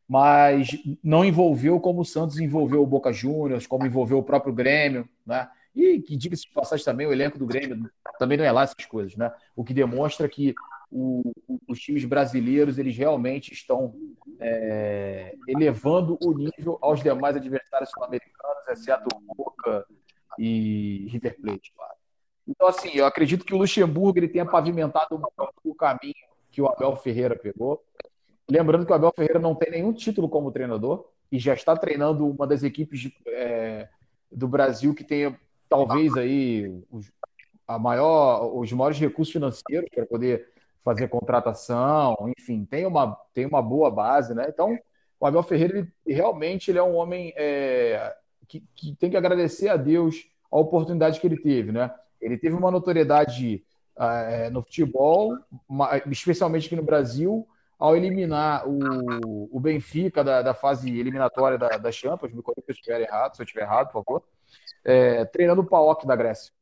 Mas 0.08 0.70
não 1.04 1.26
envolveu 1.26 1.80
como 1.80 2.02
o 2.02 2.06
Santos 2.06 2.40
envolveu 2.40 2.84
o 2.84 2.88
Boca 2.88 3.12
Juniors, 3.12 3.66
como 3.66 3.86
envolveu 3.86 4.20
o 4.20 4.24
próprio 4.24 4.54
Grêmio, 4.54 5.10
né? 5.26 5.50
E 5.76 6.00
que, 6.00 6.16
diga-se 6.16 6.44
de 6.44 6.54
passagem 6.54 6.86
também, 6.86 7.06
o 7.06 7.12
elenco 7.12 7.38
do 7.38 7.46
Grêmio 7.46 7.90
também 8.18 8.38
não 8.38 8.46
é 8.46 8.52
lá 8.52 8.64
essas 8.64 8.86
coisas, 8.86 9.18
né? 9.18 9.34
O 9.56 9.64
que 9.64 9.74
demonstra 9.74 10.30
que 10.30 10.54
o, 10.92 11.34
os 11.68 11.80
times 11.80 12.06
brasileiros 12.06 12.78
eles 12.78 12.96
realmente 12.96 13.52
estão 13.52 13.94
é, 14.40 15.36
elevando 15.48 16.18
o 16.22 16.34
nível 16.34 16.78
aos 16.82 17.02
demais 17.02 17.36
adversários 17.36 17.90
sul-americanos, 17.90 18.68
exceto 18.70 19.08
Boca 19.36 19.86
e 20.38 21.08
River 21.10 21.40
Plate, 21.42 21.74
claro. 21.76 21.96
Então, 22.48 22.68
assim, 22.68 22.92
eu 22.94 23.06
acredito 23.06 23.46
que 23.46 23.54
o 23.54 23.58
Luxemburgo 23.58 24.20
ele 24.20 24.28
tenha 24.28 24.46
pavimentado 24.46 25.20
o 25.64 25.76
caminho 25.76 26.14
que 26.52 26.62
o 26.62 26.68
Abel 26.68 26.96
Ferreira 26.96 27.36
pegou. 27.36 27.84
Lembrando 28.50 28.86
que 28.86 28.92
o 28.92 28.96
Abel 28.96 29.12
Ferreira 29.16 29.40
não 29.40 29.56
tem 29.56 29.72
nenhum 29.72 29.92
título 29.92 30.30
como 30.30 30.52
treinador 30.52 31.10
e 31.32 31.40
já 31.40 31.54
está 31.54 31.76
treinando 31.76 32.28
uma 32.28 32.46
das 32.46 32.64
equipes 32.64 33.00
de, 33.00 33.14
é, 33.28 33.90
do 34.32 34.48
Brasil 34.48 34.94
que 34.94 35.04
tem 35.04 35.36
talvez 35.68 36.16
aí 36.16 36.72
os, 36.92 37.12
a 37.68 37.80
maior, 37.80 38.56
os 38.56 38.72
maiores 38.72 39.00
recursos 39.00 39.34
financeiros 39.34 39.90
para 39.90 40.06
poder 40.06 40.48
fazer 40.84 41.08
contratação, 41.08 42.16
enfim, 42.38 42.64
tem 42.64 42.86
uma, 42.86 43.16
tem 43.34 43.48
uma 43.48 43.62
boa 43.62 43.90
base, 43.90 44.36
né? 44.36 44.46
Então, 44.48 44.78
o 45.20 45.26
Abel 45.26 45.42
Ferreira, 45.42 45.80
ele, 45.80 45.92
realmente, 46.06 46.70
ele 46.70 46.78
é 46.78 46.84
um 46.84 46.96
homem 46.96 47.34
é, 47.36 48.16
que, 48.46 48.64
que 48.76 48.96
tem 48.96 49.10
que 49.10 49.18
agradecer 49.18 49.70
a 49.70 49.78
Deus 49.78 50.28
a 50.52 50.58
oportunidade 50.58 51.20
que 51.20 51.28
ele 51.28 51.38
teve, 51.38 51.72
né? 51.72 51.94
Ele 52.22 52.38
teve 52.38 52.56
uma 52.56 52.72
notoriedade 52.72 53.64
é, 53.98 54.50
no 54.50 54.62
futebol, 54.62 55.38
especialmente 56.10 56.68
aqui 56.68 56.76
no 56.76 56.84
Brasil, 56.84 57.48
ao 57.78 57.96
eliminar 57.96 58.68
o, 58.68 59.50
o 59.52 59.60
Benfica 59.60 60.24
da, 60.24 60.42
da 60.42 60.54
fase 60.54 60.98
eliminatória 60.98 61.58
da, 61.58 61.70
da 61.78 61.92
Champions, 61.92 62.34
me 62.34 62.42
corrija 62.42 62.66
se 62.66 62.72
eu 62.72 62.76
estiver 62.76 63.02
errado, 63.02 63.36
se 63.36 63.42
eu 63.42 63.46
estiver 63.46 63.64
errado, 63.64 63.92
por 63.92 64.04
favor, 64.04 64.24
é, 64.84 65.26
treinando 65.26 65.62
o 65.62 65.66
PAOK 65.66 66.06
da 66.06 66.16
Grécia. 66.16 66.54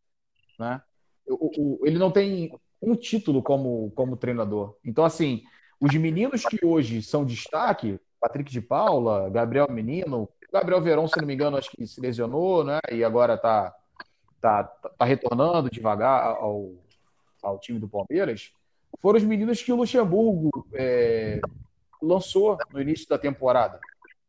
Né? 0.59 0.81
O, 1.27 1.79
o, 1.81 1.87
ele 1.87 1.99
não 1.99 2.11
tem 2.11 2.51
um 2.81 2.95
título 2.95 3.41
como, 3.41 3.91
como 3.91 4.17
treinador. 4.17 4.75
Então, 4.83 5.05
assim, 5.05 5.43
os 5.79 5.93
meninos 5.95 6.43
que 6.43 6.65
hoje 6.65 7.01
são 7.01 7.23
destaque, 7.23 7.99
Patrick 8.19 8.51
de 8.51 8.61
Paula, 8.61 9.29
Gabriel 9.29 9.67
Menino, 9.69 10.29
Gabriel 10.53 10.81
Verão, 10.81 11.07
se 11.07 11.19
não 11.19 11.25
me 11.25 11.33
engano, 11.33 11.57
acho 11.57 11.71
que 11.71 11.87
se 11.87 11.99
lesionou, 11.99 12.63
né? 12.63 12.79
E 12.91 13.03
agora 13.03 13.33
está 13.33 13.75
tá, 14.39 14.63
tá 14.63 15.03
retornando 15.03 15.67
devagar 15.67 16.35
ao, 16.35 16.71
ao 17.41 17.57
time 17.57 17.79
do 17.79 17.89
Palmeiras. 17.89 18.53
Foram 19.01 19.17
os 19.17 19.23
meninos 19.23 19.63
que 19.63 19.71
o 19.71 19.75
Luxemburgo 19.75 20.67
é, 20.75 21.41
lançou 21.99 22.55
no 22.71 22.79
início 22.79 23.09
da 23.09 23.17
temporada, 23.17 23.79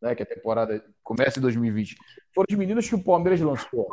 né? 0.01 0.15
Que 0.15 0.23
a 0.23 0.27
temporada 0.27 0.83
começa 1.03 1.39
em 1.39 1.43
2020. 1.43 1.97
Foram 2.35 2.47
os 2.49 2.57
meninos 2.57 2.89
que 2.89 2.95
o 2.95 3.05
Palmeiras 3.05 3.43
lançou. 3.43 3.87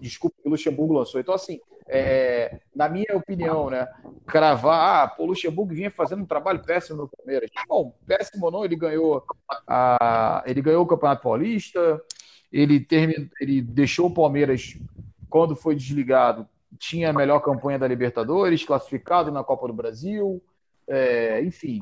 Desculpa, 0.00 0.36
que 0.42 0.48
o 0.48 0.50
Luxemburgo 0.50 0.94
lançou. 0.94 1.20
Então, 1.20 1.34
assim, 1.34 1.60
é, 1.86 2.60
na 2.74 2.88
minha 2.88 3.16
opinião, 3.16 3.70
né, 3.70 3.86
cravar, 4.26 5.04
ah, 5.04 5.08
pô, 5.08 5.24
o 5.24 5.26
Luxemburgo 5.26 5.74
vinha 5.74 5.90
fazendo 5.90 6.22
um 6.22 6.26
trabalho 6.26 6.62
péssimo 6.62 7.02
no 7.02 7.08
Palmeiras. 7.08 7.50
Bom, 7.68 7.94
péssimo 8.06 8.46
ou 8.46 8.52
não, 8.52 8.64
ele 8.64 8.76
ganhou, 8.76 9.24
a, 9.66 10.42
ele 10.46 10.62
ganhou 10.62 10.82
o 10.82 10.86
Campeonato 10.86 11.22
Paulista, 11.22 12.02
ele, 12.52 12.80
terminou, 12.80 13.28
ele 13.40 13.60
deixou 13.60 14.06
o 14.06 14.14
Palmeiras, 14.14 14.76
quando 15.28 15.54
foi 15.54 15.74
desligado, 15.74 16.48
tinha 16.78 17.10
a 17.10 17.12
melhor 17.12 17.40
campanha 17.40 17.78
da 17.78 17.86
Libertadores, 17.86 18.64
classificado 18.64 19.30
na 19.30 19.44
Copa 19.44 19.68
do 19.68 19.74
Brasil, 19.74 20.42
é, 20.88 21.42
enfim, 21.42 21.80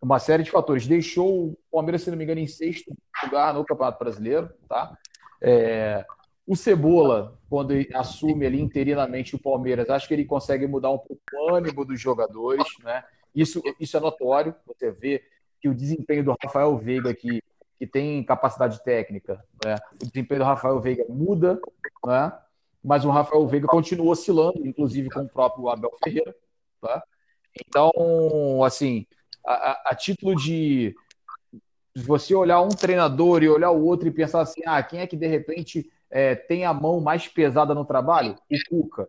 uma 0.00 0.18
série 0.18 0.42
de 0.42 0.50
fatores. 0.50 0.86
Deixou 0.86 1.50
o 1.50 1.56
Palmeiras, 1.70 2.02
se 2.02 2.10
não 2.10 2.16
me 2.16 2.24
engano, 2.24 2.40
em 2.40 2.46
sexto 2.46 2.94
lugar 3.22 3.54
no 3.54 3.64
Campeonato 3.64 3.98
Brasileiro, 3.98 4.50
tá? 4.68 4.96
É, 5.40 6.04
o 6.46 6.56
Cebola, 6.56 7.38
quando 7.48 7.72
assume 7.94 8.46
ali 8.46 8.60
interinamente 8.60 9.36
o 9.36 9.38
Palmeiras, 9.38 9.88
acho 9.88 10.08
que 10.08 10.14
ele 10.14 10.24
consegue 10.24 10.66
mudar 10.66 10.90
um 10.90 10.98
pouco 10.98 11.20
o 11.34 11.54
ânimo 11.54 11.84
dos 11.84 12.00
jogadores, 12.00 12.66
né? 12.82 13.04
Isso, 13.34 13.62
isso 13.78 13.96
é 13.96 14.00
notório. 14.00 14.54
Você 14.66 14.90
vê 14.90 15.22
que 15.60 15.68
o 15.68 15.74
desempenho 15.74 16.24
do 16.24 16.36
Rafael 16.42 16.76
Veiga, 16.76 17.14
que, 17.14 17.42
que 17.78 17.86
tem 17.86 18.22
capacidade 18.24 18.82
técnica, 18.82 19.42
né? 19.64 19.76
o 20.02 20.06
desempenho 20.06 20.40
do 20.40 20.46
Rafael 20.46 20.80
Veiga 20.80 21.04
muda, 21.08 21.60
né? 22.04 22.32
mas 22.82 23.04
o 23.04 23.10
Rafael 23.10 23.46
Veiga 23.46 23.68
continua 23.68 24.10
oscilando, 24.10 24.66
inclusive 24.66 25.08
com 25.08 25.20
o 25.20 25.28
próprio 25.28 25.68
Abel 25.68 25.92
Ferreira. 26.02 26.34
Tá? 26.80 27.02
Então, 27.64 28.62
assim, 28.64 29.06
a, 29.46 29.90
a, 29.90 29.94
título 29.94 30.34
de 30.34 30.94
você 31.94 32.34
olhar 32.34 32.60
um 32.60 32.70
treinador 32.70 33.42
e 33.42 33.48
olhar 33.48 33.70
o 33.70 33.84
outro 33.84 34.08
e 34.08 34.10
pensar 34.10 34.40
assim, 34.40 34.62
ah, 34.66 34.82
quem 34.82 35.00
é 35.00 35.06
que 35.06 35.16
de 35.16 35.26
repente 35.26 35.88
é, 36.12 36.34
tem 36.34 36.66
a 36.66 36.74
mão 36.74 37.00
mais 37.00 37.26
pesada 37.26 37.74
no 37.74 37.86
trabalho? 37.86 38.36
O 38.50 38.56
Cuca. 38.68 39.08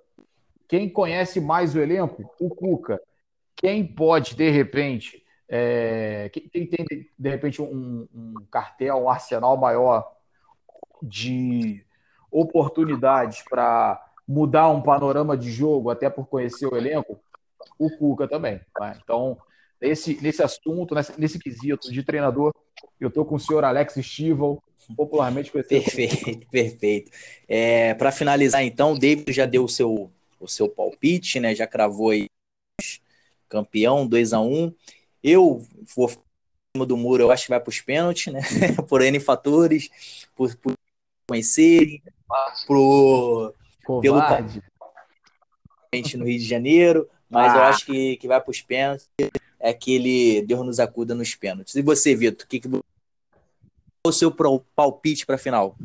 Quem 0.70 0.90
conhece 0.90 1.42
mais 1.42 1.76
o 1.76 1.82
elenco? 1.82 2.34
O 2.40 2.50
Cuca. 2.50 3.00
Quem 3.58 3.86
pode, 3.86 4.36
de 4.36 4.50
repente, 4.50 5.22
é, 5.50 6.30
quem 6.30 6.66
tem, 6.66 6.86
de 7.20 7.30
repente, 7.30 7.62
um, 7.62 8.08
um 8.16 8.34
cartel, 8.50 9.04
um 9.04 9.10
arsenal 9.10 9.58
maior 9.58 10.10
de 11.02 11.86
oportunidades 12.32 13.44
para 13.50 14.02
mudar 14.26 14.70
um 14.70 14.82
panorama 14.82 15.38
de 15.38 15.52
jogo, 15.52 15.90
até 15.90 16.10
por 16.10 16.26
conhecer 16.28 16.66
o 16.68 16.78
elenco? 16.78 17.20
O 17.78 17.90
Cuca 17.98 18.30
também. 18.30 18.62
Tá? 18.74 18.98
Então, 19.04 19.38
nesse, 19.80 20.18
nesse 20.22 20.42
assunto, 20.42 20.96
nesse, 20.96 21.20
nesse 21.20 21.38
quesito 21.38 21.92
de 21.92 22.02
treinador, 22.02 22.54
eu 22.98 23.10
estou 23.10 23.26
com 23.26 23.36
o 23.36 23.40
senhor 23.40 23.66
Alex 23.66 23.96
Stival, 23.96 24.64
popularmente 24.96 25.52
conhecido. 25.52 25.84
Perfeito, 25.84 26.48
perfeito. 26.52 27.12
É, 27.48 27.94
Para 27.94 28.12
finalizar, 28.12 28.64
então, 28.64 28.94
o 28.94 29.00
David 29.00 29.32
já 29.32 29.46
deu 29.46 29.64
o 29.64 29.70
seu, 29.70 30.12
o 30.40 30.48
seu 30.48 30.68
palpite, 30.70 31.40
né? 31.40 31.56
Já 31.56 31.68
cravou 31.68 32.10
aí 32.10 32.28
campeão, 33.48 34.08
2 34.08 34.34
a 34.34 34.40
1 34.40 34.54
um. 34.54 34.74
Eu 35.24 35.66
vou 35.96 36.10
cima 36.76 36.86
do 36.88 36.98
muro, 36.98 37.22
eu 37.22 37.32
acho 37.32 37.44
que 37.44 37.50
vai 37.50 37.60
para 37.60 37.70
os 37.70 37.80
pênaltis, 37.80 38.34
né? 38.34 38.42
por 38.90 39.02
N 39.02 39.20
fatores, 39.20 39.90
por, 40.36 40.56
por 40.58 40.74
conhecerem, 41.30 42.02
pro, 42.66 43.54
pelo 44.02 44.20
no 46.18 46.26
Rio 46.26 46.40
de 46.40 46.46
Janeiro, 46.46 47.08
mas 47.30 47.54
ah. 47.54 47.58
eu 47.58 47.64
acho 47.64 47.86
que, 47.86 48.18
que 48.18 48.28
vai 48.28 48.42
para 48.42 48.50
os 48.50 48.62
pênaltis. 48.62 49.08
É 49.60 49.70
aquele 49.70 50.42
Deus 50.42 50.66
nos 50.66 50.80
acuda 50.80 51.14
nos 51.14 51.36
pênaltis. 51.36 51.76
E 51.76 51.82
você, 51.84 52.16
Vitor, 52.16 52.44
o 52.44 52.50
que, 52.50 52.60
que 52.60 52.68
o 54.06 54.12
seu 54.12 54.30
palpite 54.76 55.26
para 55.26 55.36
a 55.36 55.38
final? 55.38 55.78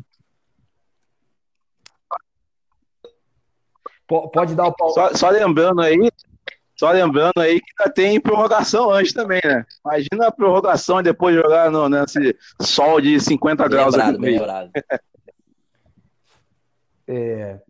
Pode 4.08 4.56
dar 4.56 4.66
o 4.66 4.74
palpite. 4.74 4.94
Só, 4.94 5.14
só, 5.14 5.30
lembrando 5.30 5.80
aí, 5.80 6.10
só 6.74 6.90
lembrando 6.90 7.38
aí 7.38 7.60
que 7.60 7.72
ainda 7.78 7.94
tem 7.94 8.20
prorrogação 8.20 8.90
antes 8.90 9.12
também, 9.12 9.40
né? 9.44 9.64
Imagina 9.84 10.26
a 10.26 10.32
prorrogação 10.32 10.98
e 10.98 11.04
depois 11.04 11.36
jogar 11.36 11.70
no, 11.70 11.88
nesse 11.88 12.36
sol 12.60 13.00
de 13.00 13.20
50 13.20 13.68
graus 13.68 13.94
lembrado, 13.94 14.16
aqui. 14.16 14.24
Lembrado. 14.24 14.70
é, 17.06 17.60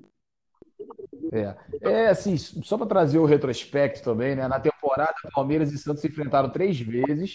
é, 1.30 1.56
é 1.82 2.08
assim, 2.08 2.38
só 2.38 2.78
para 2.78 2.86
trazer 2.86 3.18
o 3.18 3.26
retrospecto 3.26 4.02
também, 4.02 4.34
né? 4.34 4.48
Na 4.48 4.58
temporada, 4.58 5.14
Palmeiras 5.34 5.70
e 5.72 5.78
Santos 5.78 6.00
se 6.00 6.08
enfrentaram 6.08 6.48
três 6.48 6.80
vezes. 6.80 7.34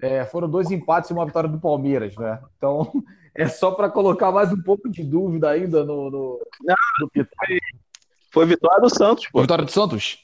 É, 0.00 0.26
foram 0.26 0.48
dois 0.48 0.70
empates 0.70 1.08
e 1.08 1.12
uma 1.12 1.24
vitória 1.24 1.48
do 1.48 1.58
Palmeiras, 1.58 2.14
né? 2.16 2.40
Então, 2.56 2.90
é 3.34 3.48
só 3.48 3.70
para 3.70 3.88
colocar 3.88 4.30
mais 4.30 4.52
um 4.52 4.62
pouco 4.62 4.88
de 4.90 5.02
dúvida 5.02 5.50
ainda 5.50 5.84
no. 5.84 6.10
no, 6.10 6.46
Não, 6.62 6.76
no... 7.00 7.10
Foi, 7.14 7.58
foi 8.30 8.46
vitória 8.46 8.80
do 8.80 8.90
Santos, 8.90 9.26
pô. 9.28 9.40
Vitória 9.40 9.64
do 9.64 9.70
Santos? 9.70 10.18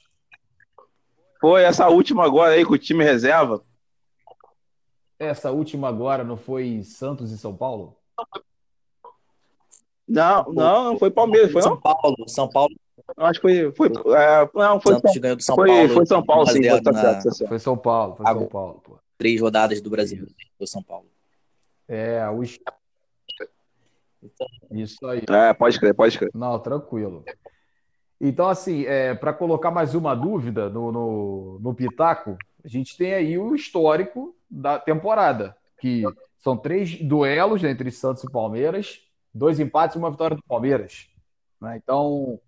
Foi 1.41 1.63
essa 1.63 1.89
última 1.89 2.25
agora 2.25 2.55
aí 2.55 2.65
com 2.65 2.75
o 2.75 2.79
time 2.79 3.03
reserva. 3.03 3.63
Essa 5.19 5.51
última 5.51 5.89
agora 5.89 6.23
não 6.23 6.37
foi 6.37 6.83
Santos 6.85 7.33
e 7.33 7.39
São 7.39 7.57
Paulo? 7.57 7.97
Não, 10.07 10.53
não, 10.53 10.85
não 10.85 10.99
foi 10.99 11.11
Palmeiras, 11.11 11.51
foi 11.51 11.63
São 11.63 11.81
Paulo, 11.81 12.29
São 12.29 12.49
Paulo. 12.49 12.75
Acho 13.17 13.41
que 13.41 13.73
foi, 13.73 13.73
foi 13.73 13.89
é, 14.15 14.51
não, 14.55 14.81
foi 14.81 14.95
Santos 14.95 15.17
ganhou 15.17 15.37
do 15.37 15.43
São 15.43 15.57
foi, 15.57 15.69
Paulo. 15.69 15.89
Foi 15.89 16.07
São 16.07 16.23
Paulo, 16.25 16.47
sim, 16.49 16.69
foi, 16.69 16.83
tá 16.83 16.93
certo, 16.93 17.25
tá 17.25 17.31
certo. 17.31 17.49
foi 17.49 17.59
São 17.59 17.77
Paulo, 17.77 18.17
foi 18.17 18.27
São 18.27 18.47
Paulo, 18.47 18.83
pô 18.85 19.02
três 19.23 19.41
rodadas 19.41 19.81
do 19.81 19.89
Brasil, 19.89 20.27
do 20.59 20.67
São 20.67 20.83
Paulo. 20.83 21.07
É, 21.87 22.29
o... 22.29 22.43
Isso 24.73 25.07
aí. 25.07 25.23
É, 25.29 25.55
pode 25.55 25.79
crer, 25.79 25.95
pode 25.95 26.19
crer. 26.19 26.33
Não, 26.35 26.59
tranquilo. 26.59 27.25
Então, 28.21 28.49
assim, 28.49 28.85
é, 28.85 29.15
para 29.15 29.33
colocar 29.33 29.71
mais 29.71 29.95
uma 29.95 30.13
dúvida 30.17 30.69
no, 30.69 30.91
no, 30.91 31.59
no 31.61 31.73
Pitaco, 31.73 32.37
a 32.65 32.69
gente 32.69 32.97
tem 32.97 33.15
aí 33.15 33.39
o 33.39 33.55
histórico 33.55 34.35
da 34.51 34.77
temporada, 34.77 35.57
que 35.81 36.03
são 36.39 36.57
três 36.57 37.01
duelos 37.01 37.63
entre 37.63 37.93
Santos 37.93 38.25
e 38.25 38.31
Palmeiras, 38.31 39.03
dois 39.33 39.61
empates 39.61 39.95
e 39.95 39.99
uma 40.01 40.11
vitória 40.11 40.37
do 40.37 40.43
Palmeiras. 40.43 41.09
Né? 41.61 41.77
Então, 41.77 42.41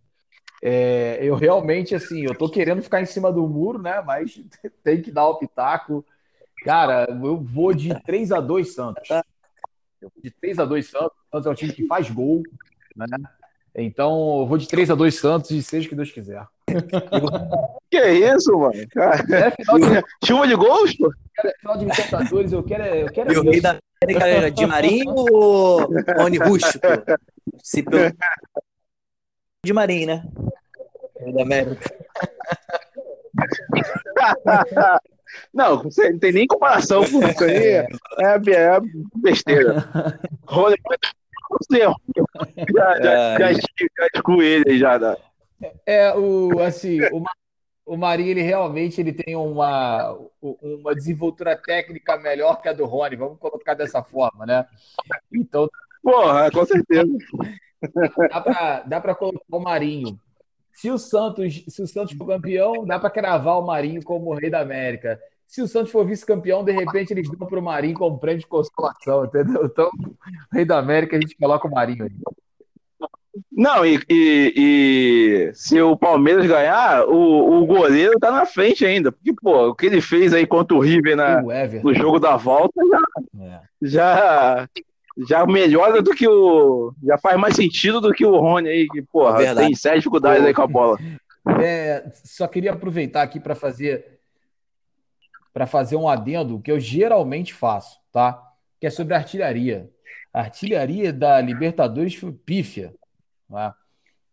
é, 0.60 1.20
eu 1.22 1.36
realmente, 1.36 1.94
assim, 1.94 2.24
eu 2.24 2.34
tô 2.34 2.48
querendo 2.48 2.82
ficar 2.82 3.00
em 3.00 3.06
cima 3.06 3.32
do 3.32 3.46
muro, 3.46 3.80
né? 3.80 4.02
Mas 4.02 4.42
tem 4.82 5.00
que 5.00 5.12
dar 5.12 5.28
o 5.28 5.38
pitaco. 5.38 6.04
Cara, 6.64 7.06
eu 7.10 7.36
vou 7.36 7.74
de 7.74 7.94
3 8.04 8.32
a 8.32 8.40
2 8.40 8.74
Santos. 8.74 9.06
De 10.22 10.30
3 10.30 10.58
a 10.58 10.64
2 10.64 10.88
Santos. 10.88 11.12
Santos 11.30 11.46
é 11.46 11.50
um 11.50 11.54
time 11.54 11.72
que 11.74 11.86
faz 11.86 12.10
gol, 12.10 12.42
né? 12.96 13.06
Então, 13.74 14.40
eu 14.40 14.46
vou 14.46 14.56
de 14.56 14.66
3 14.66 14.90
a 14.90 14.94
2 14.94 15.14
Santos 15.14 15.50
e 15.50 15.62
seja 15.62 15.86
o 15.86 15.90
que 15.90 15.96
Deus 15.96 16.10
quiser. 16.10 16.46
Que 17.90 18.02
isso, 18.02 18.58
mano? 18.58 18.74
É 18.74 19.50
final 19.50 19.78
de... 19.78 20.02
Chuva 20.24 20.48
de 20.48 20.54
gols, 20.54 20.96
pô? 20.96 21.12
Final 21.60 21.76
de 21.76 21.84
Libertadores, 21.84 22.52
eu 22.52 22.62
quero. 22.62 22.84
Eu 22.84 23.12
quero 23.12 23.40
o 23.40 23.50
rei 23.50 23.60
da 23.60 23.78
América 24.02 24.50
de 24.50 24.66
Marinho 24.66 25.14
ou 25.14 25.80
Rony 26.16 26.38
Rústico? 26.38 26.86
Se 27.62 27.82
pelo... 27.82 28.10
De 29.64 29.72
Marinho, 29.72 30.06
né? 30.06 30.24
Rei 31.20 31.32
da 31.34 31.42
América. 31.42 31.94
Não, 35.52 35.82
não 35.82 36.18
tem 36.18 36.32
nem 36.32 36.46
comparação 36.46 37.04
com 37.04 37.26
isso 37.26 37.44
aí. 37.44 37.66
É, 37.66 37.86
é 38.20 38.80
besteira. 39.16 39.84
Rony 40.46 40.76
já, 41.70 42.96
já, 42.96 43.38
já, 43.38 43.52
já, 43.52 43.60
já 44.14 44.42
ele 44.42 44.78
já. 44.78 44.98
Né? 44.98 45.16
É, 45.86 46.14
o, 46.14 46.60
assim, 46.60 47.00
o, 47.12 47.22
o 47.86 47.96
Marinho, 47.96 48.30
ele 48.30 48.42
realmente 48.42 49.00
ele 49.00 49.12
tem 49.12 49.36
uma, 49.36 50.18
uma 50.40 50.94
desenvoltura 50.94 51.56
técnica 51.56 52.16
melhor 52.16 52.60
que 52.60 52.68
a 52.68 52.72
do 52.72 52.84
Rony, 52.84 53.16
vamos 53.16 53.38
colocar 53.38 53.74
dessa 53.74 54.02
forma, 54.02 54.46
né? 54.46 54.66
Então. 55.32 55.68
Porra, 56.02 56.50
com 56.50 56.64
certeza. 56.64 57.04
Dá 58.86 59.00
para 59.00 59.14
colocar 59.14 59.44
o 59.50 59.60
Marinho. 59.60 60.18
Se 60.74 60.90
o 60.90 60.98
Santos, 60.98 61.64
se 61.68 61.82
o 61.82 61.86
Santos 61.86 62.16
for 62.16 62.26
campeão, 62.26 62.84
dá 62.84 62.98
para 62.98 63.10
cravar 63.10 63.58
o 63.58 63.66
Marinho 63.66 64.02
como 64.02 64.30
o 64.30 64.34
rei 64.34 64.50
da 64.50 64.60
América. 64.60 65.20
Se 65.46 65.62
o 65.62 65.68
Santos 65.68 65.92
for 65.92 66.04
vice-campeão, 66.04 66.64
de 66.64 66.72
repente 66.72 67.12
eles 67.12 67.30
dão 67.30 67.46
para 67.46 67.60
o 67.60 67.62
Marinho 67.62 67.94
como 67.96 68.18
prêmio 68.18 68.40
de 68.40 68.46
consolação, 68.46 69.24
entendeu? 69.24 69.64
Então, 69.66 69.88
rei 70.52 70.64
da 70.64 70.78
América, 70.78 71.16
a 71.16 71.20
gente 71.20 71.36
coloca 71.36 71.68
o 71.68 71.70
Marinho 71.70 72.04
aí. 72.04 72.12
Não, 73.50 73.84
e, 73.84 74.00
e, 74.08 74.54
e, 74.56 75.54
se 75.54 75.80
o 75.80 75.96
Palmeiras 75.96 76.46
ganhar, 76.46 77.04
o, 77.06 77.62
o 77.62 77.66
goleiro 77.66 78.18
tá 78.18 78.30
na 78.30 78.46
frente 78.46 78.84
ainda. 78.84 79.10
Porque, 79.10 79.32
pô, 79.32 79.68
o 79.68 79.74
que 79.74 79.86
ele 79.86 80.00
fez 80.00 80.32
aí 80.32 80.46
contra 80.46 80.76
o 80.76 80.80
River 80.80 81.16
na, 81.16 81.40
o 81.42 81.82
no 81.82 81.94
jogo 81.94 82.20
da 82.20 82.36
volta 82.36 82.80
já, 82.90 83.44
é. 83.44 83.60
já, 83.82 84.68
já 85.16 85.46
melhora 85.46 86.02
do 86.02 86.14
que 86.14 86.26
o. 86.26 86.92
Já 87.02 87.18
faz 87.18 87.38
mais 87.38 87.54
sentido 87.54 88.00
do 88.00 88.12
que 88.12 88.26
o 88.26 88.36
Rony 88.36 88.68
aí, 88.68 88.88
que, 88.88 89.02
porra, 89.02 89.42
é 89.42 89.54
tem 89.54 89.74
sérias 89.74 90.00
dificuldades 90.00 90.44
aí 90.44 90.52
com 90.52 90.62
a 90.62 90.66
bola. 90.66 90.98
É, 91.62 92.10
só 92.24 92.46
queria 92.48 92.72
aproveitar 92.72 93.22
aqui 93.22 93.38
para 93.38 93.54
fazer 93.54 94.18
para 95.52 95.66
fazer 95.66 95.94
um 95.94 96.08
adendo 96.08 96.58
que 96.58 96.72
eu 96.72 96.80
geralmente 96.80 97.54
faço, 97.54 98.00
tá? 98.10 98.42
Que 98.80 98.88
é 98.88 98.90
sobre 98.90 99.14
artilharia. 99.14 99.88
A 100.32 100.40
artilharia 100.40 101.12
da 101.12 101.40
Libertadores 101.40 102.16
foi 102.16 102.32
pífia. 102.32 102.92
Né? 103.48 103.72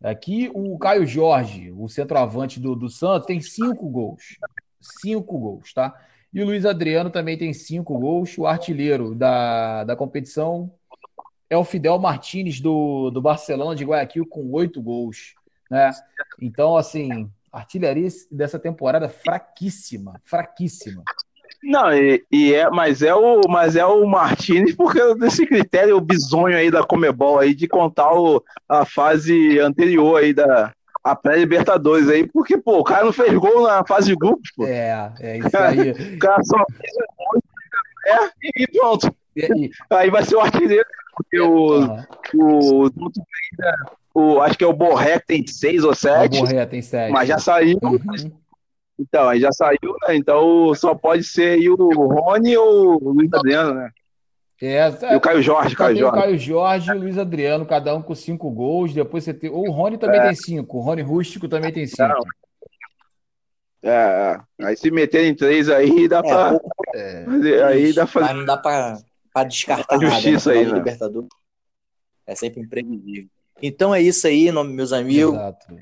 Aqui 0.03 0.49
o 0.51 0.79
Caio 0.79 1.05
Jorge, 1.05 1.71
o 1.71 1.87
centroavante 1.87 2.59
do, 2.59 2.75
do 2.75 2.89
Santos, 2.89 3.27
tem 3.27 3.39
cinco 3.39 3.87
gols. 3.87 4.39
Cinco 4.79 5.37
gols, 5.37 5.71
tá? 5.73 5.93
E 6.33 6.41
o 6.41 6.45
Luiz 6.45 6.65
Adriano 6.65 7.09
também 7.09 7.37
tem 7.37 7.53
cinco 7.53 7.97
gols. 7.99 8.37
O 8.37 8.45
artilheiro 8.45 9.13
da, 9.13 9.83
da 9.83 9.95
competição 9.95 10.71
é 11.49 11.57
o 11.57 11.65
Fidel 11.65 11.99
Martinez 11.99 12.61
do, 12.61 13.09
do 13.09 13.21
Barcelona 13.21 13.75
de 13.75 13.83
Guayaquil 13.83 14.25
com 14.25 14.49
oito 14.53 14.81
gols. 14.81 15.35
Né? 15.69 15.91
Então, 16.41 16.77
assim, 16.77 17.29
artilharia 17.51 18.07
dessa 18.31 18.57
temporada 18.57 19.09
fraquíssima, 19.09 20.21
fraquíssima. 20.23 21.03
Não, 21.61 21.93
e, 21.93 22.25
e, 22.31 22.53
é, 22.53 22.69
mas 22.69 23.01
é 23.01 23.13
o, 23.13 23.41
mas 23.47 23.75
é 23.75 23.85
o 23.85 24.05
Martinez 24.07 24.73
porque 24.73 25.13
desse 25.15 25.45
critério 25.45 25.99
bizonho 26.01 26.57
aí 26.57 26.71
da 26.71 26.83
Comebol 26.83 27.37
aí 27.37 27.53
de 27.53 27.67
contar 27.67 28.13
o, 28.13 28.43
a 28.67 28.83
fase 28.83 29.59
anterior 29.59 30.17
aí 30.17 30.33
da 30.33 30.73
a 31.03 31.15
pré-libertadores 31.15 32.07
aí, 32.09 32.27
porque 32.27 32.57
pô, 32.57 32.79
o 32.79 32.83
cara 32.83 33.05
não 33.05 33.13
fez 33.13 33.33
gol 33.33 33.63
na 33.63 33.85
fase 33.85 34.07
de 34.07 34.15
grupos, 34.15 34.51
pô. 34.55 34.65
É, 34.65 35.11
é 35.19 35.37
isso 35.37 35.57
aí. 35.57 35.91
o 36.15 36.19
cara 36.19 36.43
só 36.43 36.57
fez 36.77 36.93
gol 37.17 37.41
é, 38.05 38.29
e 38.43 38.67
pronto. 38.67 39.15
E 39.35 39.45
aí? 39.45 39.71
aí 39.89 40.09
vai 40.09 40.23
ser 40.23 40.35
o 40.35 40.41
artilheiro, 40.41 40.85
porque 41.15 41.37
é, 41.37 41.41
o, 41.41 41.85
o, 42.35 42.87
o, 42.87 42.91
o, 44.13 44.41
acho 44.41 44.57
que 44.57 44.63
é 44.63 44.67
o 44.67 44.73
Borré 44.73 45.19
que 45.19 45.27
tem 45.27 45.47
seis 45.47 45.83
ou 45.83 45.93
sete. 45.95 46.37
O 46.37 46.41
Borré 46.41 46.65
tem 46.65 46.81
sete. 46.81 47.11
Mas 47.11 47.27
já 47.27 47.37
saiu. 47.37 47.79
Uhum. 47.81 48.31
Então, 48.99 49.29
aí 49.29 49.39
já 49.39 49.51
saiu, 49.51 49.95
né? 50.07 50.15
Então 50.15 50.73
só 50.75 50.93
pode 50.93 51.23
ser 51.23 51.59
aí 51.59 51.69
o 51.69 51.75
Rony 51.75 52.55
ou 52.57 53.03
o 53.03 53.13
Luiz 53.13 53.33
Adriano, 53.33 53.73
né? 53.73 53.89
É, 54.61 55.13
e 55.13 55.15
o 55.15 55.21
Caio 55.21 55.41
Jorge, 55.41 55.75
Caio 55.75 55.97
Jorge. 55.97 56.17
O 56.17 56.21
Caio 56.21 56.37
Jorge 56.37 56.91
e 56.91 56.93
o 56.93 56.99
Luiz 56.99 57.17
Adriano, 57.17 57.65
cada 57.65 57.95
um 57.95 58.01
com 58.01 58.13
cinco 58.13 58.51
gols. 58.51 58.93
Depois 58.93 59.23
você 59.23 59.33
tem. 59.33 59.49
O 59.49 59.71
Rony 59.71 59.97
também 59.97 60.19
é. 60.19 60.23
tem 60.25 60.35
cinco. 60.35 60.77
O 60.77 60.81
Rony 60.81 61.01
Rústico 61.01 61.47
também 61.47 61.73
tem 61.73 61.87
cinco. 61.87 62.03
Não. 62.03 62.21
É, 63.83 64.39
é, 64.59 64.65
aí 64.67 64.77
se 64.77 64.91
meter 64.91 65.25
em 65.25 65.33
três 65.33 65.67
aí 65.67 66.07
dá 66.07 66.19
é, 66.19 66.21
pra. 66.21 66.59
É, 66.93 67.63
aí 67.63 67.91
dá 67.91 68.05
pra. 68.05 68.33
não 68.35 68.45
dá 68.45 68.55
pra, 68.55 68.99
pra 69.33 69.43
descartar 69.43 69.95
a 69.95 69.99
justiça 69.99 70.49
nada, 70.49 70.61
né? 70.61 70.67
aí, 70.67 70.71
né? 70.71 70.77
Libertador. 70.77 71.27
É 72.27 72.35
sempre 72.35 72.61
imprevisível. 72.61 73.29
Então 73.59 73.95
é 73.95 73.99
isso 73.99 74.27
aí, 74.27 74.51
meus 74.51 74.93
amigos. 74.93 75.33
Exato. 75.33 75.75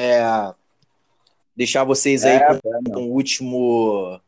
É, 0.00 0.54
deixar 1.54 1.84
vocês 1.84 2.24
aí 2.24 2.36
é, 2.36 2.46
com, 2.46 2.54
é, 2.54 2.90
com, 2.90 3.02
o 3.02 3.12
último 3.12 4.18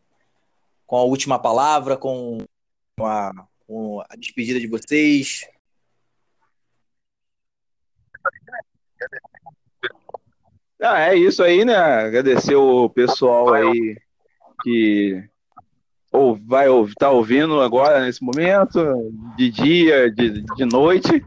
com 0.87 0.97
a 0.97 1.03
última 1.03 1.39
palavra, 1.39 1.97
com 1.97 2.39
a, 3.01 3.33
com 3.71 4.01
a 4.01 4.17
despedida 4.17 4.59
de 4.59 4.67
vocês. 4.67 5.47
Ah, 10.83 11.03
é 11.03 11.15
isso 11.15 11.41
aí, 11.41 11.65
né? 11.65 11.77
Agradecer 11.77 12.57
o 12.57 12.91
pessoal 12.91 13.55
aí 13.55 13.97
que 14.65 15.23
ou 16.11 16.35
vai 16.35 16.67
estar 16.67 17.07
tá 17.07 17.11
ouvindo 17.11 17.61
agora 17.61 18.05
nesse 18.05 18.25
momento, 18.25 18.81
de 19.37 19.49
dia, 19.49 20.11
de, 20.11 20.43
de 20.43 20.65
noite. 20.65 21.25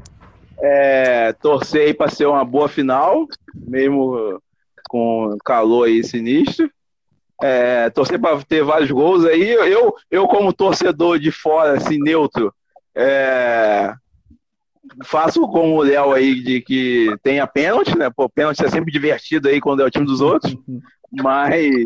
É, 0.59 1.31
torcer 1.31 1.87
aí 1.87 1.93
para 1.93 2.11
ser 2.11 2.25
uma 2.25 2.43
boa 2.43 2.67
final, 2.67 3.25
mesmo 3.55 4.41
com 4.89 5.37
calor 5.45 5.87
aí 5.87 6.03
sinistro. 6.03 6.69
É, 7.45 7.89
torcer 7.89 8.17
para 8.17 8.41
ter 8.43 8.63
vários 8.63 8.89
gols 8.89 9.25
aí. 9.25 9.51
Eu, 9.51 9.93
eu 10.09 10.25
como 10.29 10.53
torcedor 10.53 11.19
de 11.19 11.29
fora, 11.29 11.73
assim, 11.73 11.99
neutro, 11.99 12.53
é, 12.95 13.93
faço 15.03 15.41
como 15.49 15.75
o 15.75 15.81
Léo 15.81 16.13
aí 16.13 16.41
de 16.41 16.61
que 16.61 17.13
tenha 17.21 17.45
pênalti, 17.45 17.97
né? 17.97 18.09
Pô, 18.09 18.29
pênalti 18.29 18.63
é 18.63 18.69
sempre 18.69 18.93
divertido 18.93 19.49
aí 19.49 19.59
quando 19.59 19.81
é 19.81 19.85
o 19.85 19.89
time 19.89 20.05
dos 20.05 20.21
outros. 20.21 20.55
Mas, 21.21 21.85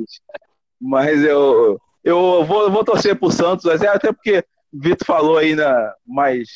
mas 0.80 1.22
eu, 1.22 1.78
eu 2.02 2.46
vou, 2.46 2.72
vou 2.72 2.82
torcer 2.82 3.14
pro 3.14 3.30
Santos, 3.30 3.66
até 3.66 4.14
porque 4.14 4.42
o 4.72 4.80
Vitor 4.80 5.06
falou 5.06 5.38
aí 5.38 5.54
na, 5.54 5.94
mais, 6.08 6.48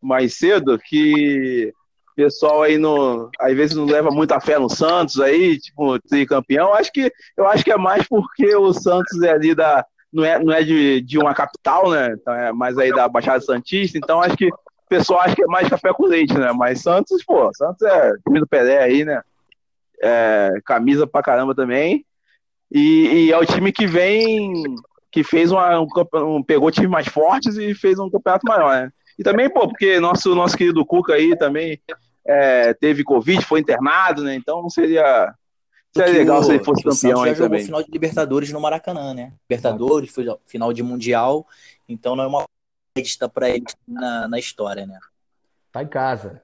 mais 0.00 0.32
cedo 0.32 0.78
que 0.78 1.70
pessoal 2.14 2.62
aí 2.62 2.78
no, 2.78 3.30
às 3.40 3.54
vezes 3.54 3.76
não 3.76 3.84
leva 3.84 4.10
muita 4.10 4.40
fé 4.40 4.58
no 4.58 4.68
Santos 4.68 5.20
aí, 5.20 5.58
tipo, 5.58 5.98
tricampeão. 6.00 6.72
Acho 6.72 6.92
que 6.92 7.12
eu 7.36 7.46
acho 7.46 7.64
que 7.64 7.72
é 7.72 7.76
mais 7.76 8.06
porque 8.06 8.54
o 8.56 8.72
Santos 8.72 9.20
é 9.22 9.30
ali 9.32 9.54
da 9.54 9.84
não 10.12 10.24
é, 10.24 10.38
não 10.38 10.52
é 10.52 10.62
de, 10.62 11.00
de 11.00 11.18
uma 11.18 11.34
capital, 11.34 11.90
né? 11.90 12.12
Então 12.12 12.32
é 12.32 12.52
mais 12.52 12.78
aí 12.78 12.92
da 12.92 13.08
Baixada 13.08 13.40
Santista, 13.40 13.98
então 13.98 14.22
acho 14.22 14.36
que 14.36 14.46
o 14.46 14.58
pessoal 14.88 15.20
acha 15.20 15.34
que 15.34 15.42
é 15.42 15.46
mais 15.46 15.68
café 15.68 15.92
com 15.92 16.06
leite, 16.06 16.38
né? 16.38 16.52
Mas 16.52 16.82
Santos, 16.82 17.24
pô, 17.24 17.50
Santos 17.52 17.82
é 17.82 18.12
time 18.24 18.38
do 18.38 18.46
Pelé 18.46 18.80
aí, 18.80 19.04
né? 19.04 19.20
É, 20.00 20.52
camisa 20.64 21.06
pra 21.06 21.22
caramba 21.22 21.54
também. 21.54 22.06
E, 22.70 23.26
e, 23.26 23.32
é 23.32 23.38
o 23.38 23.44
time 23.44 23.72
que 23.72 23.86
vem, 23.86 24.52
que 25.10 25.24
fez 25.24 25.50
uma, 25.50 25.80
um, 25.80 25.88
um, 26.14 26.42
pegou 26.42 26.70
times 26.70 26.90
mais 26.90 27.08
fortes 27.08 27.56
e 27.56 27.74
fez 27.74 27.98
um 27.98 28.10
campeonato 28.10 28.46
maior, 28.46 28.74
né? 28.74 28.90
E 29.18 29.22
também, 29.22 29.48
pô, 29.48 29.66
porque 29.68 29.98
nosso, 29.98 30.34
nosso 30.34 30.56
querido 30.56 30.84
Cuca 30.84 31.14
aí 31.14 31.36
também 31.36 31.80
é, 32.26 32.74
teve 32.74 33.04
Covid, 33.04 33.44
foi 33.44 33.60
internado, 33.60 34.22
né? 34.22 34.34
Então 34.34 34.68
seria, 34.70 35.34
seria 35.94 36.12
legal 36.12 36.40
o, 36.40 36.44
se 36.44 36.52
ele 36.52 36.64
fosse 36.64 36.82
campeão 36.82 37.22
aí 37.22 37.34
também. 37.34 37.64
final 37.64 37.82
de 37.82 37.90
Libertadores 37.90 38.50
no 38.52 38.60
Maracanã, 38.60 39.14
né? 39.14 39.32
Libertadores, 39.48 40.10
foi 40.10 40.26
final 40.46 40.72
de 40.72 40.82
Mundial, 40.82 41.46
então 41.88 42.16
não 42.16 42.24
é 42.24 42.26
uma 42.26 42.44
lista 42.96 43.28
para 43.28 43.48
ele 43.48 43.64
na, 43.86 44.28
na 44.28 44.38
história, 44.38 44.86
né? 44.86 44.98
Tá 45.72 45.82
em 45.82 45.88
casa. 45.88 46.42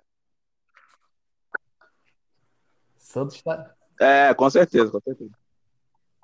Santos 2.99 3.37
está. 3.37 3.75
É, 4.01 4.33
com 4.35 4.49
certeza, 4.49 4.91
com 4.91 5.01
certeza. 5.01 5.31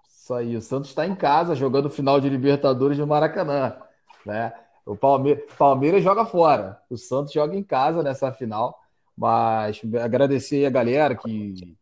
Isso 0.08 0.34
aí, 0.34 0.56
o 0.56 0.60
Santos 0.60 0.90
está 0.90 1.06
em 1.06 1.14
casa 1.14 1.54
jogando 1.54 1.88
final 1.88 2.20
de 2.20 2.28
Libertadores 2.28 2.98
no 2.98 3.06
Maracanã. 3.06 3.76
Né? 4.24 4.52
O 4.84 4.96
Palmeiras, 4.96 5.44
Palmeiras 5.56 6.02
joga 6.02 6.26
fora, 6.26 6.82
o 6.90 6.96
Santos 6.96 7.32
joga 7.32 7.54
em 7.54 7.62
casa 7.62 8.02
nessa 8.02 8.32
final. 8.32 8.76
Mas 9.16 9.80
agradecer 10.02 10.66
a 10.66 10.70
galera 10.70 11.14
que 11.14 11.76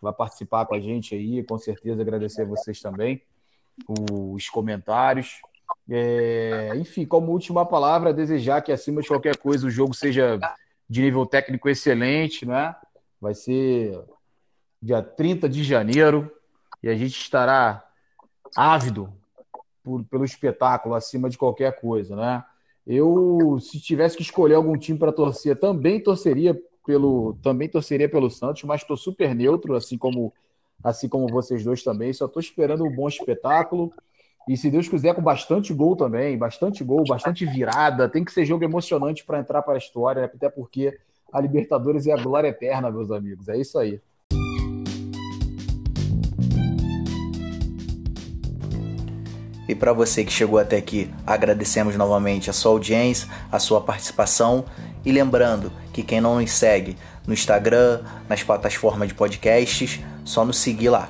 vai 0.00 0.12
participar 0.12 0.66
com 0.66 0.74
a 0.74 0.80
gente 0.80 1.14
aí, 1.14 1.44
com 1.44 1.56
certeza 1.56 2.02
agradecer 2.02 2.42
a 2.42 2.46
vocês 2.46 2.80
também, 2.80 3.22
os 3.88 4.48
comentários. 4.48 5.40
É, 5.88 6.72
enfim, 6.76 7.06
como 7.06 7.30
última 7.30 7.64
palavra, 7.64 8.12
desejar 8.12 8.62
que 8.62 8.72
acima 8.72 9.00
de 9.00 9.08
qualquer 9.08 9.36
coisa 9.36 9.66
o 9.66 9.70
jogo 9.70 9.94
seja 9.94 10.40
de 10.88 11.02
nível 11.02 11.24
técnico 11.24 11.68
excelente, 11.68 12.44
né? 12.44 12.74
Vai 13.20 13.34
ser 13.34 13.98
dia 14.80 15.00
30 15.00 15.48
de 15.48 15.62
janeiro 15.62 16.30
e 16.82 16.88
a 16.88 16.94
gente 16.96 17.16
estará 17.16 17.86
ávido 18.56 19.12
por, 19.82 20.04
pelo 20.04 20.24
espetáculo 20.24 20.94
acima 20.94 21.30
de 21.30 21.38
qualquer 21.38 21.80
coisa, 21.80 22.16
né? 22.16 22.44
Eu, 22.84 23.58
se 23.60 23.80
tivesse 23.80 24.16
que 24.16 24.22
escolher 24.22 24.54
algum 24.54 24.76
time 24.76 24.98
para 24.98 25.12
torcer, 25.12 25.58
também 25.58 26.02
torceria 26.02 26.60
pelo 26.84 27.36
também 27.42 27.68
torceria 27.68 28.08
pelo 28.08 28.30
Santos, 28.30 28.62
mas 28.64 28.80
estou 28.80 28.96
super 28.96 29.34
neutro, 29.34 29.74
assim 29.74 29.96
como 29.96 30.32
assim 30.82 31.08
como 31.08 31.28
vocês 31.28 31.64
dois 31.64 31.82
também. 31.82 32.12
Só 32.12 32.26
estou 32.26 32.40
esperando 32.40 32.84
um 32.84 32.94
bom 32.94 33.08
espetáculo. 33.08 33.92
E 34.48 34.56
se 34.56 34.70
Deus 34.70 34.88
quiser, 34.88 35.14
com 35.14 35.22
bastante 35.22 35.72
gol 35.72 35.94
também, 35.94 36.36
bastante 36.36 36.82
gol, 36.82 37.04
bastante 37.06 37.46
virada. 37.46 38.08
Tem 38.08 38.24
que 38.24 38.32
ser 38.32 38.44
jogo 38.44 38.64
emocionante 38.64 39.24
para 39.24 39.38
entrar 39.38 39.62
para 39.62 39.74
a 39.74 39.78
história, 39.78 40.24
até 40.24 40.48
porque 40.48 40.98
a 41.32 41.40
Libertadores 41.40 42.06
é 42.06 42.12
a 42.12 42.20
glória 42.20 42.48
eterna, 42.48 42.90
meus 42.90 43.10
amigos. 43.10 43.48
É 43.48 43.56
isso 43.56 43.78
aí. 43.78 44.00
E 49.68 49.74
para 49.74 49.92
você 49.92 50.24
que 50.24 50.32
chegou 50.32 50.58
até 50.58 50.76
aqui, 50.76 51.08
agradecemos 51.26 51.96
novamente 51.96 52.50
a 52.50 52.52
sua 52.52 52.72
audiência, 52.72 53.28
a 53.50 53.58
sua 53.58 53.80
participação. 53.80 54.64
E 55.04 55.12
lembrando 55.12 55.72
que 55.92 56.02
quem 56.02 56.20
não 56.20 56.40
nos 56.40 56.50
segue 56.50 56.96
no 57.26 57.34
Instagram, 57.34 58.00
nas 58.28 58.42
plataformas 58.42 59.08
de 59.08 59.14
podcasts, 59.14 60.00
só 60.24 60.44
nos 60.44 60.58
seguir 60.58 60.88
lá, 60.88 61.08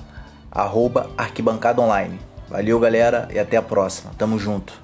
arroba 0.50 1.10
Arquibancada 1.16 1.80
Online. 1.80 2.18
Valeu, 2.48 2.78
galera, 2.78 3.28
e 3.32 3.38
até 3.38 3.56
a 3.56 3.62
próxima. 3.62 4.12
Tamo 4.18 4.38
junto. 4.38 4.81